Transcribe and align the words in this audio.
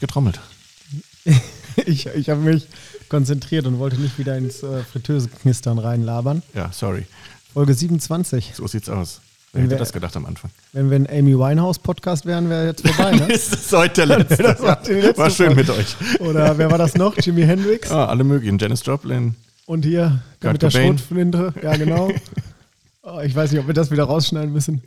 Nicht 0.00 0.08
getrommelt. 0.08 0.40
ich 1.76 2.06
ich 2.06 2.30
habe 2.30 2.40
mich 2.40 2.66
konzentriert 3.10 3.66
und 3.66 3.78
wollte 3.78 3.96
nicht 4.00 4.18
wieder 4.18 4.36
ins 4.38 4.62
äh, 4.62 4.82
Fritteuseknistern 4.82 5.78
reinlabern. 5.78 6.42
Ja, 6.54 6.70
sorry. 6.72 7.04
Folge 7.52 7.74
27. 7.74 8.52
So 8.54 8.66
sieht's 8.66 8.88
aus. 8.88 9.20
Wer 9.52 9.62
hätte 9.62 9.72
wir- 9.72 9.78
das 9.78 9.92
gedacht 9.92 10.16
am 10.16 10.24
Anfang? 10.24 10.50
Wenn 10.72 10.88
wir 10.90 10.96
ein 10.96 11.06
Amy 11.10 11.36
Winehouse-Podcast 11.38 12.24
wären, 12.24 12.48
wäre 12.48 12.68
jetzt 12.68 12.86
vorbei, 12.88 13.10
ne? 13.16 13.30
Ist 13.32 13.52
das 13.52 13.72
heute 13.72 14.06
der 14.06 14.18
letzte? 14.18 14.42
das 14.42 14.62
war 14.62 14.78
letzte 14.88 15.18
War 15.18 15.30
schön 15.30 15.54
Folge. 15.54 15.60
mit 15.60 15.70
euch. 15.70 15.96
Oder 16.20 16.56
wer 16.56 16.70
war 16.70 16.78
das 16.78 16.94
noch? 16.94 17.16
Jimi 17.18 17.42
Hendrix. 17.42 17.90
Ah, 17.90 18.06
alle 18.06 18.24
möglichen. 18.24 18.58
Janis 18.58 18.82
Joplin. 18.86 19.34
Und 19.66 19.84
hier 19.84 20.22
Kurt 20.40 20.52
mit 20.54 20.62
der 20.62 20.70
Cobain. 20.70 20.98
Schrotflinte. 20.98 21.52
Ja, 21.62 21.76
genau. 21.76 22.10
Oh, 23.02 23.18
ich 23.24 23.34
weiß 23.34 23.50
nicht, 23.50 23.60
ob 23.60 23.66
wir 23.66 23.72
das 23.74 23.90
wieder 23.90 24.04
rausschneiden 24.04 24.52
müssen. 24.52 24.82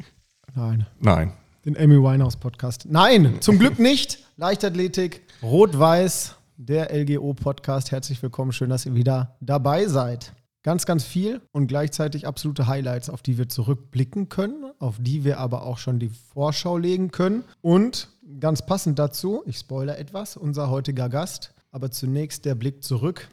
Nein. 0.55 0.85
Nein. 1.01 1.33
Den 1.65 1.77
Amy 1.77 1.95
Winehouse 1.95 2.35
Podcast. 2.35 2.87
Nein, 2.89 3.37
zum 3.39 3.57
Glück 3.57 3.79
nicht. 3.79 4.19
Leichtathletik, 4.35 5.21
Rot-Weiß, 5.41 6.35
der 6.57 6.93
LGO 6.93 7.33
Podcast. 7.33 7.93
Herzlich 7.93 8.21
willkommen. 8.21 8.51
Schön, 8.51 8.69
dass 8.69 8.85
ihr 8.85 8.95
wieder 8.95 9.37
dabei 9.39 9.85
seid. 9.85 10.33
Ganz, 10.63 10.85
ganz 10.85 11.05
viel 11.05 11.39
und 11.53 11.67
gleichzeitig 11.67 12.27
absolute 12.27 12.67
Highlights, 12.67 13.09
auf 13.09 13.21
die 13.21 13.37
wir 13.37 13.47
zurückblicken 13.47 14.27
können, 14.27 14.73
auf 14.79 14.97
die 14.99 15.23
wir 15.23 15.39
aber 15.39 15.63
auch 15.63 15.77
schon 15.77 15.99
die 15.99 16.11
Vorschau 16.33 16.77
legen 16.77 17.11
können. 17.11 17.45
Und 17.61 18.09
ganz 18.41 18.65
passend 18.65 18.99
dazu, 18.99 19.41
ich 19.45 19.57
spoilere 19.57 19.97
etwas, 19.97 20.35
unser 20.35 20.69
heutiger 20.69 21.07
Gast. 21.07 21.53
Aber 21.71 21.91
zunächst 21.91 22.43
der 22.43 22.55
Blick 22.55 22.83
zurück. 22.83 23.29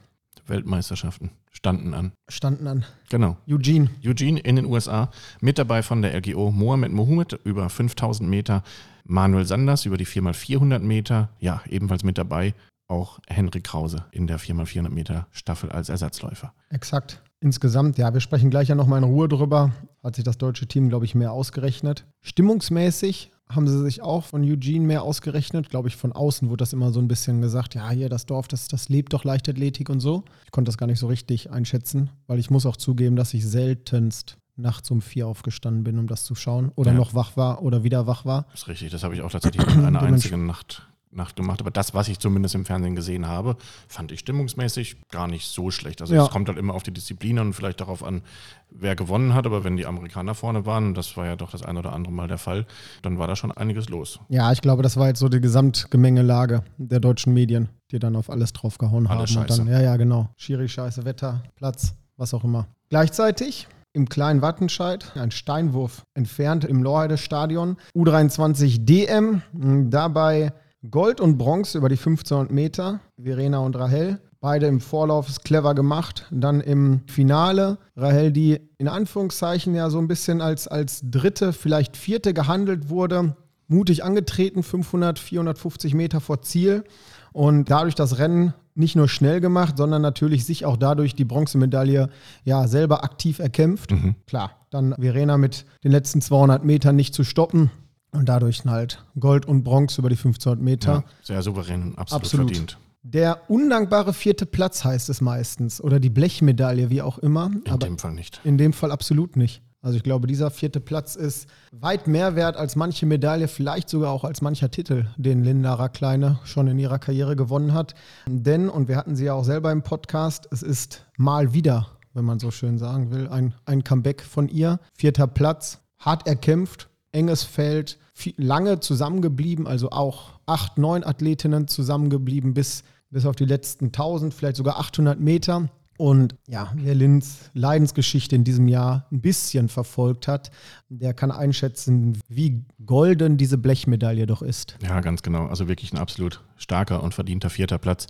Weltmeisterschaften 0.47 1.33
standen 1.51 1.95
an. 1.95 2.13
Standen 2.29 2.67
an 2.67 2.85
Genau. 3.09 3.37
Eugene. 3.49 3.91
Eugene 4.05 4.41
in 4.41 4.57
den 4.57 4.67
USA. 4.67 5.11
Mit 5.41 5.59
dabei 5.59 5.83
von 5.83 6.03
der 6.03 6.17
LGO 6.19 6.51
Mohamed 6.51 6.93
Mohamed 6.93 7.39
über 7.45 7.69
5000 7.69 8.29
Meter. 8.29 8.63
Manuel 9.05 9.45
Sanders 9.45 9.87
über 9.87 9.97
die 9.97 10.07
4x400 10.07 10.79
Meter. 10.81 11.31
Ja, 11.41 11.63
ebenfalls 11.69 12.05
mit 12.05 12.19
dabei. 12.19 12.55
Auch 12.87 13.21
Henrik 13.29 13.65
Krause 13.65 14.05
in 14.11 14.27
der 14.27 14.39
4x400 14.39 14.89
Meter 14.91 15.27
Staffel 15.31 15.71
als 15.71 15.89
Ersatzläufer. 15.89 16.53
Exakt. 16.71 17.23
Insgesamt, 17.41 17.97
ja, 17.99 18.13
wir 18.13 18.21
sprechen 18.21 18.51
gleich 18.51 18.69
ja 18.69 18.75
nochmal 18.75 18.99
in 18.99 19.05
Ruhe 19.05 19.29
drüber. 19.29 19.73
Hat 20.03 20.17
sich 20.17 20.25
das 20.25 20.39
deutsche 20.39 20.67
Team, 20.67 20.89
glaube 20.89 21.05
ich, 21.05 21.15
mehr 21.15 21.33
ausgerechnet. 21.33 22.05
Stimmungsmäßig 22.21 23.31
haben 23.51 23.69
sie 23.69 23.83
sich 23.83 24.01
auch 24.03 24.25
von 24.25 24.43
Eugene 24.43 24.87
mehr 24.87 25.03
ausgerechnet. 25.03 25.69
Glaube 25.71 25.89
ich, 25.89 25.97
von 25.97 26.13
außen 26.13 26.49
wurde 26.49 26.63
das 26.63 26.73
immer 26.73 26.93
so 26.93 27.01
ein 27.01 27.09
bisschen 27.09 27.41
gesagt, 27.43 27.75
ja, 27.75 27.91
hier 27.91 28.09
das 28.09 28.27
Dorf, 28.27 28.49
das, 28.49 28.69
das 28.69 28.89
lebt 28.89 29.13
doch 29.13 29.25
Leichtathletik 29.25 29.89
und 29.91 30.01
so. 30.01 30.25
Ich 30.45 30.51
konnte 30.53 30.69
das 30.69 30.79
gar 30.79 30.87
nicht 30.87 30.99
so 31.01 31.07
richtig 31.09 31.51
einschätzen, 31.51 32.11
weil 32.27 32.39
ich 32.39 32.51
muss 32.51 32.65
auch 32.67 32.77
zugeben, 32.77 33.17
dass 33.17 33.35
ich 33.35 33.45
seltenst 33.47 34.37
nachts 34.57 34.91
um 34.91 35.01
vier 35.01 35.27
aufgestanden 35.27 35.85
bin, 35.85 35.99
um 35.99 36.07
das 36.07 36.25
zu 36.25 36.35
schauen. 36.35 36.71
Oder 36.77 36.93
Ja. 36.93 36.99
noch 36.99 37.15
wach 37.15 37.37
war 37.37 37.63
oder 37.63 37.83
wieder 37.83 38.07
wach 38.07 38.25
war. 38.25 38.47
Das 38.53 38.63
ist 38.63 38.69
richtig, 38.69 38.91
das 38.91 39.03
habe 39.03 39.15
ich 39.15 39.23
auch 39.23 39.31
tatsächlich 39.31 39.67
in 39.75 39.85
einer 39.85 40.03
einzigen 40.03 40.47
Nacht, 40.47 40.87
Nacht 41.13 41.35
gemacht. 41.35 41.61
Aber 41.61 41.71
das, 41.73 41.93
was 41.93 42.07
ich 42.09 42.19
zumindest 42.21 42.55
im 42.55 42.65
Fernsehen 42.65 42.95
gesehen 42.95 43.27
habe, 43.27 43.57
fand 43.89 44.13
ich 44.13 44.21
stimmungsmäßig 44.21 44.97
gar 45.11 45.27
nicht 45.27 45.47
so 45.49 45.71
schlecht. 45.73 46.01
Also 46.01 46.15
Ja. 46.15 46.25
es 46.25 46.31
kommt 46.31 46.49
halt 46.49 46.57
immer 46.57 46.73
auf 46.75 46.85
die 46.85 46.93
Disziplin 46.93 47.39
und 47.41 47.53
vielleicht 47.53 47.81
darauf 47.81 48.05
an, 48.05 48.23
wer 48.71 48.95
gewonnen 48.95 49.35
hat. 49.35 49.45
Aber 49.47 49.65
wenn 49.65 49.77
die 49.77 49.87
Amerikaner 49.87 50.35
vorne 50.37 50.67
waren, 50.67 50.87
und 50.89 50.95
das 50.97 51.17
war 51.17 51.27
ja 51.27 51.35
doch 51.37 51.51
das 51.51 51.63
ein 51.65 51.77
oder 51.77 51.93
andere 51.93 52.13
Mal 52.13 52.29
der 52.29 52.39
Fall, 52.39 52.65
dann 53.03 53.19
war 53.19 53.27
da 53.27 53.35
schon 53.35 53.51
einiges 53.51 53.89
los. 53.89 54.21
Ja, 54.29 54.53
ich 54.53 54.61
glaube, 54.61 54.83
das 54.85 54.97
war 54.97 55.09
jetzt 55.09 55.19
so 55.19 55.29
die 55.29 55.41
Gesamtgemengelage 55.41 56.63
der 56.79 57.01
deutschen 57.01 57.35
Medien, 57.35 57.69
die 57.91 57.99
dann 57.99 58.15
auf 58.15 58.31
alles 58.31 58.53
draufgehauen 58.53 59.09
haben. 59.09 59.19
Alles 59.19 59.31
Und 59.35 59.51
dann, 59.51 59.67
scheiße. 59.67 59.71
ja, 59.71 59.81
ja, 59.81 59.97
genau. 59.97 60.29
Schiri, 60.37 60.69
Scheiße, 60.69 61.05
Wetter, 61.05 61.43
Platz, 61.57 61.95
was 62.17 62.33
auch 62.35 62.45
immer. 62.45 62.67
Gleichzeitig 62.89 63.67
im 63.93 64.09
kleinen 64.09 64.43
Wattenscheid, 64.43 65.11
ein 65.17 65.33
Steinwurf 65.33 66.05
entfernt 66.15 66.65
im 66.65 66.83
Lorheide-Stadion, 66.85 67.77
U23 67.97 68.85
DM, 68.85 69.43
mh, 69.53 69.91
dabei 69.91 70.53
Gold 70.89 71.21
und 71.21 71.37
Bronze 71.37 71.77
über 71.77 71.91
die 71.91 71.99
1500 71.99 72.51
Meter, 72.51 73.01
Verena 73.23 73.59
und 73.59 73.77
Rahel. 73.77 74.19
Beide 74.41 74.67
im 74.67 74.81
Vorlauf 74.81 75.29
ist 75.29 75.45
clever 75.45 75.75
gemacht. 75.75 76.27
Dann 76.31 76.63
im 76.63 77.03
Finale 77.07 77.77
Rahel, 77.97 78.33
die 78.33 78.59
in 78.79 78.89
Anführungszeichen 78.89 79.75
ja 79.75 79.91
so 79.91 79.99
ein 79.99 80.09
bisschen 80.09 80.41
als, 80.41 80.67
als 80.69 81.03
dritte, 81.05 81.53
vielleicht 81.53 81.99
vierte 81.99 82.33
gehandelt 82.33 82.89
wurde, 82.89 83.37
mutig 83.69 84.03
angetreten, 84.05 84.63
500, 84.63 85.19
450 85.19 85.93
Meter 85.93 86.21
vor 86.21 86.41
Ziel 86.41 86.85
und 87.33 87.71
dadurch 87.71 87.95
das 87.95 88.19
Rennen 88.19 88.55
nicht 88.75 88.97
nur 88.97 89.09
schnell 89.09 89.43
gemacht, 89.43 89.77
sondern 89.77 90.01
natürlich 90.01 90.47
sich 90.47 90.65
auch 90.65 90.79
dadurch 90.79 91.15
die 91.15 91.27
Bronzemedaille 91.27 92.09
ja 92.45 92.67
selber 92.67 93.05
aktiv 93.05 93.39
erkämpft. 93.39 93.93
Klar, 94.27 94.53
dann 94.71 94.95
Verena 94.99 95.37
mit 95.37 95.67
den 95.85 95.93
letzten 95.93 96.23
200 96.23 96.65
Metern 96.65 96.97
nicht 96.97 97.13
zu 97.15 97.23
stoppen 97.23 97.71
und 98.13 98.29
dadurch 98.29 98.65
halt 98.65 99.05
Gold 99.19 99.47
und 99.47 99.63
Bronze 99.65 100.01
über 100.01 100.09
die 100.09 100.17
1500 100.17 100.61
Meter. 100.63 100.93
Ja, 100.93 101.05
sehr 101.23 101.43
souverän 101.43 101.83
und 101.83 101.99
absolut, 101.99 102.25
Absolut. 102.25 102.47
verdient. 102.49 102.79
Der 103.03 103.49
undankbare 103.49 104.13
vierte 104.13 104.45
Platz 104.45 104.85
heißt 104.85 105.09
es 105.09 105.21
meistens 105.21 105.81
oder 105.81 106.01
die 106.01 106.11
Blechmedaille, 106.11 106.91
wie 106.91 107.01
auch 107.01 107.19
immer. 107.19 107.47
In 107.65 107.71
aber 107.73 107.87
dem 107.87 107.99
Fall 107.99 108.13
nicht. 108.13 108.41
in 108.45 108.59
dem 108.59 108.73
Fall 108.75 108.93
absolut 108.93 109.37
nicht. 109.37 109.63
Also 109.83 109.97
ich 109.97 110.03
glaube, 110.03 110.27
dieser 110.27 110.51
vierte 110.51 110.79
Platz 110.79 111.17
ist 111.17 111.49
weit 111.73 112.07
mehr 112.07 112.37
wert 112.37 112.59
als 112.59 112.77
manche 112.77 113.07
Medaille, 113.07 113.49
vielleicht 113.49 113.89
sogar 113.89 114.11
auch 114.11 114.25
als 114.25 114.43
mancher 114.43 114.71
Titel, 114.71 115.07
den 115.17 115.43
Linda 115.43 115.73
Rackleine 115.73 116.39
schon 116.45 116.69
in 116.69 116.79
ihrer 116.79 116.99
Karriere 116.99 117.35
gewonnen 117.35 117.73
hat. 117.73 117.95
Denn, 118.29 118.69
und 118.69 118.89
wir 118.89 118.99
hatten 118.99 119.17
sie 119.17 119.25
ja 119.25 119.33
auch 119.33 119.45
selber 119.45 119.73
im 119.73 119.81
Podcast, 119.81 120.47
es 120.51 120.63
ist 120.63 121.07
mal 121.17 121.55
wieder, 121.55 121.87
wenn 122.13 122.27
man 122.27 122.39
so 122.39 122.51
schön 122.51 122.77
sagen 122.77 123.11
will, 123.11 123.29
ein, 123.29 123.55
ein 123.65 123.83
Comeback 123.83 124.21
von 124.21 124.49
ihr. 124.51 124.79
Vierter 124.93 125.27
Platz, 125.27 125.81
hart 125.99 126.27
erkämpft, 126.27 126.90
enges 127.13 127.45
Feld, 127.45 127.99
viel, 128.15 128.35
lange 128.37 128.81
zusammengeblieben, 128.81 129.67
also 129.67 129.91
auch 129.91 130.41
acht, 130.47 130.79
neun 130.79 131.05
Athletinnen 131.05 131.69
zusammengeblieben 131.69 132.55
bis, 132.55 132.83
bis 133.11 133.27
auf 133.27 133.37
die 133.37 133.45
letzten 133.45 133.87
1000, 133.87 134.35
vielleicht 134.35 134.57
sogar 134.57 134.79
800 134.79 135.19
Meter. 135.21 135.69
Und 136.01 136.35
ja, 136.49 136.73
wer 136.77 136.95
Linz 136.95 137.51
Leidensgeschichte 137.53 138.35
in 138.35 138.43
diesem 138.43 138.69
Jahr 138.69 139.07
ein 139.13 139.21
bisschen 139.21 139.69
verfolgt 139.69 140.29
hat, 140.29 140.51
der 140.89 141.13
kann 141.13 141.31
einschätzen, 141.31 142.19
wie 142.27 142.65
golden 142.87 143.37
diese 143.37 143.59
Blechmedaille 143.59 144.27
doch 144.27 144.41
ist. 144.41 144.79
Ja, 144.83 145.01
ganz 145.01 145.21
genau. 145.21 145.47
Also 145.49 145.69
wirklich 145.69 145.93
ein 145.93 145.99
absolut 145.99 146.43
starker 146.57 147.03
und 147.03 147.13
verdienter 147.13 147.51
vierter 147.51 147.77
Platz. 147.77 148.07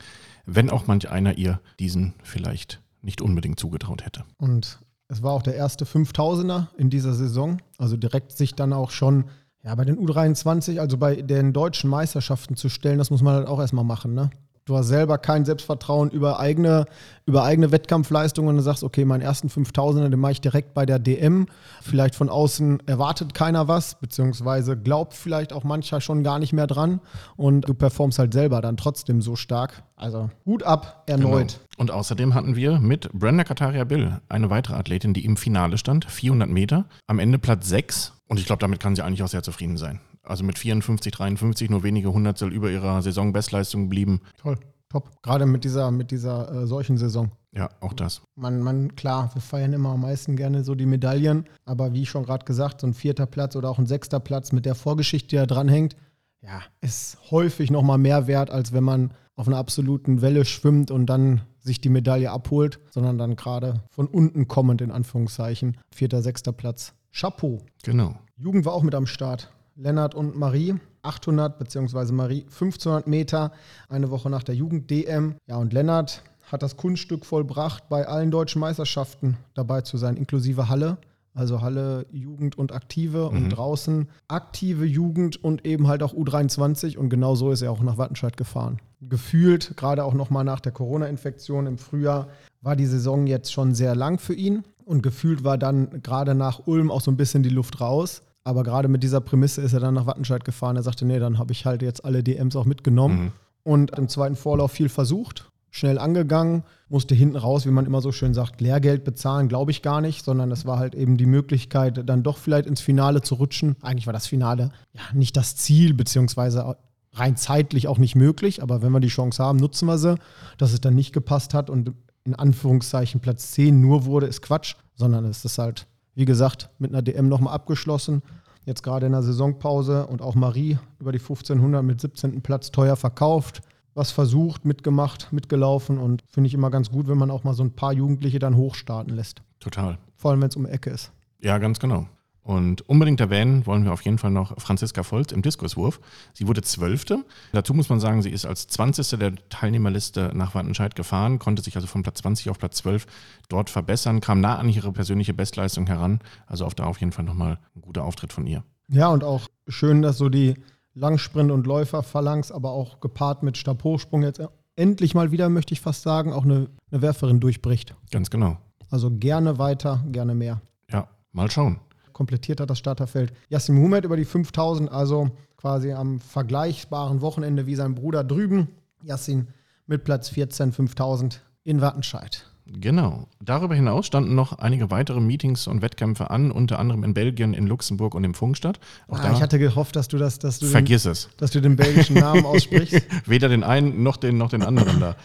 Wenn 0.47 0.71
auch 0.71 0.87
manch 0.87 1.11
einer 1.11 1.37
ihr 1.37 1.61
diesen 1.81 2.15
vielleicht 2.23 2.81
nicht 3.03 3.21
unbedingt 3.21 3.59
zugetraut 3.59 4.05
hätte. 4.05 4.25
Und 4.37 4.79
es 5.11 5.23
war 5.25 5.33
auch 5.33 5.43
der 5.43 5.57
erste 5.57 5.85
5000er 5.85 6.69
in 6.77 6.89
dieser 6.89 7.15
Saison. 7.15 7.59
Also 7.79 7.97
direkt 7.97 8.33
sich 8.33 8.55
dann 8.55 8.73
auch 8.73 8.93
schon 8.93 9.25
ja, 9.65 9.75
bei 9.75 9.85
den 9.85 9.99
U23, 9.99 10.79
also 10.79 10.97
bei 10.97 11.17
den 11.17 11.53
deutschen 11.53 11.91
Meisterschaften 11.91 12.57
zu 12.57 12.69
stellen, 12.69 12.99
das 12.99 13.11
muss 13.11 13.21
man 13.21 13.35
halt 13.35 13.49
auch 13.49 13.59
erstmal 13.59 13.85
machen. 13.85 14.15
Ne? 14.15 14.31
Du 14.67 14.77
hast 14.77 14.89
selber 14.89 15.19
kein 15.19 15.45
Selbstvertrauen 15.45 16.11
über 16.11 16.39
eigene, 16.39 16.85
über 17.27 17.43
eigene 17.43 17.73
Wettkampfleistungen 17.73 18.57
und 18.57 18.63
sagst, 18.63 18.85
okay, 18.85 19.05
meinen 19.05 19.23
ersten 19.23 19.49
5000er, 19.49 20.09
den 20.09 20.21
mache 20.21 20.33
ich 20.33 20.41
direkt 20.41 20.75
bei 20.75 20.87
der 20.87 20.99
DM. 20.99 21.47
Vielleicht 21.83 22.15
von 22.15 22.29
außen 22.29 22.83
erwartet 22.87 23.35
keiner 23.35 23.69
was, 23.69 23.97
beziehungsweise 23.97 24.77
glaubt 24.77 25.15
vielleicht 25.15 25.53
auch 25.53 25.65
mancher 25.65 26.01
schon 26.01 26.23
gar 26.23 26.39
nicht 26.39 26.53
mehr 26.53 26.67
dran 26.67 27.01
und 27.37 27.69
du 27.69 27.75
performst 27.75 28.19
halt 28.19 28.33
selber 28.33 28.61
dann 28.61 28.77
trotzdem 28.77 29.23
so 29.23 29.35
stark. 29.35 29.83
Also 29.97 30.31
Hut 30.47 30.63
ab 30.63 31.05
erneut. 31.07 31.59
Genau. 31.59 31.71
Und 31.79 31.91
außerdem 31.91 32.35
hatten 32.35 32.57
wir 32.57 32.79
mit 32.79 33.11
Brenda 33.13 33.45
Kataria 33.45 33.85
Bill 33.85 34.21
eine 34.29 34.51
weitere 34.51 34.77
Athletin, 34.77 35.15
die 35.15 35.25
im 35.25 35.37
Finale 35.37 35.79
stand, 35.79 36.05
400 36.05 36.49
Meter, 36.49 36.85
am 37.07 37.19
Ende 37.19 37.39
Platz 37.39 37.69
6. 37.69 38.13
Und 38.29 38.39
ich 38.39 38.47
glaube, 38.47 38.61
damit 38.61 38.81
kann 38.81 38.95
sie 38.95 39.03
eigentlich 39.03 39.23
auch 39.23 39.29
sehr 39.29 39.43
zufrieden 39.43 39.77
sein. 39.77 40.01
Also 40.23 40.45
mit 40.45 40.59
54, 40.59 41.13
53, 41.13 41.71
nur 41.71 41.83
wenige 41.83 42.13
Hundertstel 42.13 42.53
über 42.53 42.71
ihrer 42.71 43.01
Saisonbestleistung 43.03 43.85
geblieben. 43.85 44.21
Toll, 44.37 44.59
top. 44.89 45.11
Gerade 45.23 45.47
mit 45.47 45.65
dieser, 45.65 45.91
mit 45.91 46.11
dieser 46.11 46.63
äh, 46.63 46.67
solchen 46.67 46.99
Saison. 46.99 47.31
Ja, 47.53 47.71
auch 47.81 47.95
das. 47.95 48.23
Man, 48.37 48.61
man, 48.61 48.95
klar, 48.95 49.31
wir 49.35 49.43
feiern 49.43 49.73
immer 49.73 49.91
am 49.91 50.03
meisten 50.03 50.37
gerne 50.37 50.63
so 50.63 50.75
die 50.75 50.87
Medaillen, 50.87 51.47
aber 51.65 51.93
wie 51.95 52.07
schon 52.07 52.25
gerade 52.25 52.45
gesagt, 52.45 52.81
so 52.81 52.87
ein 52.87 52.95
vierter 52.95 53.27
Platz 53.27 53.57
oder 53.57 53.71
auch 53.71 53.79
ein 53.79 53.87
sechster 53.87 54.21
Platz 54.21 54.53
mit 54.53 54.67
der 54.67 54.75
Vorgeschichte, 54.75 55.29
die 55.29 55.37
da 55.37 55.47
dranhängt, 55.47 55.97
ja, 56.43 56.63
ist 56.81 57.19
häufig 57.31 57.71
nochmal 57.71 57.99
mehr 57.99 58.27
wert, 58.27 58.51
als 58.51 58.73
wenn 58.73 58.85
man 58.85 59.13
auf 59.37 59.49
einer 59.49 59.59
absoluten 59.59 60.23
Welle 60.23 60.45
schwimmt 60.45 60.91
und 60.91 61.07
dann 61.07 61.43
sich 61.61 61.81
die 61.81 61.89
Medaille 61.89 62.31
abholt, 62.31 62.79
sondern 62.91 63.19
dann 63.19 63.37
gerade 63.37 63.83
von 63.91 64.07
unten 64.07 64.49
kommend, 64.49 64.81
in 64.81 64.91
Anführungszeichen, 64.91 65.77
vierter, 65.91 66.23
sechster 66.23 66.53
Platz. 66.53 66.95
Chapeau. 67.13 67.59
Genau. 67.83 68.15
Jugend 68.37 68.65
war 68.65 68.73
auch 68.73 68.83
mit 68.83 68.95
am 68.95 69.07
Start. 69.07 69.51
Lennart 69.81 70.15
und 70.15 70.37
Marie, 70.37 70.75
800 71.03 71.59
beziehungsweise 71.59 72.13
Marie 72.13 72.43
1500 72.43 73.07
Meter, 73.07 73.53
eine 73.89 74.11
Woche 74.11 74.29
nach 74.29 74.43
der 74.43 74.55
Jugend-DM. 74.55 75.37
Ja, 75.47 75.57
und 75.57 75.73
Lennart 75.73 76.23
hat 76.53 76.63
das 76.63 76.77
Kunststück 76.77 77.25
vollbracht, 77.25 77.89
bei 77.89 78.07
allen 78.07 78.31
deutschen 78.31 78.61
Meisterschaften 78.61 79.39
dabei 79.55 79.81
zu 79.81 79.97
sein, 79.97 80.19
inklusive 80.19 80.69
Halle. 80.69 80.99
Also 81.33 81.63
Halle 81.63 82.07
Jugend 82.11 82.59
und 82.59 82.73
Aktive 82.73 83.29
und 83.29 83.51
draußen 83.51 84.09
aktive 84.29 84.85
Jugend 84.85 85.43
und 85.43 85.65
eben 85.65 85.87
halt 85.87 86.03
auch 86.03 86.13
U23 86.13 86.99
und 86.99 87.09
genau 87.09 87.37
so 87.37 87.53
ist 87.53 87.63
er 87.63 87.71
auch 87.71 87.81
nach 87.81 87.97
Wattenscheid 87.97 88.37
gefahren. 88.37 88.81
Gefühlt, 89.01 89.77
gerade 89.77 90.05
auch 90.05 90.13
nochmal 90.13 90.45
nach 90.45 90.61
der 90.61 90.73
Corona-Infektion 90.73 91.67
im 91.67 91.79
Frühjahr, 91.79 92.27
war 92.61 92.75
die 92.75 92.85
Saison 92.85 93.27
jetzt 93.29 93.53
schon 93.53 93.75
sehr 93.75 93.95
lang 93.95 94.19
für 94.19 94.35
ihn 94.35 94.65
und 94.85 95.03
gefühlt 95.03 95.45
war 95.45 95.57
dann 95.57 96.03
gerade 96.03 96.35
nach 96.35 96.67
Ulm 96.67 96.91
auch 96.91 97.01
so 97.01 97.13
ein 97.13 97.17
bisschen 97.17 97.45
die 97.45 97.49
Luft 97.49 97.81
raus. 97.81 98.23
Aber 98.51 98.65
gerade 98.65 98.89
mit 98.89 99.05
dieser 99.05 99.21
Prämisse 99.21 99.61
ist 99.61 99.75
er 99.75 99.79
dann 99.79 99.95
nach 99.95 100.07
Wattenscheid 100.07 100.45
gefahren. 100.45 100.75
Er 100.75 100.83
sagte, 100.83 101.07
nee, 101.07 101.21
dann 101.21 101.39
habe 101.39 101.53
ich 101.53 101.67
halt 101.67 101.83
jetzt 101.83 102.05
alle 102.05 102.25
DMs 102.25 102.57
auch 102.57 102.65
mitgenommen. 102.65 103.21
Mhm. 103.21 103.33
Und 103.63 103.97
im 103.97 104.09
zweiten 104.09 104.35
Vorlauf 104.35 104.73
viel 104.73 104.89
versucht, 104.89 105.53
schnell 105.71 106.01
angegangen, 106.01 106.65
musste 106.89 107.15
hinten 107.15 107.37
raus, 107.37 107.65
wie 107.65 107.71
man 107.71 107.87
immer 107.87 108.01
so 108.01 108.11
schön 108.11 108.35
sagt, 108.35 108.61
Lehrgeld 108.61 109.05
bezahlen, 109.05 109.47
glaube 109.47 109.71
ich 109.71 109.83
gar 109.83 110.01
nicht, 110.01 110.25
sondern 110.25 110.51
es 110.51 110.67
war 110.67 110.81
halt 110.81 110.97
eben 110.97 111.17
die 111.17 111.27
Möglichkeit, 111.27 112.03
dann 112.09 112.25
doch 112.25 112.39
vielleicht 112.39 112.67
ins 112.67 112.81
Finale 112.81 113.23
zu 113.23 113.37
rutschen. 113.37 113.77
Eigentlich 113.83 114.07
war 114.07 114.13
das 114.13 114.27
Finale 114.27 114.73
ja 114.95 115.03
nicht 115.13 115.37
das 115.37 115.55
Ziel, 115.55 115.95
beziehungsweise 115.95 116.77
rein 117.13 117.37
zeitlich 117.37 117.87
auch 117.87 117.99
nicht 117.99 118.17
möglich, 118.17 118.65
aber 118.65 118.83
wenn 118.83 118.91
wir 118.91 118.99
die 118.99 119.07
Chance 119.07 119.45
haben, 119.45 119.61
nutzen 119.61 119.87
wir 119.87 119.99
sie. 119.99 120.17
Dass 120.59 120.73
es 120.73 120.81
dann 120.81 120.97
nicht 120.97 121.13
gepasst 121.13 121.55
hat 121.55 121.71
und 121.71 121.93
in 122.25 122.35
Anführungszeichen 122.35 123.21
Platz 123.21 123.53
10 123.53 123.81
nur 123.81 124.07
wurde, 124.07 124.27
ist 124.27 124.43
Quatsch, 124.43 124.75
sondern 124.97 125.25
es 125.25 125.45
ist 125.45 125.59
halt, 125.59 125.87
wie 126.15 126.25
gesagt, 126.25 126.71
mit 126.79 126.93
einer 126.93 127.03
DM 127.03 127.29
nochmal 127.29 127.55
abgeschlossen. 127.55 128.23
Jetzt 128.67 128.83
gerade 128.83 129.07
in 129.07 129.13
der 129.13 129.23
Saisonpause 129.23 130.07
und 130.07 130.23
auch 130.23 130.35
Marie 130.35 130.79
über 130.99 131.13
die 131.13 131.19
1500 131.19 131.83
mit 131.83 132.01
17. 132.01 132.43
Platz 132.43 132.71
teuer 132.71 132.97
verkauft 132.97 133.63
was 133.95 134.11
versucht, 134.11 134.65
mitgemacht, 134.65 135.33
mitgelaufen 135.33 135.99
und 135.99 136.23
finde 136.31 136.49
ich 136.49 136.55
immer 136.55 136.71
ganz 136.71 136.91
gut, 136.91 137.09
wenn 137.09 137.19
man 137.19 137.31
auch 137.31 137.45
mal 137.45 137.55
so 137.55 137.63
ein 137.63 137.73
paar 137.73 137.93
Jugendliche 137.93 138.39
dann 138.39 138.57
hochstarten 138.57 139.15
lässt. 139.15 139.43
Total. 139.59 139.99
Vor 140.17 140.31
allem, 140.31 140.41
wenn 140.41 140.49
es 140.49 140.57
um 140.57 140.67
Ecke 140.67 140.91
ist. 140.91 141.13
Ja, 141.43 141.59
ganz 141.59 141.79
genau. 141.79 142.07
Und 142.51 142.89
unbedingt 142.89 143.21
erwähnen 143.21 143.65
wollen 143.65 143.85
wir 143.85 143.93
auf 143.93 144.03
jeden 144.03 144.19
Fall 144.19 144.33
noch 144.33 144.61
Franziska 144.61 145.05
Volz 145.05 145.31
im 145.31 145.41
Diskuswurf. 145.41 146.01
Sie 146.33 146.49
wurde 146.49 146.63
Zwölfte. 146.63 147.25
Dazu 147.53 147.75
muss 147.75 147.89
man 147.89 148.01
sagen, 148.01 148.23
sie 148.23 148.31
ist 148.31 148.45
als 148.45 148.67
20. 148.67 149.21
der 149.21 149.37
Teilnehmerliste 149.51 150.33
nach 150.35 150.53
Wattenscheid 150.57 150.97
gefahren, 150.97 151.39
konnte 151.39 151.63
sich 151.63 151.77
also 151.77 151.87
von 151.87 152.03
Platz 152.03 152.23
20 152.23 152.51
auf 152.51 152.59
Platz 152.59 152.79
12 152.79 153.07
dort 153.49 153.71
verbessern, 153.71 154.21
kam 154.21 154.41
nah 154.41 154.59
an 154.59 154.69
ihre 154.69 154.91
persönliche 154.91 155.33
Bestleistung 155.33 155.87
heran. 155.87 156.19
Also 156.49 156.65
auch 156.67 156.73
da 156.73 156.87
auf 156.87 156.99
jeden 156.99 157.13
Fall 157.13 157.25
nochmal 157.25 157.61
ein 157.77 157.83
guter 157.83 158.03
Auftritt 158.03 158.33
von 158.33 158.49
ihr. 158.49 158.65
Ja, 158.89 159.11
und 159.11 159.23
auch 159.23 159.47
schön, 159.69 160.03
dass 160.03 160.19
so 160.19 160.29
die 160.29 160.55
Langsprint 160.95 161.53
und 161.53 161.69
Läuferphalanx, 161.69 162.51
aber 162.51 162.73
auch 162.73 162.99
gepaart 162.99 163.45
mit 163.45 163.59
Stabhochsprung 163.59 164.25
jetzt 164.25 164.43
endlich 164.75 165.15
mal 165.15 165.31
wieder, 165.31 165.49
möchte 165.51 165.73
ich 165.73 165.81
fast 165.81 166.03
sagen, 166.03 166.33
auch 166.33 166.43
eine, 166.43 166.69
eine 166.91 167.01
Werferin 167.01 167.39
durchbricht. 167.39 167.95
Ganz 168.11 168.29
genau. 168.29 168.57
Also 168.91 169.09
gerne 169.09 169.59
weiter, 169.59 170.05
gerne 170.11 170.35
mehr. 170.35 170.61
Ja, 170.91 171.07
mal 171.31 171.49
schauen. 171.49 171.79
Komplettiert 172.13 172.61
hat 172.61 172.71
das 172.71 172.79
Starterfeld 172.79 173.33
Yassin 173.49 173.75
Muhammad 173.75 174.05
über 174.05 174.17
die 174.17 174.25
5000, 174.25 174.91
also 174.91 175.31
quasi 175.57 175.93
am 175.93 176.21
vergleichbaren 176.21 177.21
Wochenende 177.21 177.67
wie 177.67 177.75
sein 177.75 177.95
Bruder 177.95 178.25
drüben. 178.25 178.69
Yassin 179.03 179.49
mit 179.87 180.05
Platz 180.05 180.29
14, 180.29 180.73
5000 180.73 181.43
in 181.65 181.81
Wattenscheid. 181.81 182.47
Genau. 182.79 183.27
Darüber 183.43 183.75
hinaus 183.75 184.07
standen 184.07 184.35
noch 184.35 184.59
einige 184.59 184.91
weitere 184.91 185.21
Meetings 185.21 185.67
und 185.67 185.83
Wettkämpfe 185.83 186.31
an, 186.31 186.53
unter 186.53 186.79
anderem 186.79 187.03
in 187.03 187.15
Belgien, 187.15 187.53
in 187.53 187.67
Luxemburg 187.67 188.15
und 188.15 188.23
im 188.23 188.35
Funkstadt. 188.35 188.79
Ah, 189.09 189.33
ich 189.35 189.43
hatte 189.43 189.59
gehofft, 189.59 189.97
dass 189.97 190.09
du 190.09 190.19
das, 190.19 190.39
dass 190.39 190.61
du 190.61 190.67
vergiss 190.67 191.03
den, 191.03 191.13
es, 191.13 191.29
dass 191.37 191.51
du 191.51 191.61
den 191.61 191.77
belgischen 191.77 192.17
Namen 192.17 192.45
aussprichst. 192.45 193.03
Weder 193.27 193.49
den 193.49 193.65
einen 193.65 194.03
noch 194.03 194.17
den 194.17 194.39
noch 194.39 194.51
den 194.51 194.63
anderen 194.63 195.01
da. 195.01 195.17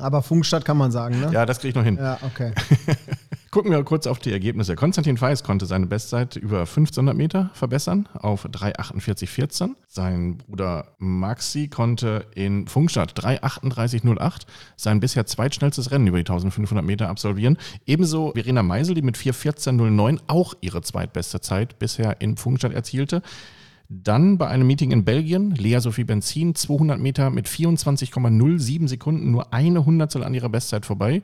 Aber 0.00 0.22
Funkstadt 0.22 0.64
kann 0.64 0.78
man 0.78 0.90
sagen, 0.90 1.20
ne? 1.20 1.30
Ja, 1.32 1.44
das 1.44 1.58
kriege 1.58 1.70
ich 1.70 1.74
noch 1.74 1.84
hin. 1.84 1.96
Ja, 1.96 2.18
okay. 2.22 2.52
Gucken 3.50 3.70
wir 3.70 3.82
kurz 3.82 4.06
auf 4.06 4.18
die 4.18 4.30
Ergebnisse. 4.30 4.76
Konstantin 4.76 5.16
Feis 5.16 5.42
konnte 5.42 5.64
seine 5.64 5.86
Bestzeit 5.86 6.36
über 6.36 6.60
1500 6.60 7.16
Meter 7.16 7.50
verbessern 7.54 8.06
auf 8.12 8.44
3,48,14. 8.44 9.70
Sein 9.86 10.36
Bruder 10.36 10.92
Maxi 10.98 11.68
konnte 11.68 12.26
in 12.34 12.66
Funkstadt 12.66 13.18
3,38,08 13.18 14.42
sein 14.76 15.00
bisher 15.00 15.24
zweitschnellstes 15.24 15.90
Rennen 15.90 16.08
über 16.08 16.18
die 16.18 16.30
1500 16.30 16.84
Meter 16.84 17.08
absolvieren. 17.08 17.56
Ebenso 17.86 18.32
Verena 18.32 18.62
Meisel, 18.62 18.94
die 18.94 19.02
mit 19.02 19.16
4,14,09 19.16 20.20
auch 20.26 20.52
ihre 20.60 20.82
zweitbeste 20.82 21.40
Zeit 21.40 21.78
bisher 21.78 22.20
in 22.20 22.36
Funkstadt 22.36 22.74
erzielte. 22.74 23.22
Dann 23.90 24.36
bei 24.36 24.48
einem 24.48 24.66
Meeting 24.66 24.90
in 24.90 25.06
Belgien, 25.06 25.52
Lea 25.52 25.78
Sophie 25.80 26.04
Benzin, 26.04 26.54
200 26.54 27.00
Meter 27.00 27.30
mit 27.30 27.48
24,07 27.48 28.86
Sekunden, 28.86 29.30
nur 29.30 29.54
eine 29.54 29.86
Hundertstel 29.86 30.24
an 30.24 30.34
ihrer 30.34 30.50
Bestzeit 30.50 30.84
vorbei. 30.84 31.22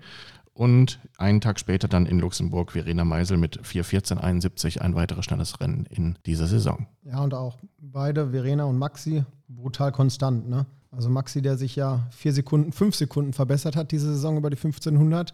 Und 0.55 1.01
einen 1.19 1.41
Tag 1.41 1.59
später 1.59 1.89
dann 1.89 2.07
in 2.07 2.21
Luxemburg 2.21 2.73
Verena 2.73 3.05
Meisel 3.05 3.37
mit 3.37 3.61
4.14.71 3.63 4.79
ein 4.79 4.95
weiteres 4.95 5.25
schnelles 5.25 5.61
Rennen 5.61 5.85
in 5.91 6.17
dieser 6.27 6.47
Saison. 6.47 6.87
Ja, 7.03 7.23
und 7.23 7.35
auch 7.35 7.59
beide, 7.81 8.31
Verena 8.31 8.65
und 8.65 8.79
Maxi, 8.79 9.25
brutal 9.49 9.91
konstant. 9.91 10.49
Ne? 10.49 10.67
Also 10.93 11.11
Maxi, 11.11 11.43
der 11.43 11.57
sich 11.57 11.75
ja 11.75 12.07
vier 12.11 12.33
Sekunden, 12.33 12.73
fünf 12.73 12.95
Sekunden 12.95 13.33
verbessert 13.33 13.75
hat 13.75 13.91
diese 13.91 14.07
Saison 14.15 14.37
über 14.37 14.49
die 14.49 14.57
1500 14.57 15.33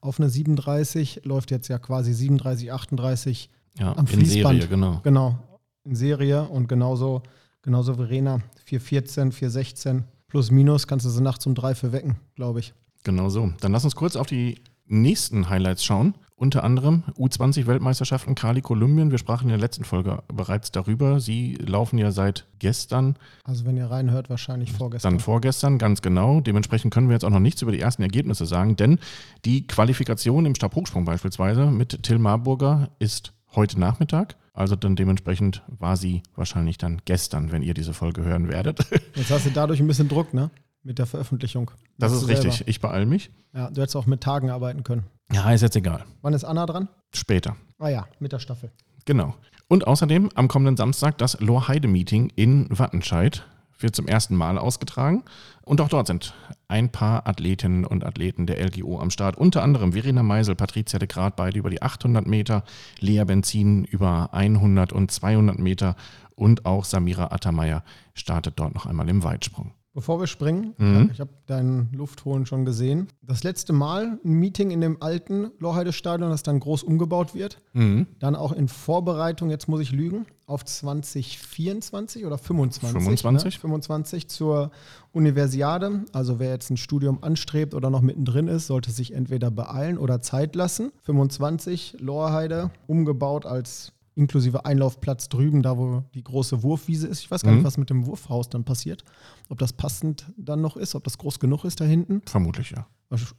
auf 0.00 0.18
eine 0.18 0.28
37, 0.28 1.20
läuft 1.24 1.50
jetzt 1.50 1.68
ja 1.68 1.78
quasi 1.78 2.12
37, 2.12 2.72
38 2.72 3.50
ja, 3.78 3.92
am 3.92 4.00
in 4.00 4.06
Fließband. 4.06 4.62
Serie, 4.62 4.68
genau. 4.68 5.00
Genau, 5.04 5.38
in 5.84 5.94
Serie 5.94 6.42
und 6.44 6.68
genauso, 6.68 7.22
genauso 7.62 7.94
Verena 7.94 8.40
414, 8.64 9.32
416 9.32 10.04
plus 10.26 10.50
minus 10.50 10.86
kannst 10.86 11.06
du 11.06 11.10
sie 11.10 11.22
nachts 11.22 11.46
um 11.46 11.54
drei 11.54 11.74
für 11.74 11.92
wecken, 11.92 12.16
glaube 12.34 12.60
ich. 12.60 12.74
Genau 13.02 13.28
so. 13.28 13.52
Dann 13.60 13.72
lass 13.72 13.84
uns 13.84 13.96
kurz 13.96 14.16
auf 14.16 14.26
die 14.26 14.62
nächsten 14.86 15.48
Highlights 15.48 15.84
schauen. 15.84 16.14
Unter 16.34 16.64
anderem 16.64 17.04
U20-Weltmeisterschaften 17.16 18.34
Kali 18.34 18.62
Kolumbien. 18.62 19.12
Wir 19.12 19.18
sprachen 19.18 19.44
in 19.44 19.50
der 19.50 19.58
letzten 19.58 19.84
Folge 19.84 20.24
bereits 20.26 20.72
darüber. 20.72 21.20
Sie 21.20 21.54
laufen 21.54 21.98
ja 21.98 22.10
seit 22.10 22.48
gestern. 22.58 23.14
Also 23.44 23.64
wenn 23.64 23.76
ihr 23.76 23.88
reinhört, 23.88 24.28
wahrscheinlich 24.28 24.72
vorgestern. 24.72 25.12
Dann 25.12 25.20
vorgestern, 25.20 25.78
ganz 25.78 26.02
genau. 26.02 26.40
Dementsprechend 26.40 26.92
können 26.92 27.08
wir 27.08 27.14
jetzt 27.14 27.24
auch 27.24 27.30
noch 27.30 27.38
nichts 27.38 27.62
über 27.62 27.70
die 27.70 27.78
ersten 27.78 28.02
Ergebnisse 28.02 28.44
sagen, 28.44 28.74
denn 28.74 28.98
die 29.44 29.68
Qualifikation 29.68 30.44
im 30.44 30.56
Stabhochsprung 30.56 31.04
beispielsweise 31.04 31.66
mit 31.66 32.02
Till 32.02 32.18
Marburger 32.18 32.90
ist 32.98 33.34
heute 33.54 33.78
Nachmittag. 33.78 34.34
Also 34.52 34.74
dann 34.74 34.96
dementsprechend 34.96 35.62
war 35.68 35.96
sie 35.96 36.22
wahrscheinlich 36.34 36.76
dann 36.76 37.02
gestern, 37.04 37.52
wenn 37.52 37.62
ihr 37.62 37.74
diese 37.74 37.94
Folge 37.94 38.24
hören 38.24 38.48
werdet. 38.48 38.84
Jetzt 39.14 39.30
hast 39.30 39.46
du 39.46 39.50
dadurch 39.50 39.78
ein 39.78 39.86
bisschen 39.86 40.08
Druck, 40.08 40.34
ne? 40.34 40.50
Mit 40.82 40.98
der 40.98 41.06
Veröffentlichung. 41.06 41.70
Das 41.98 42.12
ist 42.12 42.26
richtig. 42.26 42.54
selber. 42.54 42.68
Ich 42.68 42.80
beeil 42.80 43.06
mich. 43.06 43.30
Ja, 43.54 43.70
du 43.70 43.80
hättest 43.80 43.96
auch 43.96 44.06
mit 44.06 44.20
Tagen 44.20 44.50
arbeiten 44.50 44.82
können. 44.82 45.04
Ja, 45.32 45.50
ist 45.52 45.62
jetzt 45.62 45.76
egal. 45.76 46.04
Wann 46.22 46.34
ist 46.34 46.44
Anna 46.44 46.66
dran? 46.66 46.88
Später. 47.14 47.56
Ah 47.78 47.88
ja, 47.88 48.06
mit 48.18 48.32
der 48.32 48.40
Staffel. 48.40 48.72
Genau. 49.04 49.34
Und 49.68 49.86
außerdem 49.86 50.30
am 50.34 50.48
kommenden 50.48 50.76
Samstag 50.76 51.18
das 51.18 51.40
Lorheide-Meeting 51.40 52.32
in 52.34 52.66
Wattenscheid 52.70 53.44
wird 53.78 53.96
zum 53.96 54.06
ersten 54.06 54.36
Mal 54.36 54.58
ausgetragen. 54.58 55.24
Und 55.62 55.80
auch 55.80 55.88
dort 55.88 56.06
sind 56.06 56.34
ein 56.68 56.90
paar 56.90 57.26
Athletinnen 57.26 57.84
und 57.84 58.04
Athleten 58.04 58.46
der 58.46 58.64
LGO 58.64 59.00
am 59.00 59.10
Start. 59.10 59.36
Unter 59.36 59.62
anderem 59.62 59.92
Verena 59.92 60.22
Meisel, 60.22 60.54
Patricia 60.54 60.98
de 60.98 61.08
Graat, 61.08 61.36
beide 61.36 61.58
über 61.58 61.70
die 61.70 61.82
800 61.82 62.26
Meter, 62.26 62.64
Lea 63.00 63.24
Benzin 63.24 63.84
über 63.84 64.32
100 64.32 64.92
und 64.92 65.10
200 65.10 65.58
Meter 65.58 65.96
und 66.34 66.66
auch 66.66 66.84
Samira 66.84 67.32
Attermeier 67.32 67.84
startet 68.14 68.54
dort 68.58 68.74
noch 68.74 68.86
einmal 68.86 69.08
im 69.08 69.22
Weitsprung. 69.22 69.72
Bevor 69.94 70.18
wir 70.20 70.26
springen, 70.26 70.72
Mhm. 70.78 71.10
ich 71.12 71.20
habe 71.20 71.30
deinen 71.46 71.90
Luftholen 71.92 72.46
schon 72.46 72.64
gesehen. 72.64 73.08
Das 73.20 73.44
letzte 73.44 73.74
Mal 73.74 74.18
ein 74.24 74.32
Meeting 74.32 74.70
in 74.70 74.80
dem 74.80 75.02
alten 75.02 75.50
Lorheide-Stadion, 75.58 76.30
das 76.30 76.42
dann 76.42 76.60
groß 76.60 76.82
umgebaut 76.82 77.34
wird. 77.34 77.58
Mhm. 77.74 78.06
Dann 78.18 78.34
auch 78.34 78.52
in 78.52 78.68
Vorbereitung, 78.68 79.50
jetzt 79.50 79.68
muss 79.68 79.80
ich 79.82 79.92
lügen, 79.92 80.24
auf 80.46 80.64
2024 80.64 82.24
oder 82.24 82.38
25. 82.38 82.90
25. 83.02 83.54
Ne? 83.54 83.60
25 83.60 84.28
zur 84.28 84.70
Universiade. 85.12 86.04
Also 86.12 86.38
wer 86.38 86.50
jetzt 86.50 86.70
ein 86.70 86.76
Studium 86.78 87.22
anstrebt 87.22 87.74
oder 87.74 87.90
noch 87.90 88.00
mittendrin 88.00 88.48
ist, 88.48 88.66
sollte 88.68 88.90
sich 88.90 89.12
entweder 89.14 89.50
beeilen 89.50 89.98
oder 89.98 90.22
Zeit 90.22 90.54
lassen. 90.56 90.90
25 91.02 91.96
Lorheide, 92.00 92.70
umgebaut 92.86 93.46
als 93.46 93.92
inklusive 94.14 94.64
Einlaufplatz 94.64 95.28
drüben, 95.28 95.62
da 95.62 95.76
wo 95.78 96.02
die 96.14 96.22
große 96.24 96.62
Wurfwiese 96.62 97.06
ist. 97.08 97.20
Ich 97.20 97.30
weiß 97.30 97.42
gar 97.42 97.50
Mhm. 97.52 97.58
nicht, 97.58 97.66
was 97.66 97.78
mit 97.78 97.90
dem 97.90 98.06
Wurfhaus 98.06 98.48
dann 98.48 98.64
passiert. 98.64 99.04
Ob 99.48 99.58
das 99.58 99.72
passend 99.72 100.26
dann 100.36 100.60
noch 100.60 100.76
ist, 100.76 100.94
ob 100.94 101.04
das 101.04 101.18
groß 101.18 101.38
genug 101.40 101.64
ist 101.64 101.80
da 101.80 101.84
hinten. 101.84 102.22
Vermutlich, 102.26 102.70
ja. 102.70 102.86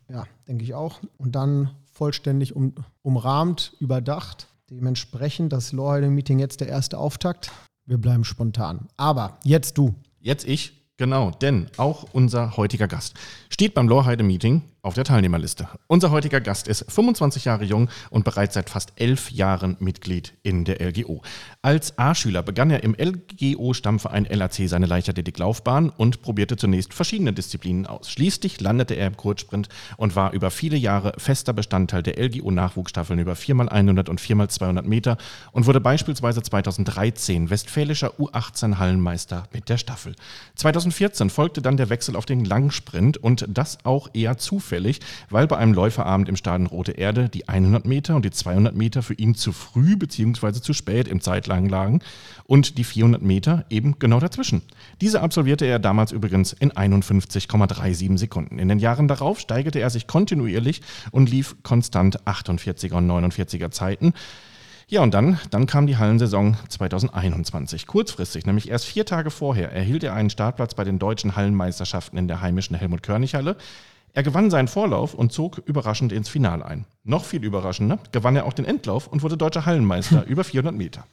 Ja, 0.09 0.25
denke 0.47 0.63
ich 0.63 0.73
auch. 0.75 0.99
Und 1.17 1.33
dann 1.35 1.71
vollständig 1.91 2.55
um, 2.55 2.73
umrahmt, 3.01 3.73
überdacht. 3.79 4.47
Dementsprechend 4.69 5.51
das 5.53 5.71
Lorheide-Meeting 5.71 6.39
jetzt 6.39 6.61
der 6.61 6.67
erste 6.67 6.97
Auftakt. 6.97 7.51
Wir 7.85 7.97
bleiben 7.97 8.23
spontan. 8.23 8.87
Aber 8.97 9.37
jetzt 9.43 9.77
du. 9.77 9.93
Jetzt 10.19 10.47
ich, 10.47 10.73
genau, 10.97 11.31
denn 11.31 11.67
auch 11.77 12.05
unser 12.13 12.55
heutiger 12.57 12.87
Gast 12.87 13.15
steht 13.49 13.73
beim 13.73 13.87
Lorheide-Meeting 13.89 14.61
auf 14.83 14.95
der 14.95 15.05
Teilnehmerliste. 15.05 15.69
Unser 15.87 16.11
heutiger 16.11 16.41
Gast 16.41 16.67
ist 16.67 16.91
25 16.91 17.45
Jahre 17.45 17.63
jung 17.63 17.89
und 18.09 18.25
bereits 18.25 18.55
seit 18.55 18.69
fast 18.69 18.91
elf 18.97 19.31
Jahren 19.31 19.77
Mitglied 19.79 20.33
in 20.43 20.65
der 20.65 20.85
LGO. 20.85 21.21
Als 21.61 21.97
A-Schüler 21.97 22.43
begann 22.43 22.69
er 22.69 22.83
im 22.83 22.93
LGO-Stammverein 22.93 24.25
LAC 24.25 24.67
seine 24.67 24.85
Leichtathletik-Laufbahn 24.85 25.89
und 25.89 26.21
probierte 26.21 26.57
zunächst 26.57 26.93
verschiedene 26.93 27.31
Disziplinen 27.31 27.87
aus. 27.87 28.11
Schließlich 28.11 28.59
landete 28.59 28.95
er 28.95 29.07
im 29.07 29.15
Kurzsprint 29.15 29.69
und 29.95 30.17
war 30.17 30.33
über 30.33 30.51
viele 30.51 30.75
Jahre 30.75 31.13
fester 31.17 31.53
Bestandteil 31.53 32.03
der 32.03 32.21
LGO-Nachwuchsstaffeln 32.21 33.19
über 33.19 33.33
4x100 33.33 34.09
und 34.09 34.19
4x200 34.19 34.81
Meter 34.81 35.15
und 35.53 35.65
wurde 35.65 35.79
beispielsweise 35.79 36.41
2013 36.41 37.49
westfälischer 37.49 38.15
U18-Hallenmeister 38.19 39.45
mit 39.53 39.69
der 39.69 39.77
Staffel. 39.77 40.13
2014 40.55 41.29
folgte 41.29 41.61
dann 41.61 41.77
der 41.77 41.89
Wechsel 41.89 42.17
auf 42.17 42.25
den 42.25 42.43
Langsprint 42.43 43.15
und 43.15 43.45
das 43.47 43.77
auch 43.85 44.09
eher 44.13 44.37
zufällig 44.37 44.72
zufällig, 44.73 45.01
weil 45.29 45.45
bei 45.47 45.57
einem 45.57 45.73
Läuferabend 45.73 46.27
im 46.29 46.35
Stadion 46.35 46.67
Rote 46.67 46.93
Erde 46.93 47.29
die 47.29 47.47
100 47.47 47.85
Meter 47.85 48.15
und 48.15 48.25
die 48.25 48.31
200 48.31 48.75
Meter 48.75 49.03
für 49.03 49.13
ihn 49.13 49.35
zu 49.35 49.51
früh 49.51 49.95
bzw. 49.95 50.53
zu 50.53 50.73
spät 50.73 51.07
im 51.07 51.21
Zeitlang 51.21 51.69
lagen 51.69 52.01
und 52.45 52.77
die 52.77 52.83
400 52.83 53.21
Meter 53.21 53.65
eben 53.69 53.99
genau 53.99 54.19
dazwischen. 54.19 54.63
Diese 54.99 55.21
absolvierte 55.21 55.65
er 55.65 55.77
damals 55.77 56.11
übrigens 56.11 56.53
in 56.53 56.71
51,37 56.71 58.17
Sekunden. 58.17 58.57
In 58.57 58.67
den 58.67 58.79
Jahren 58.79 59.07
darauf 59.07 59.39
steigerte 59.39 59.79
er 59.79 59.91
sich 59.91 60.07
kontinuierlich 60.07 60.81
und 61.11 61.29
lief 61.29 61.55
konstant 61.61 62.23
48er 62.23 62.95
und 62.95 63.09
49er 63.09 63.69
Zeiten. 63.69 64.13
Ja, 64.87 65.01
und 65.01 65.13
dann, 65.13 65.39
dann 65.49 65.65
kam 65.65 65.87
die 65.87 65.97
Hallensaison 65.97 66.57
2021. 66.67 67.87
Kurzfristig, 67.87 68.45
nämlich 68.45 68.69
erst 68.69 68.85
vier 68.85 69.05
Tage 69.05 69.31
vorher, 69.31 69.71
erhielt 69.71 70.03
er 70.03 70.13
einen 70.13 70.29
Startplatz 70.29 70.75
bei 70.75 70.83
den 70.83 70.99
deutschen 70.99 71.35
Hallenmeisterschaften 71.35 72.17
in 72.19 72.27
der 72.27 72.41
heimischen 72.41 72.75
Helmut-Körnig-Halle. 72.75 73.55
Er 74.15 74.21
gewann 74.21 74.51
seinen 74.51 74.67
Vorlauf 74.67 75.15
und 75.15 75.31
zog 75.31 75.57
überraschend 75.65 76.11
ins 76.11 76.29
Finale 76.29 76.63
ein. 76.63 76.85
Noch 77.03 77.25
viel 77.25 77.43
überraschender 77.43 77.97
gewann 78.11 78.35
er 78.35 78.45
auch 78.45 78.53
den 78.53 78.63
Endlauf 78.63 79.07
und 79.07 79.23
wurde 79.23 79.37
deutscher 79.37 79.65
Hallenmeister 79.65 80.23
über 80.27 80.43
400 80.43 80.75
Meter. 80.75 81.07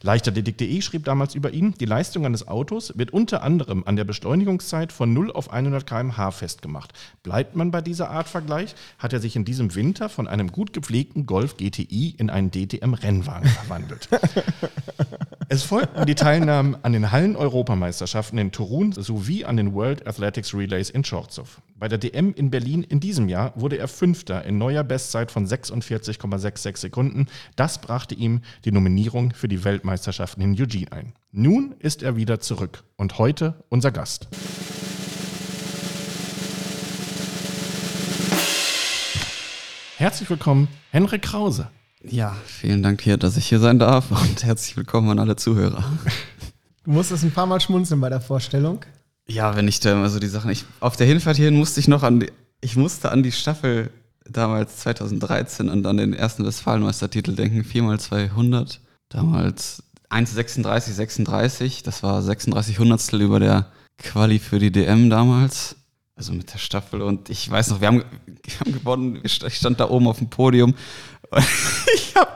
Leichtathletik.de 0.00 0.80
schrieb 0.80 1.04
damals 1.04 1.34
über 1.34 1.50
ihn, 1.50 1.74
die 1.78 1.84
Leistung 1.84 2.24
eines 2.24 2.48
Autos 2.48 2.96
wird 2.96 3.12
unter 3.12 3.42
anderem 3.42 3.84
an 3.84 3.96
der 3.96 4.04
Beschleunigungszeit 4.04 4.90
von 4.90 5.12
0 5.12 5.32
auf 5.32 5.52
100 5.52 5.86
km/h 5.86 6.30
festgemacht. 6.30 6.94
Bleibt 7.22 7.56
man 7.56 7.70
bei 7.70 7.82
dieser 7.82 8.08
Art 8.10 8.26
Vergleich, 8.26 8.74
hat 8.98 9.12
er 9.12 9.20
sich 9.20 9.36
in 9.36 9.44
diesem 9.44 9.74
Winter 9.74 10.08
von 10.08 10.26
einem 10.26 10.50
gut 10.50 10.72
gepflegten 10.72 11.26
Golf 11.26 11.58
GTI 11.58 12.14
in 12.16 12.30
einen 12.30 12.50
DTM-Rennwagen 12.50 13.50
verwandelt. 13.50 14.08
Es 15.48 15.62
folgten 15.62 16.06
die 16.06 16.16
Teilnahmen 16.16 16.76
an 16.82 16.92
den 16.92 17.12
Hallen-Europameisterschaften 17.12 18.36
in 18.36 18.50
Turun 18.50 18.90
sowie 18.90 19.44
an 19.44 19.56
den 19.56 19.74
World 19.74 20.04
Athletics 20.04 20.52
Relays 20.52 20.90
in 20.90 21.04
Schorzow. 21.04 21.62
Bei 21.76 21.86
der 21.86 21.98
DM 21.98 22.34
in 22.34 22.50
Berlin 22.50 22.82
in 22.82 22.98
diesem 22.98 23.28
Jahr 23.28 23.52
wurde 23.54 23.78
er 23.78 23.86
Fünfter 23.86 24.44
in 24.44 24.58
neuer 24.58 24.82
Bestzeit 24.82 25.30
von 25.30 25.46
46,66 25.46 26.78
Sekunden. 26.78 27.26
Das 27.54 27.80
brachte 27.80 28.16
ihm 28.16 28.40
die 28.64 28.72
Nominierung 28.72 29.34
für 29.34 29.46
die 29.46 29.62
Weltmeisterschaften 29.62 30.42
in 30.42 30.60
Eugene 30.60 30.90
ein. 30.90 31.12
Nun 31.30 31.76
ist 31.78 32.02
er 32.02 32.16
wieder 32.16 32.40
zurück 32.40 32.82
und 32.96 33.18
heute 33.18 33.62
unser 33.68 33.92
Gast. 33.92 34.26
Herzlich 39.96 40.28
willkommen, 40.28 40.66
Henrik 40.90 41.22
Krause. 41.22 41.68
Ja, 42.10 42.36
vielen 42.44 42.82
Dank 42.82 43.00
hier, 43.02 43.16
dass 43.16 43.36
ich 43.36 43.48
hier 43.48 43.58
sein 43.58 43.78
darf 43.78 44.10
und 44.10 44.44
herzlich 44.44 44.76
willkommen 44.76 45.10
an 45.10 45.18
alle 45.18 45.34
Zuhörer. 45.34 45.84
Du 46.84 46.92
musstest 46.92 47.24
ein 47.24 47.32
paar 47.32 47.46
Mal 47.46 47.60
schmunzeln 47.60 48.00
bei 48.00 48.08
der 48.08 48.20
Vorstellung. 48.20 48.84
Ja, 49.26 49.56
wenn 49.56 49.66
ich 49.66 49.80
da 49.80 49.92
immer 49.92 50.08
so 50.08 50.20
die 50.20 50.28
Sachen. 50.28 50.50
Ich, 50.50 50.64
auf 50.78 50.96
der 50.96 51.06
Hinfahrt 51.06 51.36
hierhin 51.36 51.56
musste 51.56 51.80
ich 51.80 51.88
noch 51.88 52.04
an 52.04 52.20
die, 52.20 52.30
ich 52.60 52.76
musste 52.76 53.10
an 53.10 53.24
die 53.24 53.32
Staffel 53.32 53.90
damals 54.24 54.76
2013 54.78 55.68
und 55.68 55.84
an 55.84 55.96
den 55.96 56.12
ersten 56.12 56.46
Westfalenmeistertitel 56.46 57.34
denken, 57.34 57.62
4x200. 57.62 58.78
Damals 59.08 59.82
1,36, 60.10 60.92
36, 60.92 61.82
das 61.82 62.04
war 62.04 62.22
36 62.22 62.78
Hundertstel 62.78 63.20
über 63.20 63.40
der 63.40 63.66
Quali 63.98 64.38
für 64.38 64.60
die 64.60 64.70
DM 64.70 65.10
damals. 65.10 65.76
Also 66.14 66.32
mit 66.32 66.52
der 66.54 66.58
Staffel 66.58 67.02
und 67.02 67.28
ich 67.28 67.50
weiß 67.50 67.68
noch, 67.70 67.82
wir 67.82 67.88
haben, 67.88 67.98
wir 68.42 68.60
haben 68.60 68.72
gewonnen, 68.72 69.20
ich 69.22 69.34
stand 69.54 69.80
da 69.80 69.90
oben 69.90 70.06
auf 70.08 70.18
dem 70.18 70.30
Podium 70.30 70.74
und 71.30 71.44
ich 71.94 72.14
habe 72.16 72.30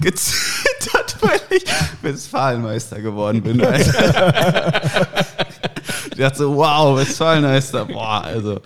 gezittert, 0.00 1.16
weil 1.20 1.40
ich 1.50 1.64
Westfalenmeister 2.02 3.00
geworden 3.00 3.42
bin. 3.42 3.60
ich 3.60 3.92
dachte 6.18 6.38
so, 6.38 6.56
wow, 6.56 6.98
Westfalenmeister, 6.98 7.84
boah, 7.86 8.22
also 8.24 8.60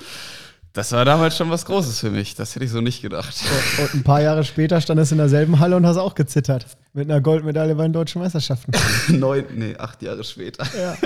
das 0.78 0.92
war 0.92 1.04
damals 1.04 1.37
schon 1.37 1.50
was 1.50 1.64
Großes 1.64 1.98
für 1.98 2.10
mich. 2.10 2.37
Das 2.37 2.54
hätte 2.54 2.64
ich 2.64 2.70
so 2.70 2.80
nicht 2.80 3.02
gedacht. 3.02 3.34
Und 3.80 3.94
ein 3.94 4.04
paar 4.04 4.22
Jahre 4.22 4.44
später 4.44 4.80
standest 4.80 5.10
du 5.10 5.14
in 5.14 5.18
derselben 5.18 5.58
Halle 5.58 5.75
und 5.75 5.84
hast 5.84 5.96
auch 5.96 6.14
gezittert. 6.14 6.66
Mit 6.92 7.10
einer 7.10 7.20
Goldmedaille 7.20 7.75
bei 7.75 7.82
den 7.82 7.92
deutschen 7.92 8.22
Meisterschaften. 8.22 8.70
Neun, 9.08 9.44
nee, 9.56 9.75
acht 9.76 10.00
Jahre 10.02 10.22
später. 10.22 10.64
Ja. 10.78 10.96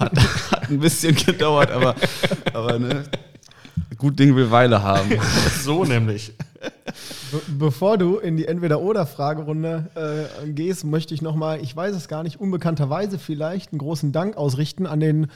Hat, 0.00 0.18
hat 0.50 0.70
ein 0.70 0.78
bisschen 0.78 1.14
gedauert, 1.14 1.70
aber, 1.70 1.94
aber 2.54 2.78
ne, 2.78 3.04
gut 4.02 4.18
Ding 4.18 4.34
will 4.34 4.50
Weile 4.50 4.82
haben. 4.82 5.10
So 5.62 5.84
nämlich. 5.84 6.34
Be 7.30 7.40
bevor 7.58 7.96
du 7.96 8.18
in 8.18 8.36
die 8.36 8.46
Entweder-Oder-Fragerunde 8.46 10.28
äh, 10.44 10.48
gehst, 10.50 10.84
möchte 10.84 11.14
ich 11.14 11.22
nochmal, 11.22 11.60
ich 11.62 11.74
weiß 11.74 11.94
es 11.94 12.08
gar 12.08 12.24
nicht, 12.24 12.40
unbekannterweise 12.40 13.18
vielleicht 13.18 13.72
einen 13.72 13.78
großen 13.78 14.10
Dank 14.10 14.36
ausrichten 14.36 14.86
an 14.86 14.98
den 14.98 15.28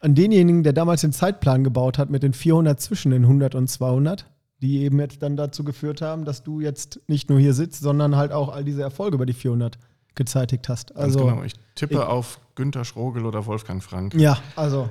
an 0.00 0.14
denjenigen, 0.14 0.62
der 0.62 0.72
damals 0.72 1.00
den 1.02 1.12
Zeitplan 1.12 1.62
gebaut 1.62 1.98
hat 1.98 2.10
mit 2.10 2.22
den 2.22 2.32
400 2.32 2.80
zwischen 2.80 3.10
den 3.12 3.22
100 3.22 3.54
und 3.54 3.68
200, 3.68 4.26
die 4.60 4.82
eben 4.82 4.98
jetzt 4.98 5.22
dann 5.22 5.36
dazu 5.36 5.62
geführt 5.62 6.00
haben, 6.00 6.24
dass 6.24 6.42
du 6.42 6.60
jetzt 6.60 7.00
nicht 7.06 7.30
nur 7.30 7.38
hier 7.38 7.54
sitzt, 7.54 7.82
sondern 7.82 8.16
halt 8.16 8.32
auch 8.32 8.48
all 8.48 8.64
diese 8.64 8.82
Erfolge 8.82 9.16
über 9.16 9.26
die 9.26 9.32
400 9.32 9.78
gezeitigt 10.14 10.68
hast. 10.68 10.96
Also, 10.96 11.20
Ganz 11.20 11.30
genau. 11.30 11.44
Ich 11.44 11.52
tippe 11.76 11.94
ich, 11.94 12.00
auf 12.00 12.40
Günter 12.56 12.84
Schrogel 12.84 13.26
oder 13.26 13.46
Wolfgang 13.46 13.82
Frank. 13.82 14.14
Ja, 14.14 14.38
also. 14.56 14.90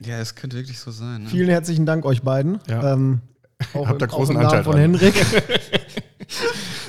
Ja, 0.00 0.18
es 0.18 0.34
könnte 0.34 0.56
wirklich 0.56 0.78
so 0.78 0.90
sein. 0.90 1.24
Ne? 1.24 1.28
Vielen 1.28 1.48
herzlichen 1.48 1.86
Dank 1.86 2.04
euch 2.04 2.22
beiden. 2.22 2.60
Ja. 2.68 2.92
Ähm, 2.92 3.20
auch 3.74 3.88
Habt 3.88 4.02
ihr 4.02 4.08
großen 4.08 4.36
auch 4.36 4.40
Anteil 4.40 4.64
von 4.64 4.72
dran. 4.72 4.80
Henrik. 4.80 5.14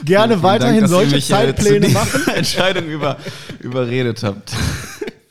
Gerne 0.06 0.42
weiterhin 0.44 0.82
Dank, 0.82 0.90
solche 0.90 1.22
Zeitpläne 1.22 1.90
machen. 1.90 2.28
Entscheidung 2.36 2.86
über, 2.86 3.18
überredet 3.60 4.24
habt 4.24 4.54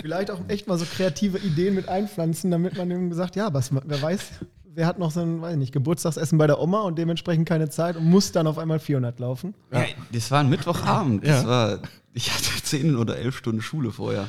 vielleicht 0.01 0.31
auch 0.31 0.41
echt 0.49 0.67
mal 0.67 0.79
so 0.79 0.87
kreative 0.87 1.39
Ideen 1.39 1.75
mit 1.75 1.89
einpflanzen, 1.89 2.51
damit 2.51 2.77
man 2.79 2.91
eben 2.91 3.11
gesagt, 3.11 3.37
ja, 3.37 3.53
was, 3.53 3.71
wer 3.73 4.01
weiß, 4.01 4.21
wer 4.75 4.87
hat 4.87 4.99
noch 4.99 5.11
so 5.11 5.21
ein, 5.21 5.43
weiß 5.43 5.53
ich 5.53 5.59
nicht, 5.59 5.73
Geburtstagsessen 5.73 6.39
bei 6.39 6.47
der 6.47 6.61
Oma 6.61 6.81
und 6.83 6.99
dementsprechend 6.99 7.47
keine 7.49 7.69
Zeit 7.69 7.97
und 7.97 8.05
muss 8.05 8.33
dann 8.33 8.47
auf 8.47 8.59
einmal 8.59 8.79
400 8.79 9.19
laufen. 9.19 9.55
Ja, 9.71 9.85
das 10.13 10.31
war 10.31 10.41
ein 10.41 10.49
Mittwochabend. 10.49 11.27
Das 11.27 11.43
ja. 11.43 11.49
war, 11.49 11.79
ich 12.15 12.33
hatte 12.33 12.63
10 12.63 12.97
oder 12.97 13.19
11 13.19 13.37
Stunden 13.37 13.61
Schule 13.61 13.91
vorher. 13.91 14.29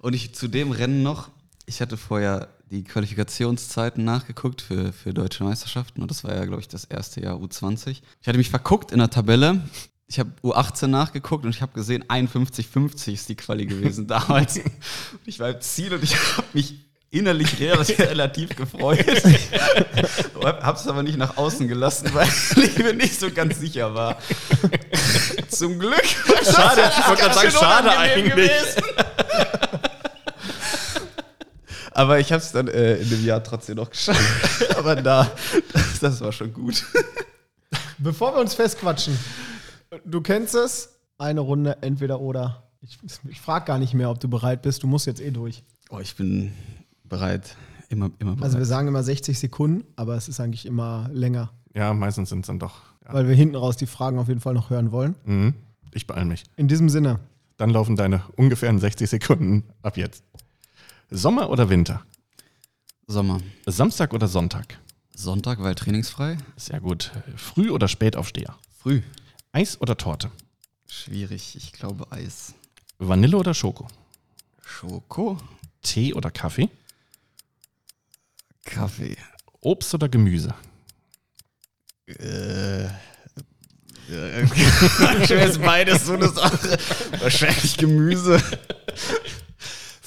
Und 0.00 0.14
ich 0.14 0.34
zu 0.34 0.48
dem 0.48 0.72
Rennen 0.72 1.02
noch, 1.02 1.28
ich 1.66 1.80
hatte 1.80 1.96
vorher 1.96 2.48
die 2.70 2.84
Qualifikationszeiten 2.84 4.04
nachgeguckt 4.04 4.62
für, 4.62 4.92
für 4.92 5.12
deutsche 5.12 5.44
Meisterschaften 5.44 6.02
und 6.02 6.10
das 6.10 6.24
war 6.24 6.34
ja, 6.34 6.44
glaube 6.44 6.60
ich, 6.60 6.68
das 6.68 6.84
erste 6.84 7.20
Jahr 7.20 7.36
U20. 7.36 8.00
Ich 8.20 8.28
hatte 8.28 8.38
mich 8.38 8.50
verguckt 8.50 8.92
in 8.92 8.98
der 8.98 9.10
Tabelle 9.10 9.62
ich 10.10 10.18
habe 10.18 10.32
U18 10.42 10.88
nachgeguckt 10.88 11.44
und 11.44 11.54
ich 11.54 11.62
habe 11.62 11.72
gesehen, 11.72 12.02
51,50 12.04 13.12
ist 13.12 13.28
die 13.28 13.36
Quali 13.36 13.64
gewesen 13.64 14.06
damals. 14.08 14.60
ich 15.24 15.38
war 15.38 15.50
im 15.50 15.60
Ziel 15.60 15.94
und 15.94 16.02
ich 16.02 16.16
habe 16.16 16.48
mich 16.52 16.74
innerlich 17.10 17.60
relativ 17.98 18.56
gefreut. 18.56 19.06
habe 20.44 20.78
es 20.78 20.88
aber 20.88 21.04
nicht 21.04 21.16
nach 21.16 21.36
außen 21.36 21.68
gelassen, 21.68 22.10
weil 22.12 22.28
ich 22.56 22.76
mir 22.78 22.92
nicht 22.92 23.20
so 23.20 23.30
ganz 23.30 23.60
sicher 23.60 23.94
war. 23.94 24.18
Zum 25.48 25.78
Glück. 25.78 26.04
Schade, 26.04 26.90
ich 26.98 27.08
wollte 27.08 27.22
gerade 27.22 27.34
sagen, 27.34 27.50
schade 27.52 27.90
eigentlich. 27.98 28.50
Aber 31.92 32.20
ich 32.20 32.32
habe 32.32 32.42
es 32.42 32.52
dann 32.52 32.68
äh, 32.68 32.96
in 32.96 33.08
dem 33.08 33.24
Jahr 33.24 33.42
trotzdem 33.42 33.76
noch 33.76 33.90
geschafft. 33.90 34.70
aber 34.76 34.96
da, 34.96 35.30
das, 35.72 36.00
das 36.00 36.20
war 36.20 36.32
schon 36.32 36.52
gut. 36.52 36.84
Bevor 37.98 38.34
wir 38.34 38.40
uns 38.40 38.54
festquatschen, 38.54 39.18
Du 40.04 40.20
kennst 40.20 40.54
es. 40.54 40.96
Eine 41.18 41.40
Runde 41.40 41.82
entweder 41.82 42.20
oder. 42.20 42.62
Ich, 42.80 42.98
ich 43.28 43.40
frage 43.40 43.66
gar 43.66 43.78
nicht 43.78 43.92
mehr, 43.92 44.10
ob 44.10 44.20
du 44.20 44.28
bereit 44.28 44.62
bist. 44.62 44.82
Du 44.82 44.86
musst 44.86 45.06
jetzt 45.06 45.20
eh 45.20 45.30
durch. 45.30 45.62
Oh, 45.90 45.98
ich 45.98 46.16
bin 46.16 46.52
bereit. 47.04 47.56
Immer, 47.88 48.10
immer 48.20 48.36
bereit. 48.36 48.44
Also 48.44 48.58
wir 48.58 48.64
sagen 48.64 48.88
immer 48.88 49.02
60 49.02 49.38
Sekunden, 49.38 49.84
aber 49.96 50.14
es 50.16 50.28
ist 50.28 50.40
eigentlich 50.40 50.64
immer 50.64 51.10
länger. 51.12 51.50
Ja, 51.74 51.92
meistens 51.92 52.30
sind 52.30 52.40
es 52.40 52.46
dann 52.46 52.58
doch. 52.58 52.80
Ja. 53.04 53.12
Weil 53.12 53.28
wir 53.28 53.34
hinten 53.34 53.56
raus 53.56 53.76
die 53.76 53.86
Fragen 53.86 54.18
auf 54.18 54.28
jeden 54.28 54.40
Fall 54.40 54.54
noch 54.54 54.70
hören 54.70 54.92
wollen. 54.92 55.16
Mhm. 55.24 55.54
Ich 55.92 56.06
beeile 56.06 56.24
mich. 56.24 56.44
In 56.56 56.68
diesem 56.68 56.88
Sinne. 56.88 57.18
Dann 57.56 57.70
laufen 57.70 57.96
deine 57.96 58.22
ungefähren 58.36 58.78
60 58.78 59.10
Sekunden 59.10 59.64
ab 59.82 59.96
jetzt. 59.96 60.24
Sommer 61.10 61.50
oder 61.50 61.68
Winter? 61.68 62.04
Sommer. 63.08 63.40
Samstag 63.66 64.14
oder 64.14 64.28
Sonntag? 64.28 64.78
Sonntag, 65.12 65.60
weil 65.60 65.74
trainingsfrei. 65.74 66.38
Sehr 66.56 66.80
gut. 66.80 67.10
Früh 67.36 67.70
oder 67.70 67.88
Spätaufsteher? 67.88 68.56
Früh. 68.78 69.02
Eis 69.50 69.80
oder 69.80 69.96
Torte? 69.96 70.30
Schwierig, 70.86 71.56
ich 71.56 71.72
glaube 71.72 72.10
Eis. 72.12 72.54
Vanille 72.98 73.36
oder 73.36 73.54
Schoko? 73.54 73.88
Schoko. 74.62 75.38
Tee 75.82 76.14
oder 76.14 76.30
Kaffee? 76.30 76.70
Kaffee. 78.64 79.16
Obst 79.60 79.92
oder 79.94 80.08
Gemüse? 80.08 80.54
Äh. 82.06 82.84
ich 84.10 85.30
weiß 85.30 85.58
beides 85.58 86.06
so 86.06 86.14
eine 86.14 86.28
Sache. 86.28 86.78
Wahrscheinlich 87.20 87.76
Gemüse. 87.76 88.40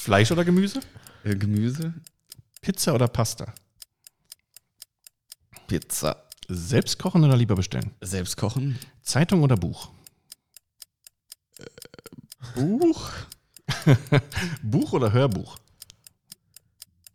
Fleisch 0.04 0.34
oder 0.34 0.44
Gemüse? 0.44 0.82
Äh, 1.24 1.34
Gemüse. 1.34 1.94
Pizza 2.60 2.94
oder 2.94 3.08
Pasta? 3.08 3.54
Pizza. 5.66 6.28
Selbst 6.50 7.00
kochen 7.00 7.24
oder 7.24 7.38
lieber 7.38 7.56
bestellen? 7.56 7.92
Selbst 8.02 8.36
kochen. 8.36 8.78
Zeitung 9.02 9.44
oder 9.44 9.56
Buch? 9.56 9.92
Äh, 11.58 11.64
Buch. 12.54 13.12
Buch 14.62 14.92
oder 14.92 15.14
Hörbuch? 15.14 15.58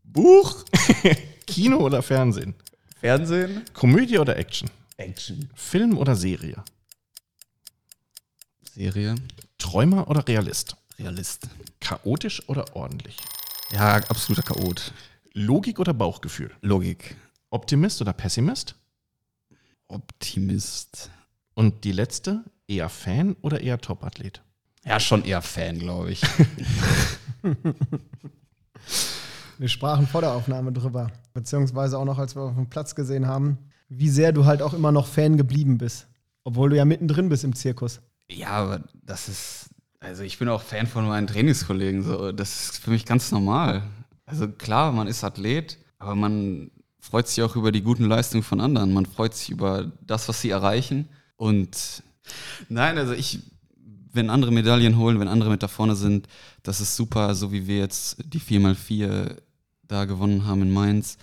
Buch. 0.03 0.65
Kino 1.47 1.81
oder 1.81 2.01
Fernsehen? 2.01 2.55
Fernsehen? 2.99 3.67
Komödie 3.75 4.17
oder 4.17 4.35
Action? 4.39 4.71
Action. 4.97 5.51
Film 5.55 5.99
oder 5.99 6.17
Serie? 6.17 6.65
Serie? 8.73 9.15
Träumer 9.59 10.09
oder 10.09 10.27
Realist? 10.27 10.78
Realist. 10.99 11.49
Chaotisch 11.81 12.49
oder 12.49 12.75
ordentlich? 12.75 13.17
Ja, 13.71 13.97
absoluter 13.97 14.43
Chaot. 14.43 14.93
Logik 15.33 15.79
oder 15.79 15.95
Bauchgefühl? 15.95 16.51
Logik. 16.61 17.17
Optimist 17.51 18.01
oder 18.03 18.13
Pessimist? 18.13 18.75
Optimist. 19.87 21.11
Und 21.55 21.85
die 21.85 21.93
letzte, 21.93 22.43
eher 22.67 22.89
Fan 22.89 23.37
oder 23.43 23.61
eher 23.61 23.81
Topathlet? 23.81 24.43
Ja, 24.85 24.99
schon 25.01 25.25
eher 25.25 25.43
Fan, 25.43 25.79
glaube 25.79 26.11
ich. 26.13 26.23
Wir 29.59 29.69
sprachen 29.69 30.07
vor 30.07 30.21
der 30.21 30.33
Aufnahme 30.33 30.73
drüber, 30.73 31.11
beziehungsweise 31.35 31.99
auch 31.99 32.05
noch, 32.05 32.19
als 32.19 32.37
wir 32.37 32.43
auf 32.43 32.55
dem 32.55 32.71
Platz 32.71 32.95
gesehen 32.95 33.27
haben, 33.27 33.59
wie 33.89 34.09
sehr 34.09 34.31
du 34.33 34.45
halt 34.45 34.63
auch 34.63 34.73
immer 34.73 34.93
noch 34.93 35.09
Fan 35.09 35.37
geblieben 35.37 35.79
bist. 35.79 36.07
Obwohl 36.45 36.71
du 36.71 36.77
ja 36.77 36.85
mittendrin 36.85 37.29
bist 37.29 37.43
im 37.43 37.57
Zirkus. 37.57 38.01
Ja, 38.31 38.51
aber 38.51 38.85
das 38.95 39.29
ist, 39.29 39.71
also 40.01 40.23
ich 40.23 40.39
bin 40.39 40.49
auch 40.49 40.63
Fan 40.63 40.87
von 40.87 41.07
meinen 41.07 41.27
Trainingskollegen, 41.27 42.03
so. 42.03 42.33
Das 42.33 42.71
ist 42.71 42.79
für 42.79 42.91
mich 42.91 43.05
ganz 43.05 43.33
normal. 43.33 43.83
Also 44.27 44.49
klar, 44.49 44.93
man 44.93 45.09
ist 45.09 45.25
Athlet, 45.25 45.79
aber 45.99 46.15
man 46.15 46.71
freut 47.01 47.29
sich 47.29 47.43
auch 47.43 47.57
über 47.57 47.73
die 47.73 47.83
guten 47.83 48.05
Leistungen 48.05 48.43
von 48.43 48.61
anderen. 48.61 48.93
Man 48.93 49.07
freut 49.07 49.35
sich 49.35 49.51
über 49.51 49.91
das, 50.07 50.29
was 50.29 50.41
sie 50.41 50.51
erreichen. 50.51 51.09
Und 51.37 52.03
nein, 52.69 52.99
also 52.99 53.13
ich, 53.13 53.41
wenn 54.13 54.31
andere 54.31 54.53
Medaillen 54.53 54.99
holen, 54.99 55.19
wenn 55.19 55.29
andere 55.29 55.51
mit 55.51 55.63
da 55.63 55.69
vorne 55.69 55.97
sind, 55.97 56.29
das 56.63 56.81
ist 56.81 56.97
super, 56.97 57.35
so 57.35 57.53
wie 57.53 57.67
wir 57.67 57.79
jetzt 57.79 58.17
die 58.25 58.41
4x4 58.41 59.37
da 59.87 60.05
gewonnen 60.05 60.47
haben 60.47 60.63
in 60.63 60.71
Mainz. 60.71 61.17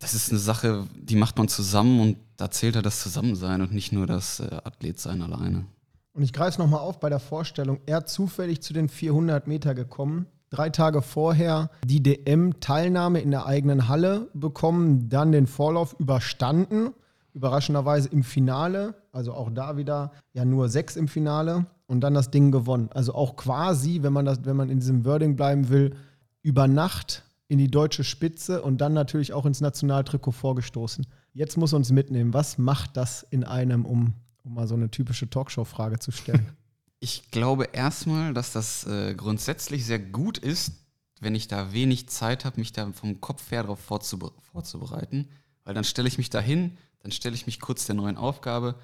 Das 0.00 0.14
ist 0.14 0.30
eine 0.30 0.38
Sache, 0.40 0.86
die 0.96 1.16
macht 1.16 1.36
man 1.38 1.48
zusammen 1.48 2.00
und 2.00 2.16
da 2.36 2.50
zählt 2.50 2.74
ja 2.74 2.82
das 2.82 3.02
Zusammensein 3.02 3.60
und 3.60 3.72
nicht 3.72 3.92
nur 3.92 4.06
das 4.06 4.40
äh, 4.40 4.60
Athletsein 4.64 5.22
alleine. 5.22 5.66
Und 6.12 6.22
ich 6.22 6.32
greife 6.32 6.50
es 6.50 6.58
nochmal 6.58 6.80
auf 6.80 7.00
bei 7.00 7.08
der 7.08 7.20
Vorstellung. 7.20 7.80
Er 7.86 8.04
zufällig 8.04 8.62
zu 8.62 8.72
den 8.72 8.88
400 8.88 9.46
Meter 9.46 9.74
gekommen, 9.74 10.26
drei 10.50 10.70
Tage 10.70 11.02
vorher 11.02 11.70
die 11.84 12.02
DM-Teilnahme 12.02 13.20
in 13.20 13.30
der 13.30 13.46
eigenen 13.46 13.88
Halle 13.88 14.28
bekommen, 14.34 15.08
dann 15.08 15.32
den 15.32 15.46
Vorlauf 15.46 15.94
überstanden, 15.98 16.90
überraschenderweise 17.32 18.08
im 18.08 18.24
Finale, 18.24 18.94
also 19.12 19.32
auch 19.32 19.50
da 19.50 19.76
wieder 19.76 20.12
ja 20.32 20.44
nur 20.44 20.68
sechs 20.68 20.96
im 20.96 21.06
Finale 21.06 21.66
und 21.86 22.00
dann 22.00 22.14
das 22.14 22.30
Ding 22.30 22.50
gewonnen. 22.50 22.90
Also 22.92 23.14
auch 23.14 23.36
quasi, 23.36 24.02
wenn 24.02 24.12
man 24.12 24.24
das, 24.24 24.44
wenn 24.44 24.56
man 24.56 24.70
in 24.70 24.80
diesem 24.80 25.04
Wording 25.04 25.36
bleiben 25.36 25.68
will, 25.68 25.94
über 26.42 26.66
Nacht 26.66 27.24
in 27.48 27.58
die 27.58 27.70
deutsche 27.70 28.04
Spitze 28.04 28.62
und 28.62 28.80
dann 28.80 28.92
natürlich 28.92 29.32
auch 29.32 29.44
ins 29.44 29.60
Nationaltrikot 29.60 30.32
vorgestoßen. 30.32 31.06
Jetzt 31.32 31.56
muss 31.56 31.72
uns 31.72 31.90
mitnehmen, 31.90 32.32
was 32.32 32.58
macht 32.58 32.96
das 32.96 33.24
in 33.30 33.44
einem, 33.44 33.84
um, 33.84 34.14
um 34.44 34.54
mal 34.54 34.66
so 34.66 34.74
eine 34.74 34.90
typische 34.90 35.28
Talkshow-Frage 35.28 35.98
zu 35.98 36.10
stellen? 36.10 36.46
Ich 37.02 37.30
glaube 37.30 37.70
erstmal, 37.72 38.34
dass 38.34 38.52
das 38.52 38.86
äh, 38.86 39.14
grundsätzlich 39.14 39.86
sehr 39.86 39.98
gut 39.98 40.36
ist, 40.36 40.72
wenn 41.18 41.34
ich 41.34 41.48
da 41.48 41.72
wenig 41.72 42.10
Zeit 42.10 42.44
habe, 42.44 42.60
mich 42.60 42.72
da 42.72 42.92
vom 42.92 43.22
Kopf 43.22 43.50
her 43.50 43.62
darauf 43.62 43.80
vorzube 43.80 44.32
vorzubereiten. 44.52 45.26
Weil 45.64 45.72
dann 45.72 45.84
stelle 45.84 46.08
ich 46.08 46.18
mich 46.18 46.28
da 46.28 46.40
hin, 46.40 46.76
dann 47.02 47.10
stelle 47.10 47.34
ich 47.34 47.46
mich 47.46 47.58
kurz 47.58 47.86
der 47.86 47.94
neuen 47.94 48.18
Aufgabe 48.18 48.74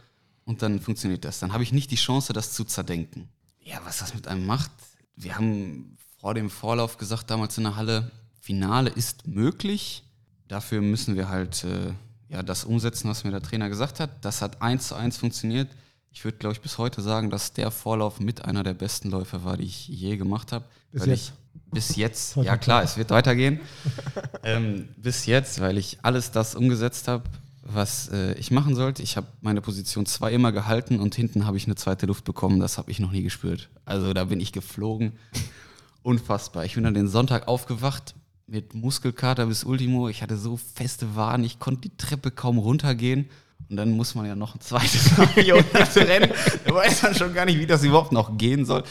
und 0.46 0.62
dann 0.62 0.80
funktioniert 0.80 1.26
das. 1.26 1.40
Dann 1.40 1.52
habe 1.52 1.62
ich 1.62 1.72
nicht 1.72 1.90
die 1.90 1.96
Chance, 1.96 2.32
das 2.32 2.54
zu 2.54 2.64
zerdenken. 2.64 3.28
Ja, 3.60 3.82
was 3.84 3.98
das 3.98 4.14
mit 4.14 4.28
einem 4.28 4.46
macht, 4.46 4.70
wir 5.14 5.36
haben 5.36 5.96
vor 6.18 6.34
dem 6.34 6.50
Vorlauf 6.50 6.98
gesagt, 6.98 7.30
damals 7.30 7.58
in 7.58 7.64
der 7.64 7.76
Halle, 7.76 8.10
Finale 8.40 8.90
ist 8.90 9.26
möglich. 9.26 10.04
Dafür 10.48 10.80
müssen 10.80 11.16
wir 11.16 11.28
halt 11.28 11.64
äh, 11.64 11.92
ja, 12.28 12.42
das 12.42 12.64
umsetzen, 12.64 13.08
was 13.08 13.24
mir 13.24 13.30
der 13.30 13.42
Trainer 13.42 13.68
gesagt 13.68 14.00
hat. 14.00 14.10
Das 14.22 14.42
hat 14.42 14.62
eins 14.62 14.88
zu 14.88 14.94
eins 14.94 15.16
funktioniert. 15.16 15.68
Ich 16.10 16.24
würde, 16.24 16.38
glaube 16.38 16.54
ich, 16.54 16.60
bis 16.60 16.78
heute 16.78 17.02
sagen, 17.02 17.30
dass 17.30 17.52
der 17.52 17.70
Vorlauf 17.70 18.20
mit 18.20 18.44
einer 18.44 18.62
der 18.62 18.74
besten 18.74 19.10
Läufe 19.10 19.44
war, 19.44 19.58
die 19.58 19.64
ich 19.64 19.86
je 19.88 20.16
gemacht 20.16 20.50
habe. 20.50 20.64
Bis 20.90 21.02
weil 21.02 21.08
jetzt. 21.10 21.32
Ich, 21.54 21.70
bis 21.70 21.96
jetzt, 21.96 22.36
ja 22.42 22.56
klar, 22.56 22.82
es 22.82 22.96
wird 22.96 23.10
weitergehen. 23.10 23.60
ähm, 24.42 24.88
bis 24.96 25.26
jetzt, 25.26 25.60
weil 25.60 25.78
ich 25.78 25.98
alles 26.02 26.30
das 26.30 26.54
umgesetzt 26.54 27.06
habe, 27.06 27.24
was 27.62 28.08
äh, 28.08 28.32
ich 28.34 28.50
machen 28.50 28.74
sollte. 28.74 29.02
Ich 29.02 29.16
habe 29.16 29.26
meine 29.40 29.60
Position 29.60 30.06
2 30.06 30.32
immer 30.32 30.52
gehalten 30.52 31.00
und 31.00 31.14
hinten 31.14 31.46
habe 31.46 31.56
ich 31.56 31.66
eine 31.66 31.74
zweite 31.74 32.06
Luft 32.06 32.24
bekommen. 32.24 32.60
Das 32.60 32.78
habe 32.78 32.90
ich 32.90 32.98
noch 32.98 33.12
nie 33.12 33.22
gespürt. 33.22 33.68
Also 33.84 34.14
da 34.14 34.24
bin 34.24 34.40
ich 34.40 34.52
geflogen. 34.52 35.12
Unfassbar. 36.02 36.64
Ich 36.64 36.74
bin 36.74 36.84
dann 36.84 36.94
den 36.94 37.08
Sonntag 37.08 37.46
aufgewacht 37.48 38.14
mit 38.46 38.74
Muskelkater 38.74 39.46
bis 39.46 39.64
Ultimo. 39.64 40.08
Ich 40.08 40.22
hatte 40.22 40.36
so 40.36 40.56
feste 40.56 41.16
Waden, 41.16 41.44
ich 41.44 41.58
konnte 41.58 41.88
die 41.88 41.96
Treppe 41.96 42.30
kaum 42.30 42.58
runtergehen. 42.58 43.28
Und 43.68 43.76
dann 43.76 43.92
muss 43.92 44.14
man 44.14 44.26
ja 44.26 44.36
noch 44.36 44.54
ein 44.54 44.60
zweites 44.60 45.16
Mal 45.18 45.26
400 45.28 45.96
rennen. 45.96 46.32
Da 46.64 46.74
weiß 46.74 47.02
man 47.02 47.14
schon 47.14 47.34
gar 47.34 47.44
nicht, 47.46 47.58
wie 47.58 47.66
das 47.66 47.82
überhaupt 47.82 48.12
noch 48.12 48.36
gehen 48.38 48.64
soll. 48.64 48.84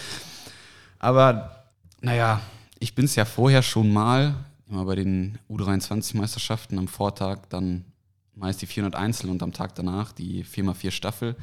Aber 0.99 1.65
naja, 2.01 2.41
ich 2.79 2.95
bin 2.95 3.05
es 3.05 3.15
ja 3.15 3.25
vorher 3.25 3.61
schon 3.61 3.91
mal, 3.93 4.35
immer 4.69 4.85
bei 4.85 4.95
den 4.95 5.37
U23-Meisterschaften 5.49 6.77
am 6.77 6.87
Vortag, 6.87 7.45
dann 7.49 7.85
meist 8.33 8.61
die 8.61 8.67
400 8.67 8.99
Einzel 8.99 9.29
und 9.29 9.41
am 9.41 9.53
Tag 9.53 9.75
danach 9.75 10.11
die 10.11 10.43
4x4 10.43 10.91
Staffel. 10.91 11.35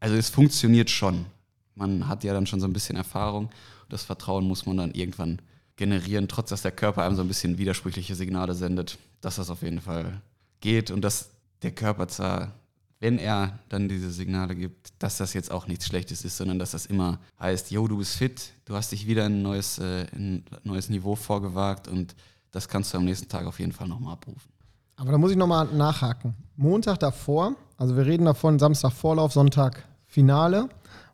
Also 0.00 0.16
es 0.16 0.30
funktioniert 0.30 0.88
schon. 0.88 1.26
Man 1.74 2.08
hat 2.08 2.24
ja 2.24 2.32
dann 2.32 2.46
schon 2.46 2.60
so 2.60 2.66
ein 2.66 2.72
bisschen 2.72 2.96
Erfahrung. 2.96 3.50
Das 3.88 4.04
Vertrauen 4.04 4.46
muss 4.46 4.66
man 4.66 4.76
dann 4.76 4.92
irgendwann 4.92 5.40
generieren, 5.78 6.28
trotz 6.28 6.50
dass 6.50 6.62
der 6.62 6.72
Körper 6.72 7.04
einem 7.04 7.16
so 7.16 7.22
ein 7.22 7.28
bisschen 7.28 7.56
widersprüchliche 7.56 8.14
Signale 8.14 8.52
sendet, 8.54 8.98
dass 9.22 9.36
das 9.36 9.48
auf 9.48 9.62
jeden 9.62 9.80
Fall 9.80 10.20
geht 10.60 10.90
und 10.90 11.00
dass 11.00 11.30
der 11.62 11.70
Körper 11.70 12.08
zwar, 12.08 12.52
wenn 13.00 13.18
er 13.18 13.58
dann 13.68 13.88
diese 13.88 14.10
Signale 14.10 14.54
gibt, 14.54 14.92
dass 14.98 15.16
das 15.16 15.32
jetzt 15.32 15.50
auch 15.50 15.66
nichts 15.66 15.86
Schlechtes 15.86 16.24
ist, 16.24 16.36
sondern 16.36 16.58
dass 16.58 16.72
das 16.72 16.84
immer 16.84 17.18
heißt, 17.40 17.70
yo, 17.70 17.86
du 17.88 17.96
bist 17.96 18.16
fit, 18.16 18.52
du 18.66 18.74
hast 18.74 18.92
dich 18.92 19.06
wieder 19.06 19.24
in 19.26 19.38
ein 19.38 19.42
neues, 19.42 19.78
äh, 19.78 20.06
in 20.14 20.36
ein 20.36 20.44
neues 20.64 20.90
Niveau 20.90 21.14
vorgewagt 21.14 21.88
und 21.88 22.14
das 22.50 22.68
kannst 22.68 22.92
du 22.92 22.98
am 22.98 23.04
nächsten 23.04 23.28
Tag 23.28 23.46
auf 23.46 23.60
jeden 23.60 23.72
Fall 23.72 23.88
nochmal 23.88 24.14
abrufen. 24.14 24.50
Aber 24.96 25.12
da 25.12 25.18
muss 25.18 25.30
ich 25.30 25.36
nochmal 25.36 25.66
nachhaken. 25.66 26.34
Montag 26.56 26.98
davor, 26.98 27.54
also 27.76 27.96
wir 27.96 28.04
reden 28.04 28.24
davon 28.24 28.58
Samstag 28.58 28.92
Vorlauf, 28.92 29.32
Sonntag 29.32 29.84
Finale. 30.06 30.68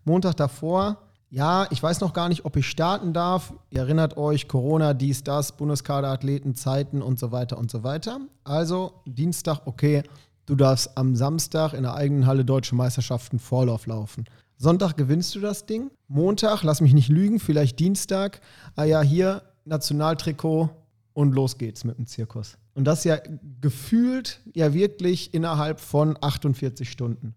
Montag 0.06 0.36
davor, 0.36 0.96
ja, 1.34 1.66
ich 1.70 1.82
weiß 1.82 2.00
noch 2.00 2.12
gar 2.12 2.28
nicht, 2.28 2.44
ob 2.44 2.56
ich 2.56 2.68
starten 2.68 3.12
darf. 3.12 3.54
Ihr 3.68 3.80
erinnert 3.80 4.16
euch, 4.16 4.46
Corona, 4.46 4.94
dies, 4.94 5.24
das, 5.24 5.56
Bundeskaderathleten, 5.56 6.54
Zeiten 6.54 7.02
und 7.02 7.18
so 7.18 7.32
weiter 7.32 7.58
und 7.58 7.72
so 7.72 7.82
weiter. 7.82 8.20
Also 8.44 9.02
Dienstag, 9.04 9.62
okay, 9.64 10.04
du 10.46 10.54
darfst 10.54 10.96
am 10.96 11.16
Samstag 11.16 11.72
in 11.72 11.82
der 11.82 11.94
eigenen 11.94 12.26
Halle 12.26 12.44
Deutsche 12.44 12.76
Meisterschaften 12.76 13.40
Vorlauf 13.40 13.86
laufen. 13.86 14.26
Sonntag 14.58 14.96
gewinnst 14.96 15.34
du 15.34 15.40
das 15.40 15.66
Ding. 15.66 15.90
Montag, 16.06 16.62
lass 16.62 16.80
mich 16.80 16.94
nicht 16.94 17.08
lügen, 17.08 17.40
vielleicht 17.40 17.80
Dienstag. 17.80 18.40
Ah 18.76 18.84
ja, 18.84 19.02
hier 19.02 19.42
Nationaltrikot 19.64 20.70
und 21.14 21.34
los 21.34 21.58
geht's 21.58 21.82
mit 21.82 21.98
dem 21.98 22.06
Zirkus. 22.06 22.58
Und 22.74 22.84
das 22.84 23.02
ja 23.02 23.18
gefühlt 23.60 24.38
ja 24.52 24.72
wirklich 24.72 25.34
innerhalb 25.34 25.80
von 25.80 26.16
48 26.20 26.88
Stunden. 26.88 27.34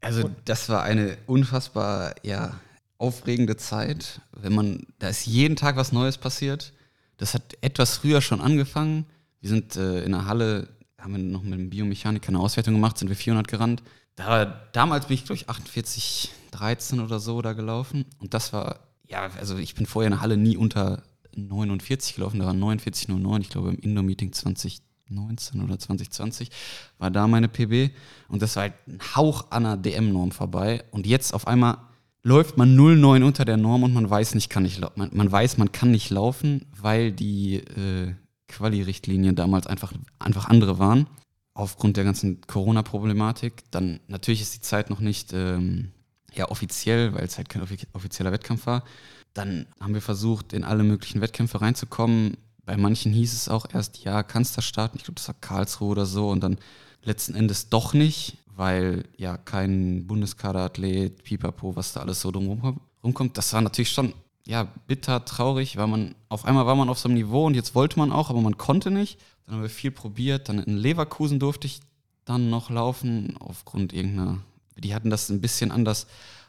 Also 0.00 0.30
das 0.46 0.70
war 0.70 0.82
eine 0.82 1.18
unfassbar, 1.26 2.14
ja, 2.22 2.54
aufregende 2.98 3.56
Zeit, 3.56 4.20
wenn 4.32 4.54
man, 4.54 4.86
da 4.98 5.08
ist 5.08 5.26
jeden 5.26 5.56
Tag 5.56 5.76
was 5.76 5.92
Neues 5.92 6.18
passiert. 6.18 6.72
Das 7.16 7.34
hat 7.34 7.56
etwas 7.60 7.96
früher 7.98 8.20
schon 8.20 8.40
angefangen. 8.40 9.06
Wir 9.40 9.50
sind 9.50 9.76
äh, 9.76 10.02
in 10.04 10.12
der 10.12 10.26
Halle, 10.26 10.68
haben 10.98 11.12
wir 11.12 11.22
noch 11.22 11.42
mit 11.42 11.54
einem 11.54 11.70
Biomechaniker 11.70 12.28
eine 12.28 12.40
Auswertung 12.40 12.74
gemacht, 12.74 12.98
sind 12.98 13.08
wir 13.08 13.16
400 13.16 13.48
gerannt. 13.48 13.82
Da, 14.16 14.44
damals 14.72 15.06
bin 15.06 15.14
ich, 15.14 15.24
glaube 15.24 15.36
ich, 15.36 15.48
48, 15.48 16.30
13 16.52 17.00
oder 17.00 17.18
so 17.18 17.42
da 17.42 17.52
gelaufen. 17.52 18.04
Und 18.18 18.32
das 18.32 18.52
war, 18.52 18.80
ja, 19.06 19.28
also 19.38 19.58
ich 19.58 19.74
bin 19.74 19.86
vorher 19.86 20.06
in 20.06 20.12
der 20.12 20.20
Halle 20.20 20.36
nie 20.36 20.56
unter 20.56 21.02
49 21.36 22.14
gelaufen, 22.14 22.38
da 22.38 22.46
war 22.46 22.54
49,09, 22.54 23.40
ich 23.40 23.48
glaube 23.48 23.70
im 23.70 23.78
Indoor-Meeting 23.78 24.32
2019 24.32 25.62
oder 25.62 25.78
2020 25.78 26.50
war 26.98 27.10
da 27.10 27.26
meine 27.26 27.48
PB. 27.48 27.92
Und 28.28 28.42
das 28.42 28.56
war 28.56 28.62
halt 28.62 28.74
ein 28.86 29.00
Hauch 29.16 29.50
an 29.50 29.64
der 29.64 29.76
DM-Norm 29.76 30.30
vorbei. 30.30 30.84
Und 30.92 31.06
jetzt 31.06 31.34
auf 31.34 31.46
einmal 31.46 31.78
läuft 32.24 32.56
man 32.56 32.76
0,9 32.76 33.22
unter 33.22 33.44
der 33.44 33.58
Norm 33.58 33.82
und 33.84 33.94
man 33.94 34.08
weiß 34.08 34.34
nicht, 34.34 34.48
kann 34.48 34.64
nicht 34.64 34.80
man, 34.96 35.10
man 35.12 35.30
weiß, 35.30 35.58
man 35.58 35.70
kann 35.70 35.90
nicht 35.90 36.10
laufen, 36.10 36.66
weil 36.76 37.12
die 37.12 37.56
äh, 37.56 38.14
Quali-Richtlinien 38.48 39.36
damals 39.36 39.66
einfach, 39.66 39.92
einfach 40.18 40.46
andere 40.46 40.78
waren. 40.78 41.06
Aufgrund 41.56 41.96
der 41.96 42.04
ganzen 42.04 42.40
Corona-Problematik. 42.40 43.62
Dann 43.70 44.00
natürlich 44.08 44.40
ist 44.40 44.56
die 44.56 44.60
Zeit 44.60 44.90
noch 44.90 44.98
nicht 44.98 45.32
ähm, 45.32 45.92
ja, 46.34 46.50
offiziell, 46.50 47.14
weil 47.14 47.24
es 47.24 47.36
halt 47.36 47.48
kein 47.48 47.62
offizieller 47.92 48.32
Wettkampf 48.32 48.66
war. 48.66 48.82
Dann 49.34 49.66
haben 49.78 49.94
wir 49.94 50.00
versucht, 50.00 50.52
in 50.52 50.64
alle 50.64 50.82
möglichen 50.82 51.20
Wettkämpfe 51.20 51.60
reinzukommen. 51.60 52.38
Bei 52.64 52.76
manchen 52.76 53.12
hieß 53.12 53.34
es 53.34 53.48
auch 53.48 53.66
erst, 53.72 53.98
ja, 53.98 54.22
kannst 54.22 54.56
du 54.56 54.62
starten. 54.62 54.96
Ich 54.96 55.04
glaube, 55.04 55.16
das 55.16 55.28
war 55.28 55.36
Karlsruhe 55.40 55.90
oder 55.90 56.06
so. 56.06 56.28
Und 56.28 56.40
dann 56.42 56.58
letzten 57.02 57.34
Endes 57.34 57.68
doch 57.68 57.94
nicht 57.94 58.38
weil 58.56 59.04
ja 59.16 59.36
kein 59.36 60.06
Bundeskaderathlet, 60.06 61.22
Pipapo, 61.22 61.76
was 61.76 61.92
da 61.92 62.00
alles 62.00 62.20
so 62.20 62.30
drum 62.30 62.80
rumkommt. 63.02 63.36
Das 63.36 63.52
war 63.52 63.60
natürlich 63.60 63.90
schon 63.90 64.14
ja, 64.46 64.68
bitter, 64.86 65.24
traurig, 65.24 65.76
weil 65.76 65.86
man 65.86 66.14
auf 66.28 66.44
einmal 66.44 66.66
war 66.66 66.74
man 66.74 66.88
auf 66.88 66.98
so 66.98 67.08
einem 67.08 67.16
Niveau 67.16 67.46
und 67.46 67.54
jetzt 67.54 67.74
wollte 67.74 67.98
man 67.98 68.12
auch, 68.12 68.30
aber 68.30 68.40
man 68.40 68.58
konnte 68.58 68.90
nicht. 68.90 69.18
Dann 69.46 69.56
haben 69.56 69.62
wir 69.62 69.70
viel 69.70 69.90
probiert. 69.90 70.48
Dann 70.48 70.58
in 70.58 70.76
Leverkusen 70.76 71.38
durfte 71.38 71.66
ich 71.66 71.80
dann 72.24 72.50
noch 72.50 72.70
laufen 72.70 73.36
aufgrund 73.38 73.92
irgendeiner. 73.92 74.38
Die 74.76 74.94
hatten 74.94 75.10
das 75.10 75.28
ein 75.30 75.40
bisschen 75.40 75.70
anders 75.70 76.06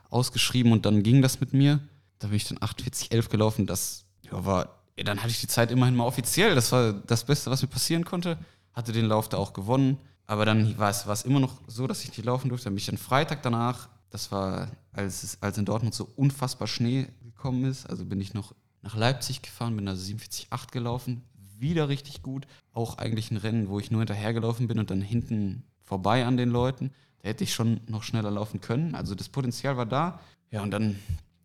ausgeschrieben 0.10 0.72
und 0.72 0.86
dann 0.86 1.04
ging 1.04 1.22
das 1.22 1.40
mit 1.40 1.54
mir. 1.54 1.80
Da 2.20 2.28
bin 2.28 2.38
ich 2.38 2.48
dann 2.48 2.58
48,11 2.58 3.30
gelaufen. 3.30 3.68
Das 3.68 4.06
ja, 4.24 4.46
war, 4.46 4.70
ja, 4.98 5.04
dann 5.04 5.20
hatte 5.20 5.30
ich 5.30 5.42
die 5.42 5.48
Zeit 5.48 5.72
immerhin 5.72 5.96
mal 5.96 6.06
offiziell. 6.06 6.56
Das 6.56 6.72
war 6.72 6.94
das 6.94 7.26
Beste, 7.26 7.52
was 7.52 7.62
mir 7.62 7.68
passieren 7.68 8.06
konnte. 8.06 8.38
Hatte 8.74 8.92
den 8.92 9.06
Lauf 9.06 9.30
da 9.30 9.38
auch 9.38 9.54
gewonnen. 9.54 9.98
Aber 10.28 10.46
dann 10.46 10.78
war 10.78 10.90
es, 10.90 11.06
war 11.06 11.14
es 11.14 11.24
immer 11.24 11.40
noch 11.40 11.62
so, 11.68 11.88
dass 11.88 12.04
ich 12.04 12.10
nicht 12.10 12.26
laufen 12.26 12.50
durfte. 12.50 12.66
Dann 12.66 12.74
bin 12.74 12.80
ich 12.80 12.86
dann 12.86 12.98
Freitag 12.98 13.44
danach, 13.44 13.90
das 14.10 14.32
war, 14.32 14.70
als, 14.92 15.24
es, 15.24 15.42
als 15.42 15.58
in 15.58 15.66
Dortmund 15.66 15.94
so 15.94 16.10
unfassbar 16.16 16.68
Schnee 16.68 17.08
gekommen 17.24 17.66
ist, 17.66 17.86
also 17.90 18.06
bin 18.06 18.22
ich 18.22 18.34
noch 18.34 18.56
nach 18.82 18.96
Leipzig 18.96 19.42
gefahren, 19.42 19.76
bin 19.76 19.86
da 19.86 19.94
47,8 19.94 20.72
gelaufen. 20.72 21.24
Wieder 21.58 21.90
richtig 21.90 22.22
gut. 22.22 22.48
Auch 22.72 22.98
eigentlich 22.98 23.32
ein 23.32 23.38
Rennen, 23.38 23.70
wo 23.70 23.80
ich 23.80 23.92
nur 23.92 24.02
hinterhergelaufen 24.02 24.68
bin 24.68 24.80
und 24.80 24.92
dann 24.92 25.02
hinten 25.02 25.64
vorbei 25.84 26.26
an 26.26 26.38
den 26.38 26.50
Leuten. 26.50 26.92
Da 27.22 27.30
hätte 27.30 27.44
ich 27.44 27.54
schon 27.54 27.82
noch 27.88 28.04
schneller 28.04 28.32
laufen 28.32 28.62
können. 28.62 28.94
Also 28.94 29.16
das 29.16 29.30
Potenzial 29.30 29.78
war 29.78 29.86
da. 29.86 30.20
Ja, 30.52 30.62
und 30.62 30.72
dann 30.72 31.00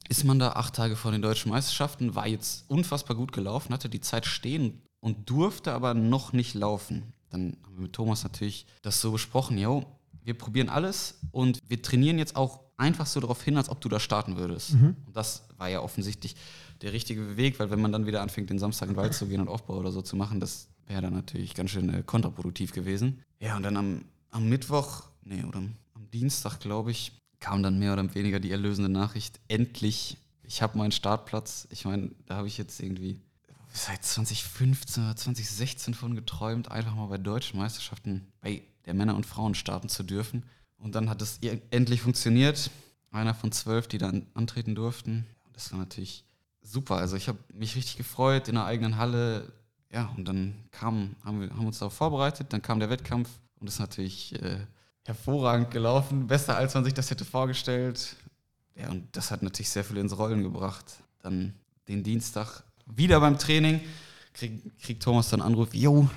ist 0.08 0.24
man 0.24 0.38
da 0.38 0.52
acht 0.52 0.74
Tage 0.74 0.96
vor 0.96 1.12
den 1.12 1.22
deutschen 1.22 1.50
Meisterschaften, 1.50 2.14
war 2.14 2.26
jetzt 2.26 2.68
unfassbar 2.68 3.16
gut 3.16 3.32
gelaufen, 3.32 3.72
hatte 3.72 3.88
die 3.88 4.00
Zeit 4.00 4.26
stehen 4.26 4.82
und 5.00 5.30
durfte 5.30 5.72
aber 5.72 5.94
noch 5.94 6.32
nicht 6.32 6.54
laufen. 6.54 7.12
Dann 7.30 7.56
haben 7.64 7.76
wir 7.76 7.82
mit 7.82 7.92
Thomas 7.92 8.22
natürlich 8.22 8.66
das 8.82 9.00
so 9.00 9.12
besprochen, 9.12 9.58
jo, 9.58 9.86
wir 10.22 10.34
probieren 10.34 10.68
alles 10.68 11.18
und 11.32 11.58
wir 11.68 11.80
trainieren 11.80 12.18
jetzt 12.18 12.36
auch 12.36 12.60
einfach 12.76 13.06
so 13.06 13.20
darauf 13.20 13.42
hin, 13.42 13.56
als 13.56 13.68
ob 13.68 13.80
du 13.80 13.88
da 13.88 14.00
starten 14.00 14.36
würdest. 14.36 14.74
Mhm. 14.74 14.96
Und 15.06 15.16
das 15.16 15.46
war 15.56 15.68
ja 15.68 15.80
offensichtlich 15.80 16.36
der 16.80 16.92
richtige 16.92 17.36
Weg, 17.36 17.58
weil 17.60 17.70
wenn 17.70 17.80
man 17.80 17.92
dann 17.92 18.06
wieder 18.06 18.22
anfängt, 18.22 18.50
den 18.50 18.58
Samstag 18.58 18.88
in 18.88 18.94
den 18.94 19.00
Wald 19.00 19.14
zu 19.14 19.26
gehen 19.26 19.40
und 19.40 19.48
Aufbau 19.48 19.76
oder 19.76 19.92
so 19.92 20.02
zu 20.02 20.16
machen, 20.16 20.40
das 20.40 20.68
wäre 20.86 21.02
dann 21.02 21.14
natürlich 21.14 21.54
ganz 21.54 21.70
schön 21.70 21.92
äh, 21.92 22.02
kontraproduktiv 22.04 22.72
gewesen. 22.72 23.22
Ja, 23.38 23.56
und 23.56 23.62
dann 23.62 23.76
am, 23.76 24.04
am 24.30 24.48
Mittwoch, 24.48 25.04
nee, 25.22 25.44
oder 25.44 25.58
am, 25.58 25.74
am 25.94 26.10
Dienstag, 26.10 26.58
glaube 26.60 26.90
ich, 26.90 27.12
kam 27.38 27.62
dann 27.62 27.78
mehr 27.78 27.92
oder 27.92 28.14
weniger 28.14 28.40
die 28.40 28.50
erlösende 28.50 28.90
Nachricht, 28.90 29.40
endlich, 29.48 30.18
ich 30.42 30.62
habe 30.62 30.78
meinen 30.78 30.92
Startplatz. 30.92 31.68
Ich 31.70 31.84
meine, 31.84 32.10
da 32.26 32.36
habe 32.36 32.48
ich 32.48 32.58
jetzt 32.58 32.80
irgendwie 32.80 33.20
seit 33.72 34.04
2015 34.04 35.04
oder 35.04 35.16
2016 35.16 35.94
von 35.94 36.14
geträumt, 36.14 36.70
einfach 36.70 36.94
mal 36.94 37.06
bei 37.06 37.18
deutschen 37.18 37.58
Meisterschaften 37.58 38.26
bei 38.40 38.62
der 38.86 38.94
Männer 38.94 39.14
und 39.14 39.26
Frauen 39.26 39.54
starten 39.54 39.88
zu 39.88 40.02
dürfen. 40.02 40.44
Und 40.78 40.94
dann 40.94 41.10
hat 41.10 41.22
es 41.22 41.38
endlich 41.70 42.00
funktioniert. 42.02 42.70
Einer 43.10 43.34
von 43.34 43.52
zwölf, 43.52 43.88
die 43.88 43.98
dann 43.98 44.26
antreten 44.34 44.74
durften. 44.74 45.26
Das 45.52 45.72
war 45.72 45.78
natürlich 45.78 46.24
super. 46.62 46.96
Also 46.96 47.16
ich 47.16 47.28
habe 47.28 47.38
mich 47.52 47.76
richtig 47.76 47.96
gefreut 47.96 48.48
in 48.48 48.54
der 48.54 48.64
eigenen 48.64 48.96
Halle. 48.96 49.52
Ja, 49.92 50.12
und 50.16 50.26
dann 50.26 50.54
kam, 50.70 51.16
haben 51.24 51.40
wir 51.40 51.50
haben 51.50 51.66
uns 51.66 51.80
darauf 51.80 51.94
vorbereitet, 51.94 52.52
dann 52.52 52.62
kam 52.62 52.78
der 52.78 52.90
Wettkampf 52.90 53.28
und 53.58 53.66
ist 53.66 53.80
natürlich 53.80 54.40
äh, 54.40 54.60
hervorragend 55.04 55.72
gelaufen, 55.72 56.28
besser 56.28 56.56
als 56.56 56.74
man 56.74 56.84
sich 56.84 56.94
das 56.94 57.10
hätte 57.10 57.24
vorgestellt. 57.24 58.16
Ja, 58.76 58.88
und 58.90 59.04
das 59.16 59.30
hat 59.30 59.42
natürlich 59.42 59.70
sehr 59.70 59.84
viel 59.84 59.96
ins 59.96 60.16
Rollen 60.16 60.42
gebracht. 60.42 60.84
Dann 61.18 61.54
den 61.88 62.04
Dienstag 62.04 62.62
wieder 62.96 63.20
beim 63.20 63.38
Training, 63.38 63.80
kriegt 64.34 64.80
krieg 64.80 65.00
Thomas 65.00 65.30
dann 65.30 65.42
Anruf, 65.42 65.74
jo, 65.74 66.08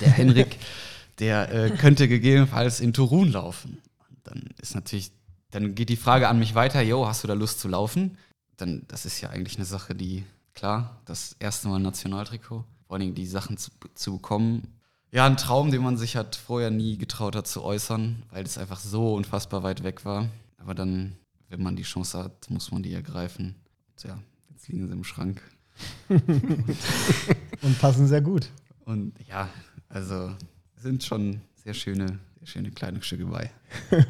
der 0.00 0.10
Henrik, 0.10 0.58
der 1.18 1.52
äh, 1.52 1.70
könnte 1.70 2.08
gegebenenfalls 2.08 2.80
in 2.80 2.92
Turun 2.92 3.32
laufen. 3.32 3.78
Und 4.08 4.18
dann 4.24 4.44
ist 4.60 4.74
natürlich, 4.74 5.12
dann 5.50 5.74
geht 5.74 5.88
die 5.88 5.96
Frage 5.96 6.28
an 6.28 6.38
mich 6.38 6.54
weiter, 6.54 6.82
jo, 6.82 7.06
hast 7.06 7.22
du 7.22 7.28
da 7.28 7.34
Lust 7.34 7.60
zu 7.60 7.68
laufen? 7.68 8.18
Dann, 8.56 8.82
das 8.88 9.06
ist 9.06 9.20
ja 9.20 9.30
eigentlich 9.30 9.56
eine 9.56 9.64
Sache, 9.64 9.94
die, 9.94 10.24
klar, 10.54 11.00
das 11.04 11.36
erste 11.38 11.68
Mal 11.68 11.80
Nationaltrikot, 11.80 12.64
vor 12.86 12.94
allen 12.94 13.00
Dingen 13.00 13.14
die 13.14 13.26
Sachen 13.26 13.56
zu, 13.56 13.70
zu 13.94 14.14
bekommen. 14.14 14.68
Ja, 15.10 15.26
ein 15.26 15.36
Traum, 15.36 15.70
den 15.70 15.82
man 15.82 15.98
sich 15.98 16.16
hat 16.16 16.36
vorher 16.36 16.70
nie 16.70 16.96
getraut 16.96 17.36
hat 17.36 17.46
zu 17.46 17.62
äußern, 17.62 18.22
weil 18.30 18.44
es 18.44 18.56
einfach 18.56 18.80
so 18.80 19.14
unfassbar 19.14 19.62
weit 19.62 19.82
weg 19.82 20.06
war. 20.06 20.28
Aber 20.56 20.74
dann, 20.74 21.16
wenn 21.48 21.62
man 21.62 21.76
die 21.76 21.82
Chance 21.82 22.18
hat, 22.18 22.48
muss 22.48 22.72
man 22.72 22.82
die 22.82 22.94
ergreifen. 22.94 23.56
Und 23.90 24.04
ja, 24.04 24.18
jetzt 24.50 24.68
liegen 24.68 24.86
sie 24.86 24.92
im 24.92 25.04
Schrank. 25.04 25.42
und 26.08 27.78
passen 27.80 28.06
sehr 28.06 28.20
gut. 28.20 28.50
Und 28.84 29.14
ja, 29.28 29.48
also 29.88 30.30
sind 30.76 31.02
schon 31.04 31.40
sehr 31.54 31.74
schöne, 31.74 32.18
sehr 32.40 32.46
schöne 32.46 32.70
Kleidungsstücke 32.70 33.24
bei. 33.26 33.50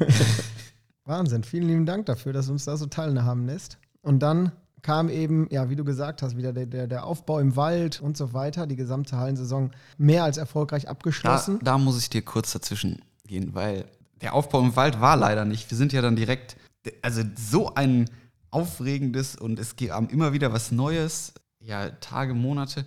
Wahnsinn, 1.05 1.43
vielen 1.43 1.67
lieben 1.67 1.85
Dank 1.85 2.05
dafür, 2.05 2.33
dass 2.33 2.47
du 2.47 2.53
uns 2.53 2.65
da 2.65 2.77
so 2.77 2.85
teilhaben 2.85 3.45
lässt. 3.45 3.77
Und 4.01 4.19
dann 4.19 4.51
kam 4.81 5.09
eben, 5.09 5.47
ja, 5.49 5.69
wie 5.69 5.75
du 5.75 5.83
gesagt 5.83 6.21
hast, 6.21 6.37
wieder 6.37 6.53
der, 6.53 6.65
der, 6.65 6.87
der 6.87 7.05
Aufbau 7.05 7.39
im 7.39 7.55
Wald 7.55 8.01
und 8.01 8.17
so 8.17 8.33
weiter, 8.33 8.67
die 8.67 8.75
gesamte 8.75 9.17
Hallensaison 9.17 9.71
mehr 9.97 10.23
als 10.23 10.37
erfolgreich 10.37 10.87
abgeschlossen. 10.89 11.59
Da, 11.59 11.71
da 11.71 11.77
muss 11.77 11.99
ich 11.99 12.09
dir 12.09 12.21
kurz 12.21 12.51
dazwischen 12.51 13.01
gehen, 13.25 13.55
weil 13.55 13.85
der 14.21 14.33
Aufbau 14.33 14.59
im 14.59 14.75
Wald 14.75 14.99
war 15.01 15.15
leider 15.15 15.45
nicht. 15.45 15.69
Wir 15.71 15.77
sind 15.77 15.93
ja 15.93 16.01
dann 16.01 16.15
direkt, 16.15 16.57
also 17.01 17.23
so 17.35 17.73
ein 17.75 18.09
aufregendes 18.51 19.35
und 19.35 19.57
es 19.57 19.75
kam 19.75 20.07
immer 20.09 20.33
wieder 20.33 20.53
was 20.53 20.71
Neues, 20.71 21.33
ja, 21.65 21.89
Tage, 21.89 22.33
Monate 22.33 22.85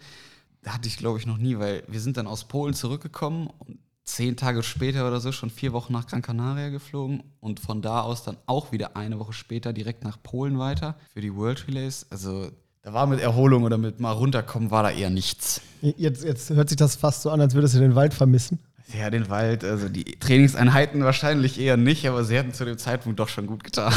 hatte 0.66 0.88
ich, 0.88 0.96
glaube 0.96 1.18
ich, 1.18 1.26
noch 1.26 1.38
nie, 1.38 1.58
weil 1.58 1.82
wir 1.88 2.00
sind 2.00 2.16
dann 2.16 2.26
aus 2.26 2.44
Polen 2.44 2.74
zurückgekommen 2.74 3.48
und 3.58 3.78
zehn 4.04 4.36
Tage 4.36 4.62
später 4.62 5.06
oder 5.06 5.20
so 5.20 5.32
schon 5.32 5.50
vier 5.50 5.72
Wochen 5.72 5.92
nach 5.92 6.06
Gran 6.06 6.22
Canaria 6.22 6.68
geflogen 6.68 7.22
und 7.40 7.60
von 7.60 7.82
da 7.82 8.02
aus 8.02 8.24
dann 8.24 8.36
auch 8.46 8.72
wieder 8.72 8.96
eine 8.96 9.18
Woche 9.18 9.32
später 9.32 9.72
direkt 9.72 10.04
nach 10.04 10.22
Polen 10.22 10.58
weiter 10.58 10.96
für 11.12 11.20
die 11.20 11.34
World 11.34 11.66
Relays. 11.68 12.06
Also 12.10 12.50
da 12.82 12.92
war 12.92 13.06
mit 13.06 13.20
Erholung 13.20 13.64
oder 13.64 13.78
mit 13.78 14.00
mal 14.00 14.12
runterkommen, 14.12 14.70
war 14.70 14.84
da 14.84 14.90
eher 14.90 15.10
nichts. 15.10 15.60
Jetzt, 15.82 16.24
jetzt 16.24 16.50
hört 16.50 16.68
sich 16.68 16.76
das 16.76 16.94
fast 16.96 17.22
so 17.22 17.30
an, 17.30 17.40
als 17.40 17.54
würdest 17.54 17.74
du 17.74 17.80
den 17.80 17.94
Wald 17.94 18.14
vermissen. 18.14 18.60
Ja, 18.96 19.10
den 19.10 19.28
Wald, 19.28 19.64
also 19.64 19.88
die 19.88 20.04
Trainingseinheiten 20.04 21.02
wahrscheinlich 21.02 21.58
eher 21.58 21.76
nicht, 21.76 22.06
aber 22.08 22.24
sie 22.24 22.36
hätten 22.36 22.52
zu 22.52 22.64
dem 22.64 22.78
Zeitpunkt 22.78 23.18
doch 23.18 23.28
schon 23.28 23.48
gut 23.48 23.64
getan. 23.64 23.92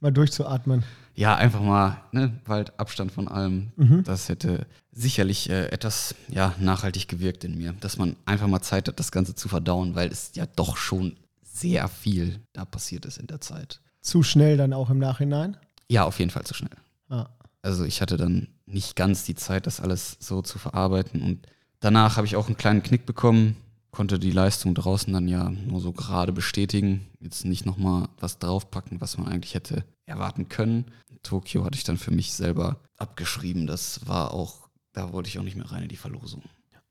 Mal 0.00 0.12
durchzuatmen 0.12 0.82
ja, 1.18 1.34
einfach 1.34 1.60
mal 1.60 2.00
ne, 2.12 2.38
Wald, 2.44 2.78
Abstand 2.78 3.10
von 3.10 3.26
allem. 3.26 3.72
Mhm. 3.74 4.04
Das 4.04 4.28
hätte 4.28 4.68
sicherlich 4.92 5.50
äh, 5.50 5.66
etwas 5.66 6.14
ja, 6.28 6.54
nachhaltig 6.60 7.08
gewirkt 7.08 7.42
in 7.42 7.58
mir, 7.58 7.72
dass 7.80 7.98
man 7.98 8.14
einfach 8.24 8.46
mal 8.46 8.62
Zeit 8.62 8.86
hat, 8.86 9.00
das 9.00 9.10
Ganze 9.10 9.34
zu 9.34 9.48
verdauen, 9.48 9.96
weil 9.96 10.12
es 10.12 10.30
ja 10.34 10.46
doch 10.54 10.76
schon 10.76 11.16
sehr 11.42 11.88
viel 11.88 12.38
da 12.52 12.64
passiert 12.64 13.04
ist 13.04 13.18
in 13.18 13.26
der 13.26 13.40
Zeit. 13.40 13.80
Zu 14.00 14.22
schnell 14.22 14.56
dann 14.56 14.72
auch 14.72 14.90
im 14.90 15.00
Nachhinein? 15.00 15.56
Ja, 15.88 16.04
auf 16.04 16.20
jeden 16.20 16.30
Fall 16.30 16.44
zu 16.44 16.54
schnell. 16.54 16.70
Ah. 17.08 17.26
Also 17.62 17.84
ich 17.84 18.00
hatte 18.00 18.16
dann 18.16 18.46
nicht 18.66 18.94
ganz 18.94 19.24
die 19.24 19.34
Zeit, 19.34 19.66
das 19.66 19.80
alles 19.80 20.18
so 20.20 20.40
zu 20.40 20.60
verarbeiten. 20.60 21.20
Und 21.20 21.48
danach 21.80 22.16
habe 22.16 22.28
ich 22.28 22.36
auch 22.36 22.46
einen 22.46 22.56
kleinen 22.56 22.84
Knick 22.84 23.06
bekommen, 23.06 23.56
konnte 23.90 24.18
die 24.18 24.30
Leistung 24.30 24.74
draußen 24.74 25.12
dann 25.12 25.28
ja 25.28 25.50
nur 25.50 25.80
so 25.80 25.92
gerade 25.92 26.32
bestätigen. 26.32 27.06
Jetzt 27.20 27.44
nicht 27.44 27.66
nochmal 27.66 28.08
was 28.20 28.38
draufpacken, 28.38 29.00
was 29.00 29.18
man 29.18 29.28
eigentlich 29.28 29.54
hätte 29.54 29.84
erwarten 30.06 30.48
können. 30.48 30.86
Tokio 31.22 31.64
hatte 31.64 31.76
ich 31.76 31.84
dann 31.84 31.96
für 31.96 32.10
mich 32.10 32.32
selber 32.32 32.80
abgeschrieben. 32.96 33.66
Das 33.66 34.06
war 34.06 34.32
auch, 34.32 34.68
da 34.92 35.12
wollte 35.12 35.28
ich 35.28 35.38
auch 35.38 35.42
nicht 35.42 35.56
mehr 35.56 35.70
rein 35.70 35.82
in 35.82 35.88
die 35.88 35.96
Verlosung. 35.96 36.42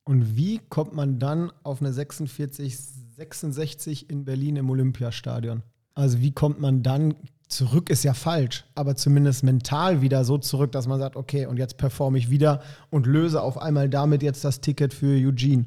Und 0.04 0.36
wie 0.36 0.60
kommt 0.70 0.94
man 0.94 1.20
dann 1.20 1.52
auf 1.64 1.82
eine 1.82 1.92
46, 1.92 2.78
66 2.78 4.10
in 4.10 4.26
Berlin 4.26 4.56
im 4.56 4.70
Olympiastadion? 4.70 5.64
Also 5.96 6.20
wie 6.22 6.32
kommt 6.32 6.60
man 6.60 6.84
dann 6.84 7.16
zurück 7.48 7.90
ist 7.90 8.04
ja 8.04 8.14
falsch, 8.14 8.66
aber 8.76 8.96
zumindest 8.96 9.44
mental 9.44 10.02
wieder 10.02 10.26
so 10.26 10.38
zurück, 10.38 10.72
dass 10.74 10.88
man 10.88 11.00
sagt, 11.00 11.16
okay, 11.16 11.46
und 11.46 11.58
jetzt 11.58 11.78
performe 11.78 12.18
ich 12.18 12.30
wieder 12.30 12.62
und 12.90 13.08
löse 13.08 13.42
auf 13.42 13.58
einmal 13.58 13.90
damit 13.90 14.22
jetzt 14.22 14.44
das 14.44 14.62
Ticket 14.62 14.94
für 14.94 15.16
Eugene. 15.16 15.66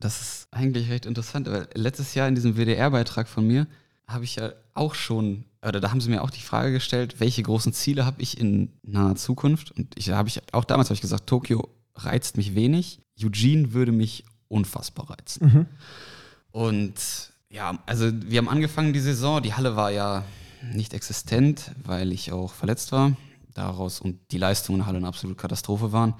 Das 0.00 0.20
ist 0.20 0.48
eigentlich 0.50 0.90
recht 0.90 1.06
interessant, 1.06 1.48
weil 1.50 1.68
letztes 1.74 2.14
Jahr 2.14 2.26
in 2.26 2.34
diesem 2.34 2.56
WDR-Beitrag 2.56 3.28
von 3.28 3.46
mir 3.46 3.66
habe 4.06 4.24
ich 4.24 4.36
ja 4.36 4.52
auch 4.74 4.94
schon 4.94 5.44
oder 5.62 5.80
da 5.80 5.90
haben 5.90 6.00
sie 6.00 6.10
mir 6.10 6.22
auch 6.22 6.30
die 6.30 6.40
Frage 6.40 6.72
gestellt, 6.72 7.16
welche 7.20 7.42
großen 7.42 7.72
Ziele 7.72 8.06
habe 8.06 8.22
ich 8.22 8.40
in 8.40 8.72
naher 8.82 9.16
Zukunft? 9.16 9.72
Und 9.72 9.94
ich 9.98 10.10
habe 10.10 10.28
ich 10.28 10.40
auch 10.52 10.64
damals 10.64 10.88
habe 10.88 10.94
ich 10.94 11.02
gesagt, 11.02 11.26
Tokio 11.26 11.68
reizt 11.94 12.36
mich 12.36 12.54
wenig, 12.54 13.00
Eugene 13.22 13.72
würde 13.72 13.92
mich 13.92 14.24
unfassbar 14.48 15.10
reizen. 15.10 15.46
Mhm. 15.46 15.66
Und 16.50 16.94
ja, 17.50 17.78
also 17.86 18.10
wir 18.12 18.38
haben 18.38 18.48
angefangen 18.48 18.92
die 18.92 19.00
Saison, 19.00 19.42
die 19.42 19.54
Halle 19.54 19.76
war 19.76 19.90
ja 19.90 20.24
nicht 20.72 20.94
existent, 20.94 21.72
weil 21.84 22.12
ich 22.12 22.32
auch 22.32 22.52
verletzt 22.52 22.92
war. 22.92 23.16
Daraus 23.54 24.00
und 24.00 24.18
die 24.30 24.38
Leistungen 24.38 24.76
in 24.76 24.80
der 24.80 24.86
Halle 24.86 24.98
eine 24.98 25.08
absolute 25.08 25.38
Katastrophe 25.38 25.92
waren. 25.92 26.14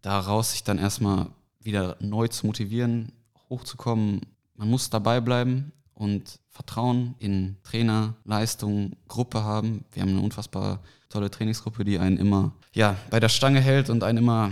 Daraus 0.00 0.52
sich 0.52 0.64
dann 0.64 0.78
erstmal 0.78 1.26
wieder 1.62 1.96
neu 2.00 2.28
zu 2.28 2.46
motivieren, 2.46 3.12
hochzukommen. 3.48 4.20
Man 4.56 4.68
muss 4.68 4.90
dabei 4.90 5.20
bleiben 5.20 5.72
und 5.94 6.38
Vertrauen 6.48 7.14
in 7.18 7.56
Trainer, 7.62 8.14
Leistung, 8.24 8.96
Gruppe 9.08 9.42
haben. 9.42 9.84
Wir 9.92 10.02
haben 10.02 10.10
eine 10.10 10.20
unfassbar 10.20 10.82
tolle 11.08 11.30
Trainingsgruppe, 11.30 11.84
die 11.84 11.98
einen 11.98 12.18
immer 12.18 12.52
ja, 12.72 12.96
bei 13.10 13.20
der 13.20 13.28
Stange 13.28 13.60
hält 13.60 13.90
und 13.90 14.02
einen 14.04 14.18
immer 14.18 14.50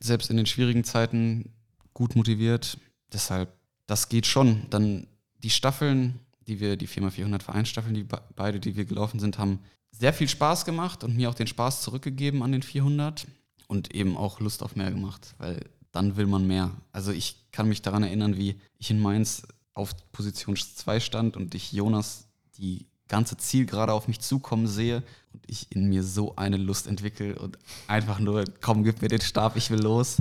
selbst 0.00 0.30
in 0.30 0.36
den 0.36 0.46
schwierigen 0.46 0.84
Zeiten 0.84 1.52
gut 1.94 2.16
motiviert. 2.16 2.78
Deshalb, 3.12 3.52
das 3.86 4.08
geht 4.08 4.26
schon. 4.26 4.66
Dann 4.70 5.06
die 5.42 5.50
Staffeln, 5.50 6.20
die 6.46 6.60
wir, 6.60 6.76
die 6.76 6.88
4x400 6.88 7.42
Vereinsstaffeln, 7.42 7.94
die 7.94 8.06
beide, 8.34 8.60
die 8.60 8.76
wir 8.76 8.84
gelaufen 8.84 9.20
sind, 9.20 9.38
haben 9.38 9.60
sehr 9.92 10.12
viel 10.12 10.28
Spaß 10.28 10.64
gemacht 10.64 11.04
und 11.04 11.16
mir 11.16 11.30
auch 11.30 11.34
den 11.34 11.46
Spaß 11.46 11.82
zurückgegeben 11.82 12.42
an 12.42 12.52
den 12.52 12.62
400 12.62 13.26
und 13.66 13.94
eben 13.94 14.16
auch 14.16 14.40
Lust 14.40 14.62
auf 14.62 14.76
mehr 14.76 14.90
gemacht, 14.90 15.34
weil 15.38 15.60
dann 15.96 16.16
will 16.16 16.26
man 16.26 16.46
mehr. 16.46 16.70
Also 16.92 17.10
ich 17.10 17.50
kann 17.52 17.68
mich 17.68 17.80
daran 17.80 18.02
erinnern, 18.02 18.36
wie 18.36 18.60
ich 18.78 18.90
in 18.90 19.00
Mainz 19.00 19.42
auf 19.72 19.90
Position 20.12 20.54
2 20.54 21.00
stand 21.00 21.36
und 21.36 21.54
ich 21.54 21.72
Jonas 21.72 22.28
die 22.58 22.86
ganze 23.08 23.38
Zielgerade 23.38 23.92
auf 23.92 24.06
mich 24.06 24.20
zukommen 24.20 24.66
sehe 24.66 25.02
und 25.32 25.42
ich 25.46 25.72
in 25.74 25.88
mir 25.88 26.02
so 26.02 26.36
eine 26.36 26.58
Lust 26.58 26.86
entwickle 26.86 27.38
und 27.38 27.58
einfach 27.86 28.18
nur, 28.18 28.44
komm, 28.60 28.84
gib 28.84 29.00
mir 29.00 29.08
den 29.08 29.22
Stab, 29.22 29.56
ich 29.56 29.70
will 29.70 29.80
los. 29.80 30.18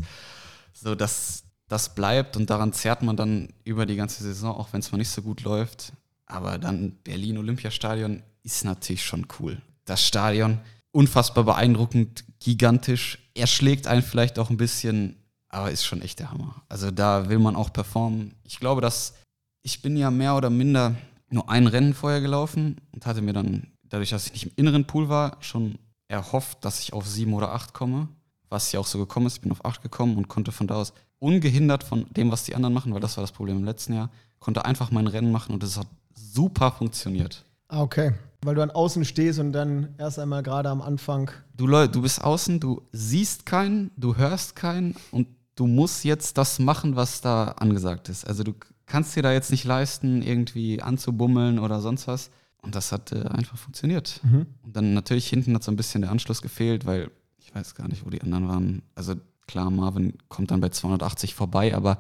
So, 0.74 0.96
dass 0.96 1.44
das 1.68 1.94
bleibt 1.94 2.38
und 2.38 2.50
daran 2.50 2.72
zerrt 2.72 3.02
man 3.02 3.18
dann 3.18 3.50
über 3.66 3.86
die 3.86 3.96
ganze 3.98 4.24
Saison, 4.24 4.56
auch 4.56 4.72
wenn 4.72 4.80
es 4.80 4.92
mal 4.92 4.98
nicht 4.98 5.10
so 5.10 5.22
gut 5.22 5.42
läuft. 5.42 5.92
Aber 6.26 6.58
dann 6.58 6.96
Berlin 7.04 7.38
Olympiastadion 7.38 8.24
ist 8.44 8.64
natürlich 8.64 9.04
schon 9.04 9.28
cool. 9.40 9.62
Das 9.84 10.06
Stadion, 10.06 10.60
unfassbar 10.92 11.44
beeindruckend, 11.44 12.24
gigantisch. 12.40 13.20
Er 13.34 13.48
schlägt 13.48 13.88
einen 13.88 14.04
vielleicht 14.04 14.40
auch 14.40 14.50
ein 14.50 14.58
bisschen, 14.58 15.18
aber 15.56 15.72
ist 15.72 15.86
schon 15.86 16.02
echt 16.02 16.20
der 16.20 16.32
Hammer. 16.32 16.62
Also 16.70 16.92
da 16.92 17.30
will 17.30 17.40
man 17.40 17.56
auch 17.56 17.72
performen. 17.72 18.36
Ich 18.44 18.60
glaube, 18.60 18.82
dass 18.82 19.16
ich 19.62 19.82
bin 19.82 19.98
ja 19.98 20.12
mehr 20.12 20.36
oder 20.36 20.50
minder 20.50 20.96
nur 21.30 21.50
ein 21.50 21.68
Rennen 21.68 21.94
vorher 21.94 22.22
gelaufen 22.22 22.82
und 22.92 23.06
hatte 23.06 23.22
mir 23.22 23.34
dann, 23.34 23.68
dadurch, 23.84 24.12
dass 24.12 24.28
ich 24.28 24.34
nicht 24.34 24.46
im 24.46 24.52
inneren 24.58 24.86
Pool 24.86 25.10
war, 25.10 25.38
schon 25.40 25.80
erhofft, 26.08 26.64
dass 26.64 26.82
ich 26.82 26.94
auf 26.94 27.08
sieben 27.08 27.34
oder 27.34 27.52
acht 27.52 27.74
komme. 27.74 28.10
Was 28.50 28.72
ja 28.72 28.80
auch 28.80 28.86
so 28.86 29.00
gekommen 29.00 29.26
ist. 29.26 29.38
Ich 29.38 29.42
bin 29.42 29.52
auf 29.52 29.66
acht 29.66 29.82
gekommen 29.82 30.18
und 30.18 30.28
konnte 30.28 30.52
von 30.52 30.68
da 30.68 30.76
aus 30.76 30.94
ungehindert 31.20 31.84
von 31.84 32.06
dem, 32.12 32.32
was 32.32 32.44
die 32.44 32.54
anderen 32.54 32.74
machen, 32.74 32.94
weil 32.94 33.00
das 33.00 33.18
war 33.18 33.24
das 33.24 33.32
Problem 33.32 33.58
im 33.58 33.66
letzten 33.66 33.94
Jahr, 33.94 34.12
konnte 34.40 34.66
einfach 34.66 34.92
mein 34.92 35.08
Rennen 35.08 35.32
machen 35.32 35.54
und 35.54 35.64
es 35.64 35.78
hat 35.78 35.88
super 36.14 36.72
funktioniert. 36.72 37.44
Ah, 37.70 37.82
okay. 37.82 38.14
Weil 38.44 38.56
du 38.56 38.62
an 38.62 38.70
Außen 38.70 39.04
stehst 39.06 39.40
und 39.40 39.54
dann 39.54 39.96
erst 39.98 40.20
einmal 40.20 40.44
gerade 40.44 40.70
am 40.70 40.82
Anfang. 40.82 41.32
Du, 41.56 41.66
du 41.66 42.02
bist 42.02 42.24
außen, 42.24 42.60
du 42.60 42.84
siehst 42.92 43.46
keinen, 43.46 43.90
du 43.98 44.16
hörst 44.18 44.56
keinen 44.56 44.96
und 45.10 45.28
du 45.56 45.68
musst 45.68 46.04
jetzt 46.04 46.38
das 46.38 46.60
machen, 46.60 46.96
was 46.96 47.22
da 47.22 47.46
angesagt 47.46 48.10
ist. 48.10 48.26
Also 48.26 48.44
du 48.44 48.54
kannst 48.86 49.16
dir 49.16 49.24
da 49.24 49.32
jetzt 49.32 49.52
nicht 49.52 49.64
leisten, 49.64 50.22
irgendwie 50.22 50.82
anzubummeln 50.82 51.60
oder 51.60 51.82
sonst 51.82 52.08
was. 52.08 52.30
Und 52.62 52.76
das 52.76 52.92
hat 52.92 53.12
äh, 53.12 53.24
einfach 53.28 53.58
funktioniert. 53.58 54.20
Mhm. 54.24 54.48
Und 54.64 54.76
dann 54.76 54.94
natürlich 54.94 55.28
hinten 55.28 55.54
hat 55.56 55.64
so 55.64 55.72
ein 55.72 55.76
bisschen 55.76 56.02
der 56.02 56.12
Anschluss 56.12 56.42
gefehlt, 56.42 56.86
weil 56.86 57.12
ich 57.38 57.54
weiß 57.54 57.76
gar 57.76 57.88
nicht, 57.88 58.06
wo 58.06 58.10
die 58.10 58.22
anderen 58.22 58.48
waren. 58.48 58.82
Also 58.96 59.16
klar, 59.48 59.70
Marvin 59.70 60.18
kommt 60.30 60.52
dann 60.52 60.62
bei 60.62 60.70
280 60.70 61.36
vorbei, 61.36 61.76
aber 61.76 62.00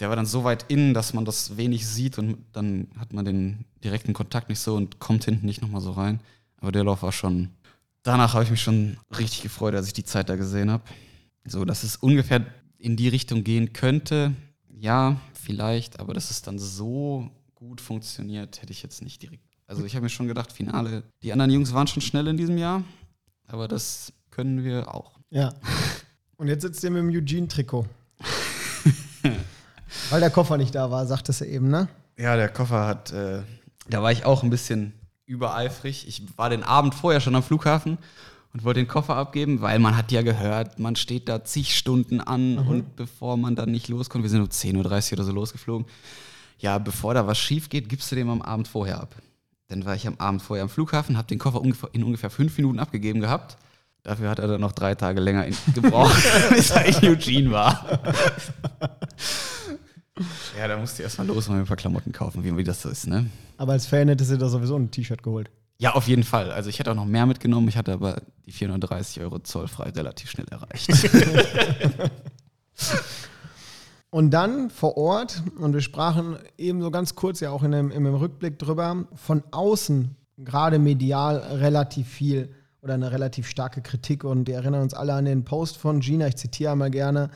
der 0.00 0.08
war 0.08 0.16
dann 0.16 0.26
so 0.26 0.44
weit 0.44 0.64
innen, 0.68 0.94
dass 0.94 1.12
man 1.12 1.24
das 1.24 1.56
wenig 1.56 1.86
sieht 1.86 2.18
und 2.18 2.38
dann 2.52 2.88
hat 2.98 3.12
man 3.12 3.24
den 3.24 3.66
direkten 3.84 4.14
Kontakt 4.14 4.48
nicht 4.48 4.60
so 4.60 4.74
und 4.74 4.98
kommt 4.98 5.24
hinten 5.24 5.46
nicht 5.46 5.60
nochmal 5.60 5.82
so 5.82 5.92
rein. 5.92 6.20
Aber 6.60 6.72
der 6.72 6.84
Lauf 6.84 7.02
war 7.02 7.12
schon. 7.12 7.50
Danach 8.02 8.34
habe 8.34 8.44
ich 8.44 8.50
mich 8.50 8.62
schon 8.62 8.96
richtig 9.16 9.42
gefreut, 9.42 9.74
als 9.74 9.86
ich 9.86 9.92
die 9.92 10.04
Zeit 10.04 10.28
da 10.28 10.36
gesehen 10.36 10.70
habe. 10.70 10.82
So, 11.44 11.64
dass 11.64 11.84
es 11.84 11.96
ungefähr 11.96 12.44
in 12.82 12.96
die 12.96 13.08
Richtung 13.08 13.44
gehen 13.44 13.72
könnte. 13.72 14.34
Ja, 14.68 15.16
vielleicht, 15.34 16.00
aber 16.00 16.14
dass 16.14 16.30
es 16.30 16.42
dann 16.42 16.58
so 16.58 17.30
gut 17.54 17.80
funktioniert, 17.80 18.60
hätte 18.60 18.72
ich 18.72 18.82
jetzt 18.82 19.02
nicht 19.02 19.22
direkt. 19.22 19.44
Also 19.68 19.84
ich 19.84 19.94
habe 19.94 20.02
mir 20.02 20.10
schon 20.10 20.26
gedacht, 20.26 20.52
Finale. 20.52 21.04
Die 21.22 21.32
anderen 21.32 21.52
Jungs 21.52 21.72
waren 21.72 21.86
schon 21.86 22.02
schnell 22.02 22.26
in 22.26 22.36
diesem 22.36 22.58
Jahr, 22.58 22.82
aber 23.46 23.68
das 23.68 24.12
können 24.30 24.64
wir 24.64 24.92
auch. 24.92 25.20
Ja. 25.30 25.54
Und 26.36 26.48
jetzt 26.48 26.62
sitzt 26.62 26.82
ihr 26.82 26.90
mit 26.90 27.02
dem 27.02 27.10
Eugene-Trikot. 27.10 27.86
Weil 30.10 30.20
der 30.20 30.30
Koffer 30.30 30.56
nicht 30.56 30.74
da 30.74 30.90
war, 30.90 31.06
sagtest 31.06 31.42
du 31.42 31.46
eben, 31.46 31.70
ne? 31.70 31.88
Ja, 32.18 32.36
der 32.36 32.48
Koffer 32.48 32.86
hat, 32.86 33.12
äh, 33.12 33.42
da 33.88 34.02
war 34.02 34.10
ich 34.10 34.24
auch 34.24 34.42
ein 34.42 34.50
bisschen 34.50 34.92
übereifrig. 35.24 36.08
Ich 36.08 36.36
war 36.36 36.50
den 36.50 36.64
Abend 36.64 36.94
vorher 36.94 37.20
schon 37.20 37.36
am 37.36 37.44
Flughafen 37.44 37.98
und 38.52 38.64
wollte 38.64 38.80
den 38.80 38.88
Koffer 38.88 39.16
abgeben, 39.16 39.60
weil 39.62 39.78
man 39.78 39.96
hat 39.96 40.12
ja 40.12 40.22
gehört, 40.22 40.78
man 40.78 40.96
steht 40.96 41.28
da 41.28 41.44
zig 41.44 41.76
Stunden 41.76 42.20
an 42.20 42.56
mhm. 42.56 42.68
und 42.68 42.96
bevor 42.96 43.36
man 43.36 43.56
dann 43.56 43.70
nicht 43.70 43.88
loskommt, 43.88 44.24
wir 44.24 44.30
sind 44.30 44.42
um 44.42 44.48
10.30 44.48 44.76
Uhr 44.76 45.12
oder 45.18 45.24
so 45.24 45.32
losgeflogen, 45.32 45.86
ja, 46.58 46.78
bevor 46.78 47.14
da 47.14 47.26
was 47.26 47.38
schief 47.38 47.68
geht, 47.68 47.88
gibst 47.88 48.10
du 48.12 48.16
dem 48.16 48.28
am 48.28 48.42
Abend 48.42 48.68
vorher 48.68 49.00
ab. 49.00 49.16
Dann 49.68 49.84
war 49.84 49.94
ich 49.94 50.06
am 50.06 50.16
Abend 50.18 50.42
vorher 50.42 50.62
am 50.62 50.68
Flughafen, 50.68 51.16
habe 51.16 51.28
den 51.28 51.38
Koffer 51.38 51.62
in 51.92 52.04
ungefähr 52.04 52.30
fünf 52.30 52.56
Minuten 52.58 52.78
abgegeben 52.78 53.20
gehabt. 53.20 53.56
Dafür 54.02 54.28
hat 54.28 54.38
er 54.38 54.48
dann 54.48 54.60
noch 54.60 54.72
drei 54.72 54.94
Tage 54.94 55.20
länger 55.20 55.46
gebraucht, 55.74 56.22
bis 56.50 56.70
er 56.70 56.84
in 56.84 57.08
Eugene 57.08 57.50
war. 57.50 58.02
Ja, 60.58 60.68
da 60.68 60.76
musst 60.76 60.98
du 60.98 61.02
erstmal 61.02 61.26
los 61.26 61.48
und 61.48 61.56
ein 61.56 61.64
paar 61.64 61.76
Klamotten 61.76 62.12
kaufen, 62.12 62.44
wie, 62.44 62.56
wie 62.56 62.64
das 62.64 62.82
so 62.82 62.90
ist, 62.90 63.06
ne? 63.06 63.30
Aber 63.56 63.72
als 63.72 63.86
Fan 63.86 64.08
hättest 64.08 64.30
du 64.30 64.36
da 64.36 64.48
sowieso 64.48 64.76
ein 64.76 64.90
T-Shirt 64.90 65.22
geholt. 65.22 65.50
Ja, 65.82 65.94
auf 65.94 66.06
jeden 66.06 66.22
Fall. 66.22 66.52
Also 66.52 66.70
ich 66.70 66.78
hätte 66.78 66.92
auch 66.92 66.94
noch 66.94 67.06
mehr 67.06 67.26
mitgenommen, 67.26 67.66
ich 67.66 67.76
hatte 67.76 67.92
aber 67.92 68.22
die 68.46 68.52
430 68.52 69.20
Euro 69.20 69.40
zollfrei 69.40 69.90
relativ 69.90 70.30
schnell 70.30 70.46
erreicht. 70.48 70.88
und 74.10 74.30
dann 74.30 74.70
vor 74.70 74.96
Ort, 74.96 75.42
und 75.58 75.74
wir 75.74 75.80
sprachen 75.80 76.36
eben 76.56 76.82
so 76.82 76.92
ganz 76.92 77.16
kurz 77.16 77.40
ja 77.40 77.50
auch 77.50 77.64
in 77.64 77.72
dem, 77.72 77.90
in 77.90 78.04
dem 78.04 78.14
Rückblick 78.14 78.60
drüber, 78.60 79.06
von 79.16 79.42
außen, 79.50 80.14
gerade 80.38 80.78
medial, 80.78 81.38
relativ 81.38 82.06
viel 82.06 82.54
oder 82.80 82.94
eine 82.94 83.10
relativ 83.10 83.48
starke 83.48 83.82
Kritik. 83.82 84.22
Und 84.22 84.46
wir 84.46 84.54
erinnern 84.54 84.82
uns 84.82 84.94
alle 84.94 85.14
an 85.14 85.24
den 85.24 85.42
Post 85.42 85.78
von 85.78 85.98
Gina, 85.98 86.28
ich 86.28 86.36
zitiere 86.36 86.70
einmal 86.70 86.92
gerne, 86.92 87.28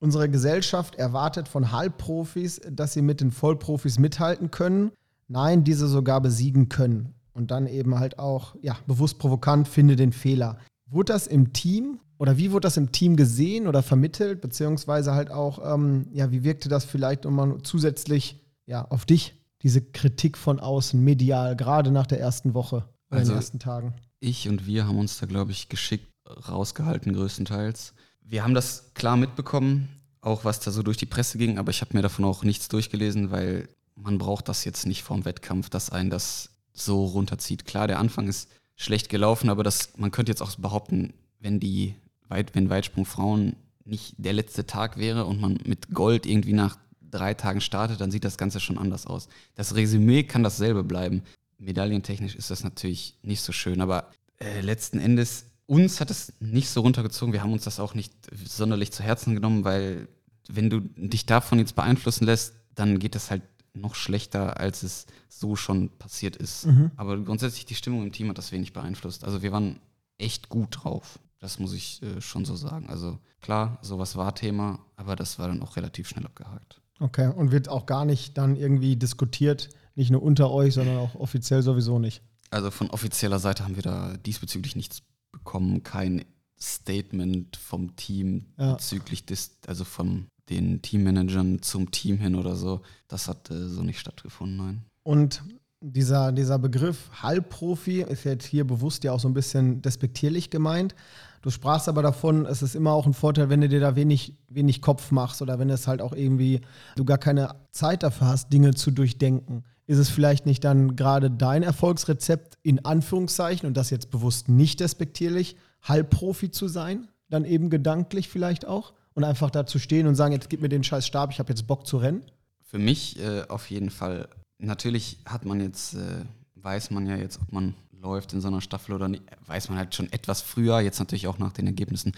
Unsere 0.00 0.28
Gesellschaft 0.28 0.94
erwartet 0.94 1.48
von 1.48 1.72
Halbprofis, 1.72 2.60
dass 2.70 2.92
sie 2.92 3.02
mit 3.02 3.20
den 3.20 3.32
Vollprofis 3.32 3.98
mithalten 3.98 4.52
können. 4.52 4.92
Nein, 5.26 5.64
diese 5.64 5.88
sogar 5.88 6.20
besiegen 6.20 6.68
können. 6.68 7.17
Und 7.38 7.50
dann 7.50 7.66
eben 7.66 7.98
halt 7.98 8.18
auch, 8.18 8.54
ja, 8.60 8.76
bewusst 8.86 9.18
provokant, 9.18 9.68
finde 9.68 9.96
den 9.96 10.12
Fehler. 10.12 10.58
Wurde 10.90 11.12
das 11.12 11.26
im 11.26 11.52
Team 11.52 12.00
oder 12.18 12.36
wie 12.36 12.50
wurde 12.50 12.66
das 12.66 12.76
im 12.76 12.92
Team 12.92 13.16
gesehen 13.16 13.66
oder 13.66 13.82
vermittelt? 13.82 14.40
Beziehungsweise 14.40 15.14
halt 15.14 15.30
auch, 15.30 15.74
ähm, 15.74 16.08
ja, 16.12 16.30
wie 16.30 16.44
wirkte 16.44 16.68
das 16.68 16.84
vielleicht 16.84 17.24
nochmal 17.24 17.58
zusätzlich 17.62 18.44
ja, 18.66 18.84
auf 18.84 19.06
dich, 19.06 19.34
diese 19.62 19.80
Kritik 19.80 20.36
von 20.36 20.60
außen, 20.60 21.02
medial, 21.02 21.56
gerade 21.56 21.90
nach 21.90 22.06
der 22.06 22.20
ersten 22.20 22.54
Woche 22.54 22.84
oder 23.10 23.20
also 23.20 23.32
den 23.32 23.36
ersten 23.36 23.58
Tagen? 23.58 23.94
Ich 24.20 24.48
und 24.48 24.66
wir 24.66 24.86
haben 24.86 24.98
uns 24.98 25.18
da, 25.18 25.26
glaube 25.26 25.52
ich, 25.52 25.68
geschickt 25.68 26.08
rausgehalten, 26.48 27.12
größtenteils 27.14 27.94
wir 28.28 28.44
haben 28.44 28.54
das 28.54 28.92
klar 28.94 29.16
mitbekommen, 29.16 29.88
auch 30.20 30.44
was 30.44 30.60
da 30.60 30.70
so 30.70 30.82
durch 30.82 30.98
die 30.98 31.06
Presse 31.06 31.38
ging, 31.38 31.58
aber 31.58 31.70
ich 31.70 31.80
habe 31.80 31.96
mir 31.96 32.02
davon 32.02 32.24
auch 32.24 32.44
nichts 32.44 32.68
durchgelesen, 32.68 33.30
weil 33.30 33.68
man 33.94 34.18
braucht 34.18 34.48
das 34.48 34.64
jetzt 34.64 34.86
nicht 34.86 35.02
vorm 35.02 35.24
Wettkampf, 35.24 35.70
dass 35.70 35.90
einen 35.90 36.10
das 36.10 36.50
so 36.80 37.04
runterzieht. 37.04 37.64
Klar, 37.64 37.86
der 37.86 37.98
Anfang 37.98 38.28
ist 38.28 38.48
schlecht 38.76 39.08
gelaufen, 39.08 39.50
aber 39.50 39.64
das, 39.64 39.92
man 39.96 40.10
könnte 40.10 40.32
jetzt 40.32 40.42
auch 40.42 40.54
behaupten, 40.56 41.12
wenn 41.40 41.60
die 41.60 41.94
Weit, 42.28 42.54
wenn 42.54 42.70
Weitsprung 42.70 43.04
Frauen 43.04 43.56
nicht 43.84 44.14
der 44.18 44.32
letzte 44.32 44.66
Tag 44.66 44.98
wäre 44.98 45.24
und 45.24 45.40
man 45.40 45.58
mit 45.64 45.90
Gold 45.90 46.26
irgendwie 46.26 46.52
nach 46.52 46.78
drei 47.00 47.34
Tagen 47.34 47.60
startet, 47.60 48.00
dann 48.00 48.10
sieht 48.10 48.24
das 48.24 48.36
Ganze 48.36 48.60
schon 48.60 48.78
anders 48.78 49.06
aus. 49.06 49.28
Das 49.54 49.74
Resümee 49.74 50.24
kann 50.24 50.42
dasselbe 50.42 50.84
bleiben. 50.84 51.22
Medaillentechnisch 51.58 52.34
ist 52.34 52.50
das 52.50 52.64
natürlich 52.64 53.16
nicht 53.22 53.40
so 53.40 53.52
schön, 53.52 53.80
aber 53.80 54.10
äh, 54.38 54.60
letzten 54.60 55.00
Endes 55.00 55.46
uns 55.66 56.00
hat 56.00 56.10
es 56.10 56.32
nicht 56.40 56.68
so 56.70 56.80
runtergezogen. 56.80 57.32
Wir 57.32 57.42
haben 57.42 57.52
uns 57.52 57.64
das 57.64 57.80
auch 57.80 57.94
nicht 57.94 58.12
sonderlich 58.46 58.90
zu 58.90 59.02
Herzen 59.02 59.34
genommen, 59.34 59.64
weil 59.64 60.08
wenn 60.48 60.70
du 60.70 60.80
dich 60.80 61.26
davon 61.26 61.58
jetzt 61.58 61.76
beeinflussen 61.76 62.24
lässt, 62.24 62.54
dann 62.74 62.98
geht 62.98 63.14
das 63.14 63.30
halt 63.30 63.42
noch 63.80 63.94
schlechter, 63.94 64.58
als 64.60 64.82
es 64.82 65.06
so 65.28 65.56
schon 65.56 65.90
passiert 65.90 66.36
ist. 66.36 66.66
Mhm. 66.66 66.90
Aber 66.96 67.16
grundsätzlich 67.18 67.66
die 67.66 67.74
Stimmung 67.74 68.02
im 68.02 68.12
Team 68.12 68.28
hat 68.28 68.38
das 68.38 68.52
wenig 68.52 68.72
beeinflusst. 68.72 69.24
Also 69.24 69.42
wir 69.42 69.52
waren 69.52 69.80
echt 70.18 70.48
gut 70.48 70.68
drauf. 70.82 71.18
Das 71.38 71.58
muss 71.58 71.72
ich 71.72 72.02
äh, 72.02 72.20
schon 72.20 72.44
so 72.44 72.56
sagen. 72.56 72.88
Also 72.88 73.18
klar, 73.40 73.78
sowas 73.82 74.16
war 74.16 74.34
Thema, 74.34 74.80
aber 74.96 75.16
das 75.16 75.38
war 75.38 75.48
dann 75.48 75.62
auch 75.62 75.76
relativ 75.76 76.08
schnell 76.08 76.26
abgehakt. 76.26 76.80
Okay, 77.00 77.28
und 77.28 77.52
wird 77.52 77.68
auch 77.68 77.86
gar 77.86 78.04
nicht 78.04 78.36
dann 78.36 78.56
irgendwie 78.56 78.96
diskutiert, 78.96 79.70
nicht 79.94 80.10
nur 80.10 80.22
unter 80.22 80.50
euch, 80.50 80.74
sondern 80.74 80.98
auch 80.98 81.14
offiziell 81.14 81.62
sowieso 81.62 81.98
nicht. 81.98 82.22
Also 82.50 82.70
von 82.70 82.90
offizieller 82.90 83.38
Seite 83.38 83.64
haben 83.64 83.76
wir 83.76 83.82
da 83.82 84.16
diesbezüglich 84.16 84.74
nichts 84.74 85.02
bekommen 85.30 85.82
kein 85.82 86.24
Statement 86.60 87.56
vom 87.56 87.94
Team 87.94 88.46
ja. 88.58 88.72
bezüglich 88.72 89.26
des, 89.26 89.58
also 89.66 89.84
von 89.84 90.26
den 90.50 90.82
Teammanagern 90.82 91.62
zum 91.62 91.90
Team 91.90 92.18
hin 92.18 92.34
oder 92.34 92.56
so. 92.56 92.80
Das 93.08 93.28
hat 93.28 93.50
äh, 93.50 93.68
so 93.68 93.82
nicht 93.82 93.98
stattgefunden, 93.98 94.56
nein. 94.56 94.82
Und 95.02 95.42
dieser, 95.80 96.32
dieser 96.32 96.58
Begriff 96.58 97.10
Halbprofi 97.22 98.02
ist 98.02 98.24
jetzt 98.24 98.46
hier 98.46 98.66
bewusst 98.66 99.04
ja 99.04 99.12
auch 99.12 99.20
so 99.20 99.28
ein 99.28 99.34
bisschen 99.34 99.80
despektierlich 99.80 100.50
gemeint. 100.50 100.94
Du 101.42 101.50
sprachst 101.50 101.88
aber 101.88 102.02
davon, 102.02 102.46
es 102.46 102.62
ist 102.62 102.74
immer 102.74 102.92
auch 102.92 103.06
ein 103.06 103.14
Vorteil, 103.14 103.48
wenn 103.48 103.60
du 103.60 103.68
dir 103.68 103.78
da 103.78 103.94
wenig, 103.94 104.34
wenig 104.48 104.82
Kopf 104.82 105.12
machst 105.12 105.40
oder 105.40 105.58
wenn 105.60 105.70
es 105.70 105.86
halt 105.86 106.02
auch 106.02 106.12
irgendwie 106.12 106.62
du 106.96 107.04
gar 107.04 107.18
keine 107.18 107.54
Zeit 107.70 108.02
dafür 108.02 108.26
hast, 108.26 108.52
Dinge 108.52 108.74
zu 108.74 108.90
durchdenken 108.90 109.64
ist 109.88 109.98
es 109.98 110.10
vielleicht 110.10 110.44
nicht 110.44 110.62
dann 110.64 110.96
gerade 110.96 111.30
dein 111.30 111.62
Erfolgsrezept 111.62 112.58
in 112.62 112.84
Anführungszeichen 112.84 113.66
und 113.66 113.76
das 113.76 113.88
jetzt 113.88 114.10
bewusst 114.10 114.48
nicht 114.48 114.80
despektierlich, 114.80 115.56
Halbprofi 115.82 116.50
zu 116.50 116.68
sein, 116.68 117.08
dann 117.30 117.46
eben 117.46 117.70
gedanklich 117.70 118.28
vielleicht 118.28 118.66
auch 118.66 118.92
und 119.18 119.24
einfach 119.24 119.50
da 119.50 119.66
zu 119.66 119.80
stehen 119.80 120.06
und 120.06 120.14
sagen, 120.14 120.32
jetzt 120.32 120.48
gib 120.48 120.60
mir 120.60 120.68
den 120.68 120.84
scheiß 120.84 121.04
Stab, 121.04 121.32
ich 121.32 121.40
habe 121.40 121.48
jetzt 121.48 121.66
Bock 121.66 121.86
zu 121.88 121.96
rennen? 121.96 122.22
Für 122.62 122.78
mich 122.78 123.18
äh, 123.18 123.42
auf 123.48 123.68
jeden 123.68 123.90
Fall. 123.90 124.28
Natürlich 124.58 125.18
hat 125.26 125.44
man 125.44 125.60
jetzt, 125.60 125.94
äh, 125.94 126.24
weiß 126.54 126.92
man 126.92 127.04
ja 127.04 127.16
jetzt, 127.16 127.40
ob 127.42 127.52
man 127.52 127.74
läuft 128.00 128.32
in 128.32 128.40
so 128.40 128.46
einer 128.46 128.60
Staffel 128.60 128.94
oder 128.94 129.08
nicht, 129.08 129.24
weiß 129.46 129.70
man 129.70 129.78
halt 129.78 129.96
schon 129.96 130.12
etwas 130.12 130.40
früher, 130.40 130.78
jetzt 130.78 131.00
natürlich 131.00 131.26
auch 131.26 131.38
nach 131.38 131.52
den 131.52 131.66
Ergebnissen 131.66 132.12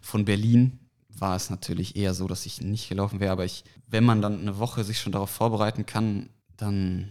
von 0.00 0.24
Berlin, 0.24 0.80
war 1.08 1.36
es 1.36 1.50
natürlich 1.50 1.94
eher 1.94 2.14
so, 2.14 2.26
dass 2.26 2.46
ich 2.46 2.60
nicht 2.60 2.88
gelaufen 2.88 3.20
wäre. 3.20 3.30
Aber 3.30 3.44
ich, 3.44 3.62
wenn 3.86 4.02
man 4.02 4.20
dann 4.20 4.40
eine 4.40 4.58
Woche 4.58 4.82
sich 4.82 4.98
schon 4.98 5.12
darauf 5.12 5.30
vorbereiten 5.30 5.86
kann, 5.86 6.30
dann, 6.56 7.10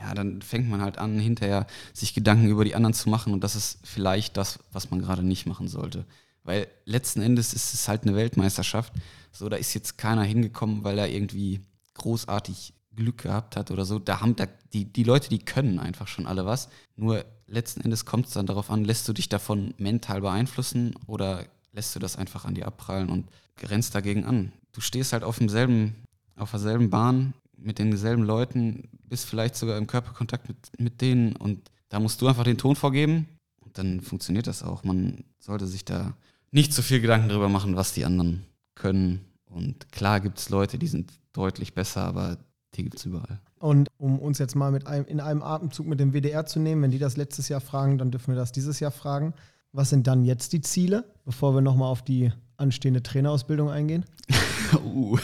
ja, 0.00 0.14
dann 0.14 0.42
fängt 0.42 0.68
man 0.68 0.82
halt 0.82 0.98
an, 0.98 1.20
hinterher 1.20 1.68
sich 1.92 2.12
Gedanken 2.12 2.48
über 2.48 2.64
die 2.64 2.74
anderen 2.74 2.94
zu 2.94 3.08
machen. 3.08 3.32
Und 3.32 3.44
das 3.44 3.54
ist 3.54 3.78
vielleicht 3.84 4.36
das, 4.36 4.58
was 4.72 4.90
man 4.90 5.00
gerade 5.00 5.22
nicht 5.22 5.46
machen 5.46 5.68
sollte. 5.68 6.04
Weil 6.44 6.68
letzten 6.84 7.22
Endes 7.22 7.54
ist 7.54 7.74
es 7.74 7.88
halt 7.88 8.02
eine 8.02 8.14
Weltmeisterschaft. 8.14 8.92
So, 9.32 9.48
da 9.48 9.56
ist 9.56 9.74
jetzt 9.74 9.98
keiner 9.98 10.22
hingekommen, 10.22 10.84
weil 10.84 10.98
er 10.98 11.08
irgendwie 11.08 11.60
großartig 11.94 12.74
Glück 12.94 13.22
gehabt 13.22 13.56
hat 13.56 13.70
oder 13.70 13.84
so. 13.84 13.98
Da 13.98 14.20
haben 14.20 14.36
da, 14.36 14.46
die, 14.72 14.84
die 14.84 15.02
Leute, 15.02 15.28
die 15.30 15.38
können 15.38 15.78
einfach 15.78 16.06
schon 16.06 16.26
alle 16.26 16.46
was. 16.46 16.68
Nur 16.96 17.24
letzten 17.46 17.80
Endes 17.80 18.04
kommt 18.04 18.26
es 18.26 18.34
dann 18.34 18.46
darauf 18.46 18.70
an, 18.70 18.84
lässt 18.84 19.08
du 19.08 19.12
dich 19.12 19.28
davon 19.28 19.74
mental 19.78 20.20
beeinflussen 20.20 20.94
oder 21.06 21.46
lässt 21.72 21.94
du 21.96 21.98
das 21.98 22.16
einfach 22.16 22.44
an 22.44 22.54
dir 22.54 22.66
abprallen 22.66 23.08
und 23.08 23.28
grenzt 23.56 23.94
dagegen 23.94 24.24
an. 24.24 24.52
Du 24.72 24.80
stehst 24.80 25.12
halt 25.12 25.24
auf 25.24 25.38
demselben, 25.38 25.94
auf 26.36 26.50
derselben 26.50 26.90
Bahn 26.90 27.34
mit 27.56 27.78
denselben 27.78 28.22
Leuten, 28.22 28.88
bist 29.08 29.26
vielleicht 29.26 29.56
sogar 29.56 29.78
im 29.78 29.86
Körperkontakt 29.86 30.48
mit, 30.48 30.58
mit 30.78 31.00
denen 31.00 31.34
und 31.36 31.70
da 31.88 32.00
musst 32.00 32.20
du 32.20 32.28
einfach 32.28 32.44
den 32.44 32.58
Ton 32.58 32.76
vorgeben 32.76 33.28
dann 33.74 34.00
funktioniert 34.00 34.46
das 34.46 34.62
auch. 34.62 34.84
Man 34.84 35.24
sollte 35.38 35.66
sich 35.66 35.84
da 35.84 36.16
nicht 36.50 36.72
so 36.72 36.82
viel 36.82 37.00
Gedanken 37.00 37.28
darüber 37.28 37.48
machen, 37.48 37.76
was 37.76 37.92
die 37.92 38.04
anderen 38.04 38.44
können. 38.74 39.24
Und 39.46 39.92
klar 39.92 40.20
gibt 40.20 40.38
es 40.38 40.48
Leute, 40.48 40.78
die 40.78 40.86
sind 40.86 41.12
deutlich 41.32 41.74
besser, 41.74 42.02
aber 42.02 42.38
die 42.74 42.84
gibt 42.84 42.96
es 42.96 43.04
überall. 43.04 43.40
Und 43.58 43.88
um 43.98 44.18
uns 44.18 44.38
jetzt 44.38 44.54
mal 44.54 44.70
mit 44.70 44.86
einem, 44.86 45.06
in 45.06 45.20
einem 45.20 45.42
Atemzug 45.42 45.86
mit 45.86 45.98
dem 46.00 46.12
WDR 46.12 46.46
zu 46.46 46.60
nehmen, 46.60 46.82
wenn 46.82 46.90
die 46.90 46.98
das 46.98 47.16
letztes 47.16 47.48
Jahr 47.48 47.60
fragen, 47.60 47.98
dann 47.98 48.10
dürfen 48.10 48.28
wir 48.28 48.36
das 48.36 48.52
dieses 48.52 48.80
Jahr 48.80 48.90
fragen. 48.90 49.34
Was 49.72 49.90
sind 49.90 50.06
dann 50.06 50.24
jetzt 50.24 50.52
die 50.52 50.60
Ziele, 50.60 51.04
bevor 51.24 51.54
wir 51.54 51.60
nochmal 51.60 51.88
auf 51.88 52.02
die 52.02 52.32
anstehende 52.56 53.02
Trainerausbildung 53.02 53.70
eingehen? 53.70 54.04
uh. 54.84 55.18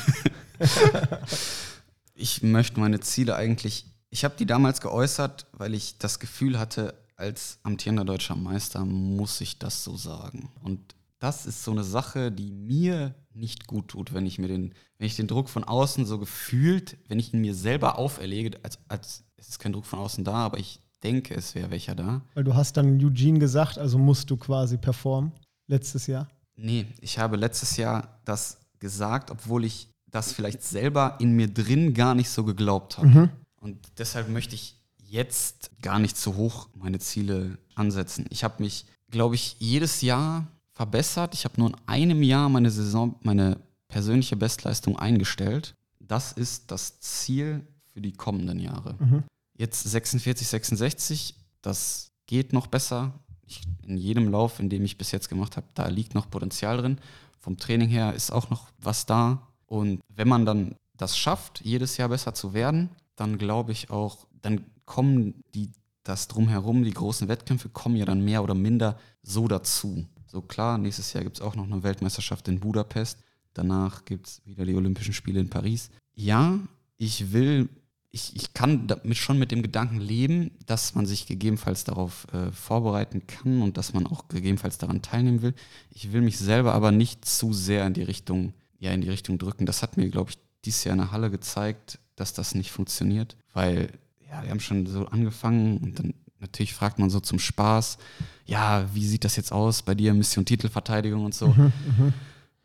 ich 2.15 2.43
möchte 2.43 2.81
meine 2.81 3.01
Ziele 3.01 3.37
eigentlich, 3.37 3.87
ich 4.11 4.25
habe 4.25 4.35
die 4.39 4.47
damals 4.47 4.81
geäußert, 4.81 5.47
weil 5.53 5.75
ich 5.75 5.99
das 5.99 6.19
Gefühl 6.19 6.59
hatte, 6.59 6.95
als 7.21 7.61
amtierender 7.63 8.05
deutscher 8.05 8.35
Meister 8.35 8.85
muss 8.85 9.41
ich 9.41 9.59
das 9.59 9.85
so 9.85 9.97
sagen. 9.97 10.51
Und 10.63 10.81
das 11.19 11.45
ist 11.45 11.63
so 11.63 11.71
eine 11.71 11.85
Sache, 11.85 12.33
die 12.33 12.51
mir 12.51 13.15
nicht 13.35 13.67
gut 13.67 13.89
tut, 13.89 14.15
wenn 14.15 14.25
ich 14.25 14.39
mir 14.39 14.49
den, 14.49 14.75
wenn 14.99 15.07
ich 15.07 15.17
den 15.17 15.27
Druck 15.27 15.51
von 15.51 15.63
außen 15.63 16.07
so 16.07 16.19
gefühlt, 16.19 16.97
wenn 17.09 17.19
ich 17.19 17.35
ihn 17.35 17.43
mir 17.43 17.55
selber 17.55 17.99
auferlege, 17.99 18.59
als, 18.63 18.79
als 18.89 19.25
es 19.37 19.51
ist 19.51 19.59
kein 19.59 19.73
Druck 19.73 19.85
von 19.85 19.99
außen 19.99 20.25
da, 20.25 20.33
aber 20.33 20.59
ich 20.59 20.81
denke, 21.03 21.35
es 21.35 21.55
wäre 21.55 21.71
welcher 21.71 21.95
da. 21.95 22.23
Weil 22.35 22.45
du 22.45 22.55
hast 22.55 22.77
dann 22.77 22.99
Eugene 23.05 23.39
gesagt, 23.39 23.79
also 23.79 23.99
musst 23.99 24.31
du 24.31 24.37
quasi 24.37 24.79
performen 24.79 25.33
letztes 25.67 26.07
Jahr. 26.07 26.29
Nee, 26.57 26.87
ich 27.01 27.19
habe 27.19 27.37
letztes 27.37 27.77
Jahr 27.77 28.21
das 28.25 28.59
gesagt, 28.79 29.31
obwohl 29.31 29.65
ich 29.67 29.89
das 30.07 30.33
vielleicht 30.33 30.63
selber 30.63 31.17
in 31.21 31.33
mir 31.33 31.49
drin 31.49 31.95
gar 31.95 32.15
nicht 32.15 32.31
so 32.31 32.45
geglaubt 32.45 32.99
habe. 32.99 33.09
Mhm. 33.09 33.31
Und 33.61 33.79
deshalb 33.99 34.29
möchte 34.29 34.55
ich 34.55 34.80
jetzt 35.11 35.71
gar 35.83 35.99
nicht 35.99 36.17
zu 36.17 36.37
hoch 36.37 36.69
meine 36.75 37.01
Ziele 37.01 37.59
ansetzen. 37.75 38.27
Ich 38.31 38.45
habe 38.45 38.63
mich, 38.63 38.87
glaube 39.11 39.35
ich, 39.35 39.57
jedes 39.59 40.03
Jahr 40.03 40.47
verbessert. 40.71 41.35
Ich 41.35 41.45
habe 41.45 41.59
nur 41.59 41.71
in 41.71 41.77
einem 41.87 42.23
Jahr 42.23 42.49
meine 42.49 42.71
Saison, 42.71 43.17
meine 43.23 43.59
persönliche 43.89 44.37
Bestleistung 44.37 44.99
eingestellt. 44.99 45.75
Das 45.99 46.33
ist 46.33 46.71
das 46.71 47.01
Ziel 47.01 47.67
für 47.93 48.01
die 48.01 48.13
kommenden 48.13 48.61
Jahre. 48.61 48.95
Mhm. 49.01 49.25
Jetzt 49.57 49.83
46, 49.83 50.47
66, 50.47 51.35
das 51.61 52.13
geht 52.27 52.53
noch 52.53 52.69
besser. 52.69 53.13
Ich, 53.47 53.63
in 53.83 53.97
jedem 53.97 54.29
Lauf, 54.29 54.61
in 54.61 54.71
dem 54.71 54.85
ich 54.85 54.97
bis 54.97 55.11
jetzt 55.11 55.29
gemacht 55.29 55.57
habe, 55.57 55.67
da 55.75 55.89
liegt 55.89 56.15
noch 56.15 56.31
Potenzial 56.31 56.77
drin. 56.77 56.99
Vom 57.41 57.57
Training 57.57 57.89
her 57.89 58.15
ist 58.15 58.31
auch 58.31 58.49
noch 58.49 58.69
was 58.79 59.07
da. 59.07 59.49
Und 59.67 60.01
wenn 60.09 60.29
man 60.29 60.47
dann 60.47 60.77
das 60.97 61.19
schafft, 61.19 61.63
jedes 61.65 61.97
Jahr 61.97 62.11
besser 62.11 62.33
zu 62.33 62.55
werden, 62.55 62.91
dann 63.17 63.39
glaube 63.39 63.73
ich 63.73 63.91
auch, 63.91 64.27
dann 64.41 64.65
kommen 64.91 65.45
die, 65.55 65.71
das 66.03 66.27
drumherum, 66.27 66.83
die 66.83 66.91
großen 66.93 67.29
Wettkämpfe 67.29 67.69
kommen 67.69 67.95
ja 67.95 68.05
dann 68.05 68.25
mehr 68.25 68.43
oder 68.43 68.57
minder 68.57 68.99
so 69.23 69.47
dazu. 69.47 70.05
So 70.27 70.43
klar, 70.43 70.79
nächstes 70.79 71.13
Jahr 71.13 71.23
gibt 71.23 71.37
es 71.37 71.43
auch 71.43 71.55
noch 71.55 71.63
eine 71.63 71.85
Weltmeisterschaft 71.85 72.49
in 72.49 72.59
Budapest. 72.59 73.21
Danach 73.55 74.05
gibt 74.05 74.27
es 74.27 74.43
wieder 74.45 74.65
die 74.65 74.75
Olympischen 74.75 75.15
Spiele 75.15 75.39
in 75.39 75.49
Paris. 75.49 75.91
Ja, 76.17 76.59
ich 76.97 77.33
will, 77.33 77.69
ich, 78.11 78.35
ich 78.35 78.53
kann 78.53 78.89
damit 78.89 79.17
schon 79.17 79.39
mit 79.39 79.53
dem 79.53 79.63
Gedanken 79.63 80.01
leben, 80.01 80.51
dass 80.67 80.97
man 80.97 81.07
sich 81.07 81.27
gegebenenfalls 81.27 81.85
darauf 81.85 82.27
äh, 82.33 82.51
vorbereiten 82.51 83.29
kann 83.29 83.63
und 83.63 83.77
dass 83.77 83.93
man 83.93 84.09
auch 84.09 84.27
gegebenenfalls 84.27 84.79
daran 84.79 85.03
teilnehmen 85.03 85.43
will. 85.43 85.55
Ich 85.95 86.13
will 86.13 86.21
mich 86.21 86.37
selber 86.37 86.75
aber 86.75 86.91
nicht 86.91 87.25
zu 87.25 87.53
sehr 87.53 87.87
in 87.87 87.95
die 87.95 88.03
Richtung, 88.03 88.55
ja, 88.81 88.91
in 88.91 89.03
die 89.03 89.11
Richtung 89.11 89.39
drücken. 89.39 89.67
Das 89.67 89.85
hat 89.85 89.97
mir, 89.97 90.09
glaube 90.09 90.33
ich, 90.33 90.39
dieses 90.65 90.83
Jahr 90.83 90.95
in 90.95 91.03
der 91.03 91.13
Halle 91.13 91.31
gezeigt, 91.31 92.01
dass 92.17 92.35
das 92.35 92.57
nicht 92.57 92.73
funktioniert, 92.73 93.37
weil 93.53 93.93
ja, 94.31 94.43
wir 94.43 94.51
haben 94.51 94.61
schon 94.61 94.87
so 94.87 95.07
angefangen 95.07 95.79
und 95.79 95.99
dann 95.99 96.15
natürlich 96.41 96.75
fragt 96.75 96.99
man 96.99 97.11
so 97.11 97.21
zum 97.21 97.39
Spaß, 97.39 97.99
ja, 98.47 98.89
wie 98.95 99.07
sieht 99.07 99.25
das 99.25 99.37
jetzt 99.37 99.53
aus 99.53 99.83
bei 99.83 99.95
dir, 99.95 100.15
Mission 100.15 100.45
Titelverteidigung 100.45 101.25
und 101.25 101.35
so. 101.35 101.49
Mhm, 101.49 101.73
mhm. 101.99 102.13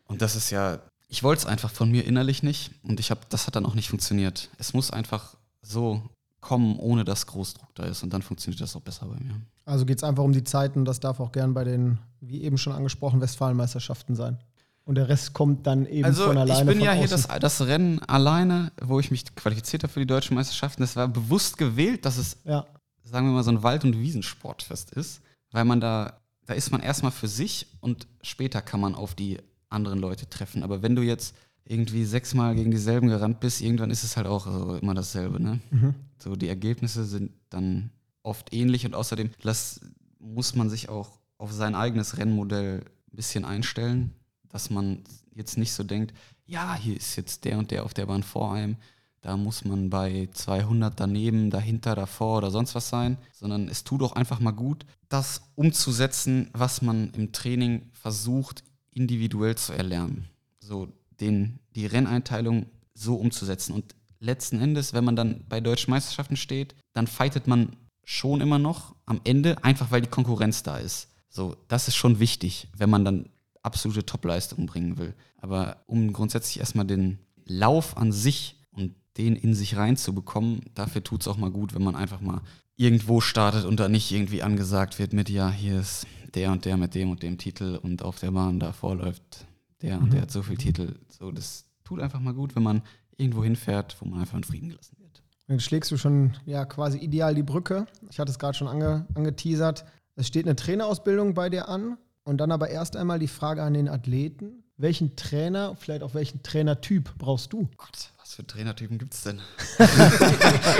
und 0.06 0.22
das 0.22 0.36
ist 0.36 0.50
ja, 0.50 0.78
ich 1.08 1.22
wollte 1.22 1.40
es 1.40 1.46
einfach 1.46 1.70
von 1.70 1.90
mir 1.90 2.04
innerlich 2.04 2.42
nicht 2.42 2.70
und 2.82 3.00
ich 3.00 3.10
habe, 3.10 3.20
das 3.28 3.46
hat 3.46 3.56
dann 3.56 3.66
auch 3.66 3.74
nicht 3.74 3.88
funktioniert. 3.88 4.48
Es 4.58 4.72
muss 4.72 4.90
einfach 4.90 5.36
so 5.62 6.02
kommen, 6.40 6.78
ohne 6.78 7.04
dass 7.04 7.26
Großdruck 7.26 7.74
da 7.74 7.84
ist 7.84 8.02
und 8.02 8.12
dann 8.12 8.22
funktioniert 8.22 8.60
das 8.60 8.76
auch 8.76 8.80
besser 8.80 9.06
bei 9.06 9.18
mir. 9.22 9.40
Also 9.64 9.84
geht 9.84 9.98
es 9.98 10.04
einfach 10.04 10.22
um 10.22 10.32
die 10.32 10.44
Zeiten, 10.44 10.84
das 10.84 11.00
darf 11.00 11.18
auch 11.18 11.32
gern 11.32 11.54
bei 11.54 11.64
den, 11.64 11.98
wie 12.20 12.42
eben 12.42 12.56
schon 12.56 12.72
angesprochen, 12.72 13.20
Westfalenmeisterschaften 13.20 14.14
sein. 14.14 14.38
Und 14.86 14.94
der 14.94 15.08
Rest 15.08 15.34
kommt 15.34 15.66
dann 15.66 15.84
eben 15.84 16.04
also 16.04 16.26
von 16.26 16.38
alleine. 16.38 16.60
Ich 16.60 16.66
bin 16.76 16.80
ja 16.82 16.92
außen. 16.92 16.98
hier 17.00 17.08
das, 17.08 17.28
das, 17.40 17.60
Rennen 17.66 17.98
alleine, 18.04 18.72
wo 18.80 18.98
ich 19.00 19.10
mich 19.10 19.34
qualifiziert 19.34 19.82
habe 19.82 19.92
für 19.92 20.00
die 20.00 20.06
deutschen 20.06 20.34
Meisterschaften. 20.36 20.80
Das 20.82 20.96
war 20.96 21.08
bewusst 21.08 21.58
gewählt, 21.58 22.04
dass 22.04 22.16
es 22.16 22.38
ja 22.44 22.64
sagen 23.06 23.28
wir 23.28 23.32
mal, 23.32 23.44
so 23.44 23.50
ein 23.50 23.62
Wald- 23.62 23.84
und 23.84 23.98
Wiesensportfest 23.98 24.92
ist, 24.92 25.22
weil 25.52 25.64
man 25.64 25.80
da, 25.80 26.20
da 26.44 26.54
ist 26.54 26.70
man 26.70 26.80
erstmal 26.80 27.12
für 27.12 27.28
sich 27.28 27.66
und 27.80 28.06
später 28.22 28.60
kann 28.60 28.80
man 28.80 28.94
auf 28.94 29.14
die 29.14 29.38
anderen 29.68 29.98
Leute 29.98 30.28
treffen. 30.28 30.62
Aber 30.62 30.82
wenn 30.82 30.96
du 30.96 31.02
jetzt 31.02 31.34
irgendwie 31.64 32.04
sechsmal 32.04 32.54
gegen 32.54 32.70
dieselben 32.70 33.08
gerannt 33.08 33.40
bist, 33.40 33.60
irgendwann 33.60 33.90
ist 33.90 34.04
es 34.04 34.16
halt 34.16 34.26
auch 34.26 34.46
so 34.46 34.76
immer 34.76 34.94
dasselbe. 34.94 35.40
Ne? 35.40 35.60
Mhm. 35.70 35.94
So, 36.18 36.36
die 36.36 36.48
Ergebnisse 36.48 37.04
sind 37.04 37.32
dann 37.50 37.90
oft 38.22 38.52
ähnlich 38.52 38.84
und 38.86 38.94
außerdem 38.94 39.30
das 39.42 39.80
muss 40.18 40.54
man 40.54 40.68
sich 40.68 40.88
auch 40.88 41.18
auf 41.38 41.52
sein 41.52 41.74
eigenes 41.74 42.18
Rennmodell 42.18 42.80
ein 42.80 43.16
bisschen 43.16 43.44
einstellen, 43.44 44.12
dass 44.56 44.70
man 44.70 45.04
jetzt 45.34 45.58
nicht 45.58 45.74
so 45.74 45.84
denkt, 45.84 46.14
ja, 46.46 46.74
hier 46.76 46.96
ist 46.96 47.14
jetzt 47.16 47.44
der 47.44 47.58
und 47.58 47.70
der 47.70 47.84
auf 47.84 47.92
der 47.92 48.06
Bahn 48.06 48.22
vor 48.22 48.54
einem, 48.54 48.76
da 49.20 49.36
muss 49.36 49.66
man 49.66 49.90
bei 49.90 50.30
200 50.32 50.98
daneben, 50.98 51.50
dahinter, 51.50 51.94
davor 51.94 52.38
oder 52.38 52.50
sonst 52.50 52.74
was 52.74 52.88
sein, 52.88 53.18
sondern 53.34 53.68
es 53.68 53.84
tut 53.84 54.02
auch 54.02 54.12
einfach 54.12 54.40
mal 54.40 54.52
gut, 54.52 54.86
das 55.10 55.42
umzusetzen, 55.56 56.48
was 56.54 56.80
man 56.80 57.10
im 57.10 57.32
Training 57.32 57.90
versucht, 57.92 58.64
individuell 58.92 59.56
zu 59.56 59.74
erlernen. 59.74 60.24
So 60.58 60.88
den, 61.20 61.58
die 61.74 61.84
Renneinteilung 61.84 62.64
so 62.94 63.16
umzusetzen. 63.16 63.74
Und 63.74 63.94
letzten 64.20 64.58
Endes, 64.58 64.94
wenn 64.94 65.04
man 65.04 65.16
dann 65.16 65.44
bei 65.50 65.60
deutschen 65.60 65.90
Meisterschaften 65.90 66.36
steht, 66.36 66.74
dann 66.94 67.06
fightet 67.06 67.46
man 67.46 67.76
schon 68.04 68.40
immer 68.40 68.58
noch 68.58 68.94
am 69.04 69.20
Ende, 69.24 69.62
einfach 69.62 69.90
weil 69.90 70.00
die 70.00 70.08
Konkurrenz 70.08 70.62
da 70.62 70.78
ist. 70.78 71.08
So, 71.28 71.58
das 71.68 71.88
ist 71.88 71.96
schon 71.96 72.20
wichtig, 72.20 72.68
wenn 72.74 72.88
man 72.88 73.04
dann 73.04 73.28
absolute 73.66 74.06
Topleistung 74.06 74.66
bringen 74.66 74.96
will. 74.96 75.14
Aber 75.38 75.82
um 75.86 76.12
grundsätzlich 76.12 76.60
erstmal 76.60 76.86
den 76.86 77.18
Lauf 77.44 77.96
an 77.96 78.12
sich 78.12 78.56
und 78.70 78.94
den 79.18 79.36
in 79.36 79.54
sich 79.54 79.76
reinzubekommen, 79.76 80.62
dafür 80.74 81.02
tut 81.02 81.20
es 81.20 81.28
auch 81.28 81.36
mal 81.36 81.50
gut, 81.50 81.74
wenn 81.74 81.82
man 81.82 81.96
einfach 81.96 82.20
mal 82.20 82.40
irgendwo 82.76 83.20
startet 83.20 83.64
und 83.64 83.80
da 83.80 83.88
nicht 83.88 84.12
irgendwie 84.12 84.42
angesagt 84.42 84.98
wird 84.98 85.12
mit, 85.12 85.28
ja, 85.28 85.50
hier 85.50 85.80
ist 85.80 86.06
der 86.34 86.52
und 86.52 86.64
der 86.64 86.76
mit 86.76 86.94
dem 86.94 87.10
und 87.10 87.22
dem 87.22 87.38
Titel 87.38 87.78
und 87.82 88.02
auf 88.02 88.20
der 88.20 88.30
Bahn 88.30 88.60
davor 88.60 88.94
läuft 88.94 89.46
der 89.82 90.00
und 90.00 90.12
der 90.12 90.22
hat 90.22 90.30
so 90.30 90.42
viel 90.42 90.56
Titel. 90.56 90.94
So, 91.08 91.30
das 91.32 91.64
tut 91.84 92.00
einfach 92.00 92.20
mal 92.20 92.34
gut, 92.34 92.54
wenn 92.56 92.62
man 92.62 92.82
irgendwo 93.16 93.42
hinfährt, 93.42 93.96
wo 94.00 94.06
man 94.06 94.20
einfach 94.20 94.36
in 94.36 94.44
Frieden 94.44 94.68
gelassen 94.68 94.96
wird. 95.00 95.22
Dann 95.46 95.60
schlägst 95.60 95.90
du 95.90 95.96
schon 95.96 96.36
ja 96.44 96.64
quasi 96.64 96.98
ideal 96.98 97.34
die 97.34 97.42
Brücke. 97.42 97.86
Ich 98.10 98.18
hatte 98.18 98.30
es 98.30 98.38
gerade 98.38 98.56
schon 98.56 98.68
ange, 98.68 99.06
angeteasert. 99.14 99.84
Es 100.14 100.26
steht 100.26 100.46
eine 100.46 100.56
Trainerausbildung 100.56 101.34
bei 101.34 101.48
dir 101.48 101.68
an 101.68 101.96
und 102.26 102.38
dann 102.38 102.50
aber 102.50 102.68
erst 102.68 102.96
einmal 102.96 103.18
die 103.18 103.28
Frage 103.28 103.62
an 103.62 103.72
den 103.72 103.88
Athleten. 103.88 104.64
Welchen 104.76 105.16
Trainer, 105.16 105.74
vielleicht 105.78 106.02
auch 106.02 106.12
welchen 106.12 106.42
Trainertyp 106.42 107.14
brauchst 107.16 107.52
du? 107.52 107.70
Gott, 107.76 108.10
was 108.18 108.34
für 108.34 108.46
Trainertypen 108.46 108.98
gibt 108.98 109.14
es 109.14 109.22
denn? 109.22 109.40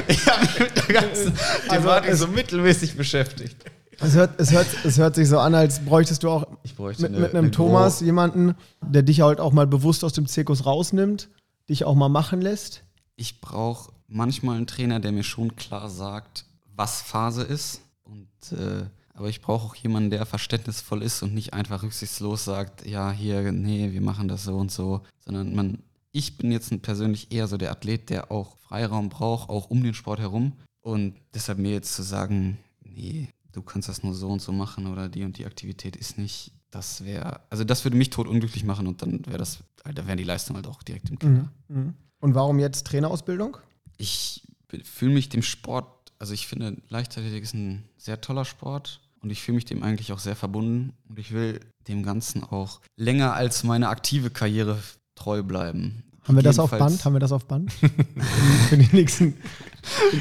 ich 0.09 0.27
habe 0.27 0.41
mich 0.41 0.59
mit 0.59 0.77
der 0.77 1.01
ganzen 1.01 1.33
also 1.69 1.89
Thematik 1.89 2.11
also 2.11 2.27
so 2.27 2.33
mittelmäßig 2.33 2.97
beschäftigt. 2.97 3.57
Es 4.01 4.15
hört, 4.15 4.39
es, 4.39 4.53
hört, 4.53 4.67
es 4.85 4.99
hört 4.99 5.15
sich 5.15 5.29
so 5.29 5.39
an, 5.39 5.55
als 5.55 5.81
bräuchtest 5.81 6.25
du 6.25 6.29
auch 6.29 6.47
mit, 6.63 7.05
eine, 7.05 7.19
mit, 7.19 7.31
einem 7.31 7.45
eine 7.45 7.51
Thomas 7.53 8.01
Gro 8.01 8.07
jemanden, 8.07 8.55
der 8.83 9.03
dich 9.03 9.23
halt 9.23 9.41
auch 9.41 9.53
mal 9.53 9.67
bewusst 9.67 10.05
aus 10.05 10.13
dem 10.13 10.27
Zirkus 10.27 10.67
rausnimmt, 10.67 11.31
dich 11.71 11.85
auch 11.85 11.95
mal 11.95 12.11
machen 12.11 12.43
lässt. 12.43 12.83
Ich 13.15 13.41
brauche 13.41 13.93
manchmal 14.09 14.57
einen 14.57 14.67
Trainer, 14.67 15.01
der 15.01 15.13
mir 15.13 15.23
schon 15.23 15.57
klar 15.57 15.89
sagt, 15.89 16.45
was 16.75 17.01
Phase 17.01 17.43
ist 17.43 17.81
und 18.05 18.29
äh, 18.53 18.87
aber 19.17 19.31
ich 19.31 19.41
brauche 19.41 19.67
auch 19.67 19.75
jemanden, 19.75 20.11
der 20.11 20.27
verständnisvoll 20.27 21.03
ist 21.03 21.23
und 21.23 21.35
nicht 21.35 21.55
einfach 21.55 21.83
rücksichtslos 21.83 22.45
sagt, 22.45 22.87
ja, 22.87 23.11
hier, 23.11 23.51
nee, 23.51 23.91
wir 23.93 24.03
machen 24.03 24.29
das 24.29 24.45
so 24.45 24.57
und 24.57 24.71
so, 24.71 25.03
sondern 25.25 25.55
man, 25.55 25.79
ich 26.13 26.37
bin 26.37 26.53
jetzt 26.53 26.71
persönlich 26.83 27.33
eher 27.33 27.49
so 27.49 27.57
der 27.57 27.71
Athlet, 27.71 28.11
der 28.11 28.31
auch 28.31 28.59
Freiraum 28.59 29.09
braucht, 29.09 29.49
auch 29.49 29.71
um 29.71 29.83
den 29.83 29.95
Sport 29.95 30.21
herum. 30.21 30.53
Und 30.83 31.17
deshalb 31.35 31.59
mir 31.59 31.73
jetzt 31.73 31.95
zu 31.95 32.03
sagen, 32.03 32.59
nee, 32.85 33.31
du 33.53 33.63
kannst 33.63 33.89
das 33.89 34.03
nur 34.03 34.13
so 34.13 34.29
und 34.29 34.43
so 34.43 34.53
machen 34.53 34.87
oder 34.87 35.09
die 35.09 35.25
und 35.25 35.39
die 35.39 35.47
Aktivität 35.47 35.97
ist 35.97 36.19
nicht, 36.19 36.53
das 36.71 37.03
wäre, 37.03 37.41
also 37.49 37.65
das 37.65 37.85
würde 37.85 37.97
mich 37.97 38.11
totunglücklich 38.11 38.65
machen 38.65 38.87
und 38.87 39.01
dann 39.01 39.25
wäre 39.25 39.39
das, 39.39 39.61
da 39.83 40.07
wären 40.07 40.19
die 40.19 40.25
Leistungen 40.25 40.57
halt 40.57 40.67
auch 40.67 40.83
direkt 40.83 41.09
im 41.09 41.19
Keller. 41.19 41.51
Mhm. 41.69 41.77
Mhm. 41.77 41.95
Und 42.21 42.35
warum 42.35 42.59
jetzt 42.59 42.87
Trainerausbildung? 42.87 43.57
Ich 43.97 44.47
fühle 44.85 45.15
mich 45.15 45.31
dem 45.31 45.43
Sport, 45.43 46.13
also 46.19 46.35
ich 46.35 46.47
finde, 46.47 46.77
Leichtathletik 46.89 47.43
ist 47.43 47.55
ein 47.55 47.89
sehr 47.97 48.21
toller 48.21 48.45
Sport 48.45 49.01
und 49.21 49.31
ich 49.31 49.43
fühle 49.43 49.57
mich 49.57 49.65
dem 49.65 49.83
eigentlich 49.83 50.13
auch 50.13 50.19
sehr 50.19 50.37
verbunden 50.37 50.93
und 51.09 51.19
ich 51.19 51.33
will 51.33 51.61
dem 51.89 52.03
Ganzen 52.03 52.43
auch 52.45 52.81
länger 52.97 53.35
als 53.35 53.65
meine 53.65 53.89
aktive 53.89 54.31
Karriere 54.31 54.79
treu 55.15 55.43
bleiben. 55.43 56.03
Haben 56.27 56.37
wir 56.37 56.43
das 56.43 56.59
auf 56.59 56.71
Band? 56.71 57.05
Haben 57.05 57.13
wir 57.15 57.21
das 57.21 57.31
auf 57.31 57.45
Band? 57.45 57.73
Für 58.69 58.77
die 58.77 58.89
nächsten 58.97 59.37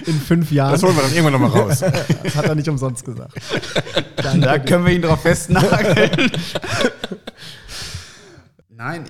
in, 0.06 0.14
fünf 0.14 0.52
Jahren. 0.52 0.74
Das 0.74 0.84
holen 0.84 0.96
wir 0.96 1.02
dann 1.02 1.12
irgendwann 1.12 1.42
nochmal 1.42 1.62
raus. 1.62 1.80
das 1.80 2.36
hat 2.36 2.46
er 2.46 2.54
nicht 2.54 2.70
umsonst 2.70 3.04
gesagt. 3.04 3.34
Dann, 4.18 4.40
da 4.40 4.60
können 4.60 4.86
wir 4.86 4.94
ihn 4.94 5.02
drauf 5.02 5.22
festnageln. 5.22 6.32
Nein, 8.70 9.06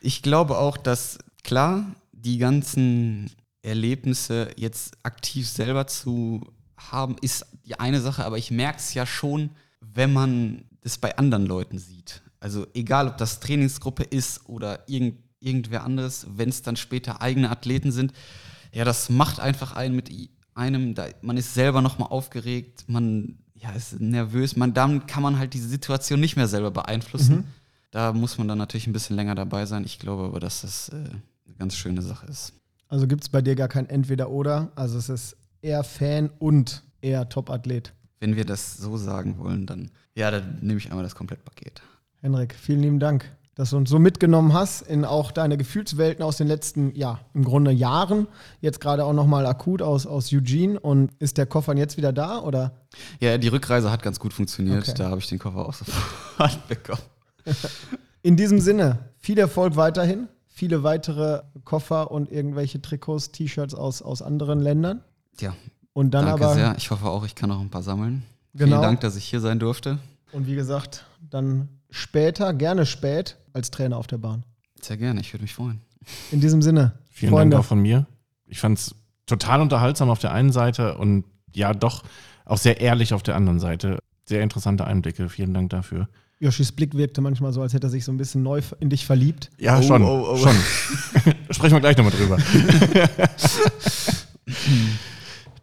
ich 0.00 0.22
glaube 0.22 0.58
auch, 0.58 0.76
dass 0.76 1.18
klar, 1.42 1.84
die 2.12 2.38
ganzen 2.38 3.30
Erlebnisse 3.62 4.50
jetzt 4.56 4.96
aktiv 5.02 5.48
selber 5.48 5.88
zu 5.88 6.46
haben, 6.92 7.16
ist 7.20 7.46
die 7.66 7.78
eine 7.78 8.00
Sache, 8.00 8.24
aber 8.24 8.38
ich 8.38 8.50
merke 8.50 8.78
es 8.78 8.94
ja 8.94 9.06
schon, 9.06 9.50
wenn 9.80 10.12
man 10.12 10.64
das 10.82 10.98
bei 10.98 11.16
anderen 11.16 11.46
Leuten 11.46 11.78
sieht. 11.78 12.22
Also 12.40 12.66
egal, 12.74 13.08
ob 13.08 13.18
das 13.18 13.40
Trainingsgruppe 13.40 14.04
ist 14.04 14.48
oder 14.48 14.88
irgend 14.88 15.18
irgendwer 15.40 15.84
anderes, 15.84 16.26
wenn 16.34 16.48
es 16.48 16.62
dann 16.62 16.76
später 16.76 17.22
eigene 17.22 17.50
Athleten 17.50 17.92
sind. 17.92 18.12
Ja, 18.72 18.84
das 18.84 19.08
macht 19.08 19.40
einfach 19.40 19.74
einen 19.76 19.96
mit 19.96 20.10
einem, 20.54 20.94
da, 20.94 21.06
man 21.22 21.36
ist 21.36 21.54
selber 21.54 21.82
nochmal 21.82 22.08
aufgeregt, 22.08 22.84
man 22.88 23.38
ja, 23.54 23.70
ist 23.72 24.00
nervös, 24.00 24.56
man, 24.56 24.74
dann 24.74 25.06
kann 25.06 25.22
man 25.22 25.38
halt 25.38 25.54
diese 25.54 25.68
Situation 25.68 26.20
nicht 26.20 26.36
mehr 26.36 26.48
selber 26.48 26.70
beeinflussen. 26.70 27.36
Mhm. 27.36 27.44
Da 27.90 28.12
muss 28.12 28.38
man 28.38 28.46
dann 28.46 28.58
natürlich 28.58 28.86
ein 28.86 28.92
bisschen 28.92 29.16
länger 29.16 29.34
dabei 29.34 29.66
sein. 29.66 29.84
Ich 29.84 29.98
glaube 29.98 30.24
aber, 30.24 30.40
dass 30.40 30.60
das 30.60 30.90
äh, 30.90 30.96
eine 30.96 31.54
ganz 31.58 31.74
schöne 31.74 32.02
Sache 32.02 32.26
ist. 32.26 32.52
Also 32.88 33.06
gibt 33.06 33.24
es 33.24 33.28
bei 33.28 33.42
dir 33.42 33.54
gar 33.56 33.68
kein 33.68 33.88
Entweder-Oder? 33.88 34.70
Also 34.74 34.98
es 34.98 35.08
ist 35.08 35.36
eher 35.62 35.84
Fan 35.84 36.30
und 36.38 36.82
eher 37.00 37.28
Top-Athlet. 37.28 37.92
Wenn 38.20 38.36
wir 38.36 38.44
das 38.44 38.76
so 38.76 38.96
sagen 38.96 39.38
wollen, 39.38 39.66
dann 39.66 39.90
ja, 40.14 40.30
dann 40.30 40.58
nehme 40.60 40.78
ich 40.78 40.90
einmal 40.90 41.04
das 41.04 41.14
Komplettpaket. 41.14 41.80
Henrik, 42.20 42.54
vielen 42.54 42.80
lieben 42.80 42.98
Dank 42.98 43.30
dass 43.58 43.70
du 43.70 43.76
uns 43.76 43.90
so 43.90 43.98
mitgenommen 43.98 44.52
hast 44.52 44.82
in 44.82 45.04
auch 45.04 45.32
deine 45.32 45.56
Gefühlswelten 45.56 46.22
aus 46.24 46.36
den 46.36 46.46
letzten, 46.46 46.94
ja, 46.94 47.18
im 47.34 47.44
Grunde 47.44 47.72
Jahren. 47.72 48.28
Jetzt 48.60 48.80
gerade 48.80 49.04
auch 49.04 49.12
nochmal 49.12 49.46
akut 49.46 49.82
aus, 49.82 50.06
aus 50.06 50.32
Eugene. 50.32 50.78
Und 50.78 51.10
ist 51.18 51.38
der 51.38 51.46
Koffer 51.46 51.76
jetzt 51.76 51.96
wieder 51.96 52.12
da, 52.12 52.38
oder? 52.38 52.70
Ja, 53.18 53.36
die 53.36 53.48
Rückreise 53.48 53.90
hat 53.90 54.00
ganz 54.00 54.20
gut 54.20 54.32
funktioniert. 54.32 54.84
Okay. 54.88 54.94
Da 54.96 55.10
habe 55.10 55.20
ich 55.20 55.26
den 55.26 55.40
Koffer 55.40 55.66
auch 55.66 55.74
sofort 55.74 56.68
bekommen. 56.68 57.02
In 58.22 58.36
diesem 58.36 58.60
Sinne, 58.60 59.00
viel 59.16 59.40
Erfolg 59.40 59.74
weiterhin. 59.74 60.28
Viele 60.46 60.84
weitere 60.84 61.42
Koffer 61.64 62.12
und 62.12 62.30
irgendwelche 62.30 62.80
Trikots, 62.80 63.32
T-Shirts 63.32 63.74
aus, 63.74 64.02
aus 64.02 64.22
anderen 64.22 64.60
Ländern. 64.60 65.02
Ja. 65.40 65.54
Und 65.92 66.12
dann 66.12 66.26
danke 66.26 66.44
aber. 66.44 66.54
sehr. 66.54 66.74
Ich 66.76 66.90
hoffe 66.90 67.06
auch, 67.06 67.24
ich 67.24 67.34
kann 67.34 67.48
noch 67.48 67.60
ein 67.60 67.70
paar 67.70 67.82
sammeln. 67.82 68.22
Genau. 68.54 68.76
Vielen 68.76 68.82
Dank, 68.82 69.00
dass 69.00 69.16
ich 69.16 69.24
hier 69.24 69.40
sein 69.40 69.58
durfte. 69.58 69.98
Und 70.32 70.46
wie 70.46 70.54
gesagt, 70.54 71.04
dann 71.30 71.68
später, 71.90 72.52
gerne 72.54 72.86
spät, 72.86 73.36
als 73.52 73.70
Trainer 73.70 73.96
auf 73.96 74.06
der 74.06 74.18
Bahn. 74.18 74.44
Sehr 74.80 74.96
gerne, 74.96 75.20
ich 75.20 75.32
würde 75.32 75.42
mich 75.42 75.54
freuen. 75.54 75.80
In 76.30 76.40
diesem 76.40 76.62
Sinne. 76.62 76.92
Vielen 77.10 77.32
Freunde. 77.32 77.56
Dank 77.56 77.64
auch 77.64 77.68
von 77.68 77.80
mir. 77.80 78.06
Ich 78.46 78.60
fand 78.60 78.78
es 78.78 78.94
total 79.26 79.60
unterhaltsam 79.60 80.10
auf 80.10 80.18
der 80.18 80.32
einen 80.32 80.52
Seite 80.52 80.96
und 80.96 81.24
ja, 81.54 81.74
doch 81.74 82.04
auch 82.44 82.58
sehr 82.58 82.80
ehrlich 82.80 83.12
auf 83.12 83.22
der 83.22 83.36
anderen 83.36 83.58
Seite. 83.58 83.98
Sehr 84.24 84.42
interessante 84.42 84.86
Einblicke. 84.86 85.28
Vielen 85.28 85.54
Dank 85.54 85.70
dafür. 85.70 86.08
Joschis 86.40 86.72
Blick 86.72 86.94
wirkte 86.94 87.20
manchmal 87.20 87.52
so, 87.52 87.62
als 87.62 87.74
hätte 87.74 87.88
er 87.88 87.90
sich 87.90 88.04
so 88.04 88.12
ein 88.12 88.16
bisschen 88.16 88.42
neu 88.42 88.60
in 88.78 88.90
dich 88.90 89.04
verliebt. 89.04 89.50
Ja, 89.58 89.78
oh, 89.78 89.82
schon. 89.82 90.02
Oh, 90.02 90.28
oh. 90.30 90.36
schon. 90.36 90.54
Sprechen 91.50 91.74
wir 91.74 91.80
gleich 91.80 91.96
nochmal 91.96 92.12
drüber. 92.12 92.38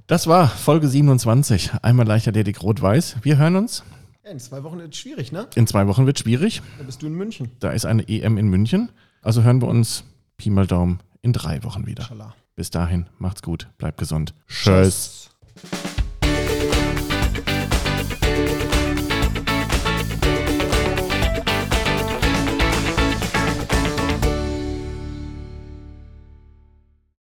das 0.08 0.28
war 0.28 0.48
Folge 0.48 0.88
27. 0.88 1.72
Einmal 1.82 2.06
Leichtathletik 2.06 2.62
Rot-Weiß. 2.62 3.18
Wir 3.24 3.38
hören 3.38 3.56
uns 3.56 3.84
in 4.32 4.40
zwei 4.40 4.64
Wochen 4.64 4.80
wird 4.80 4.94
es 4.94 5.00
schwierig, 5.00 5.32
ne? 5.32 5.48
In 5.56 5.68
zwei 5.68 5.88
Wochen 5.88 6.06
wird 6.06 6.18
es 6.18 6.24
schwierig. 6.24 6.62
Da 6.78 6.84
bist 6.84 7.02
du 7.02 7.08
in 7.08 7.14
München. 7.14 7.52
Da 7.60 7.72
ist 7.72 7.86
eine 7.86 8.08
EM 8.08 8.38
in 8.38 8.48
München. 8.48 8.90
Also 9.22 9.44
hören 9.44 9.62
wir 9.62 9.68
uns 9.68 10.04
Pi 10.38 10.50
mal 10.50 10.68
Daumen 10.68 11.00
in 11.22 11.32
drei 11.34 11.64
Wochen 11.64 11.86
wieder. 11.86 12.04
Schala. 12.04 12.36
Bis 12.56 12.70
dahin, 12.70 13.08
macht's 13.20 13.42
gut, 13.42 13.68
bleibt 13.78 14.00
gesund. 14.00 14.34
Tschüss. 14.48 15.30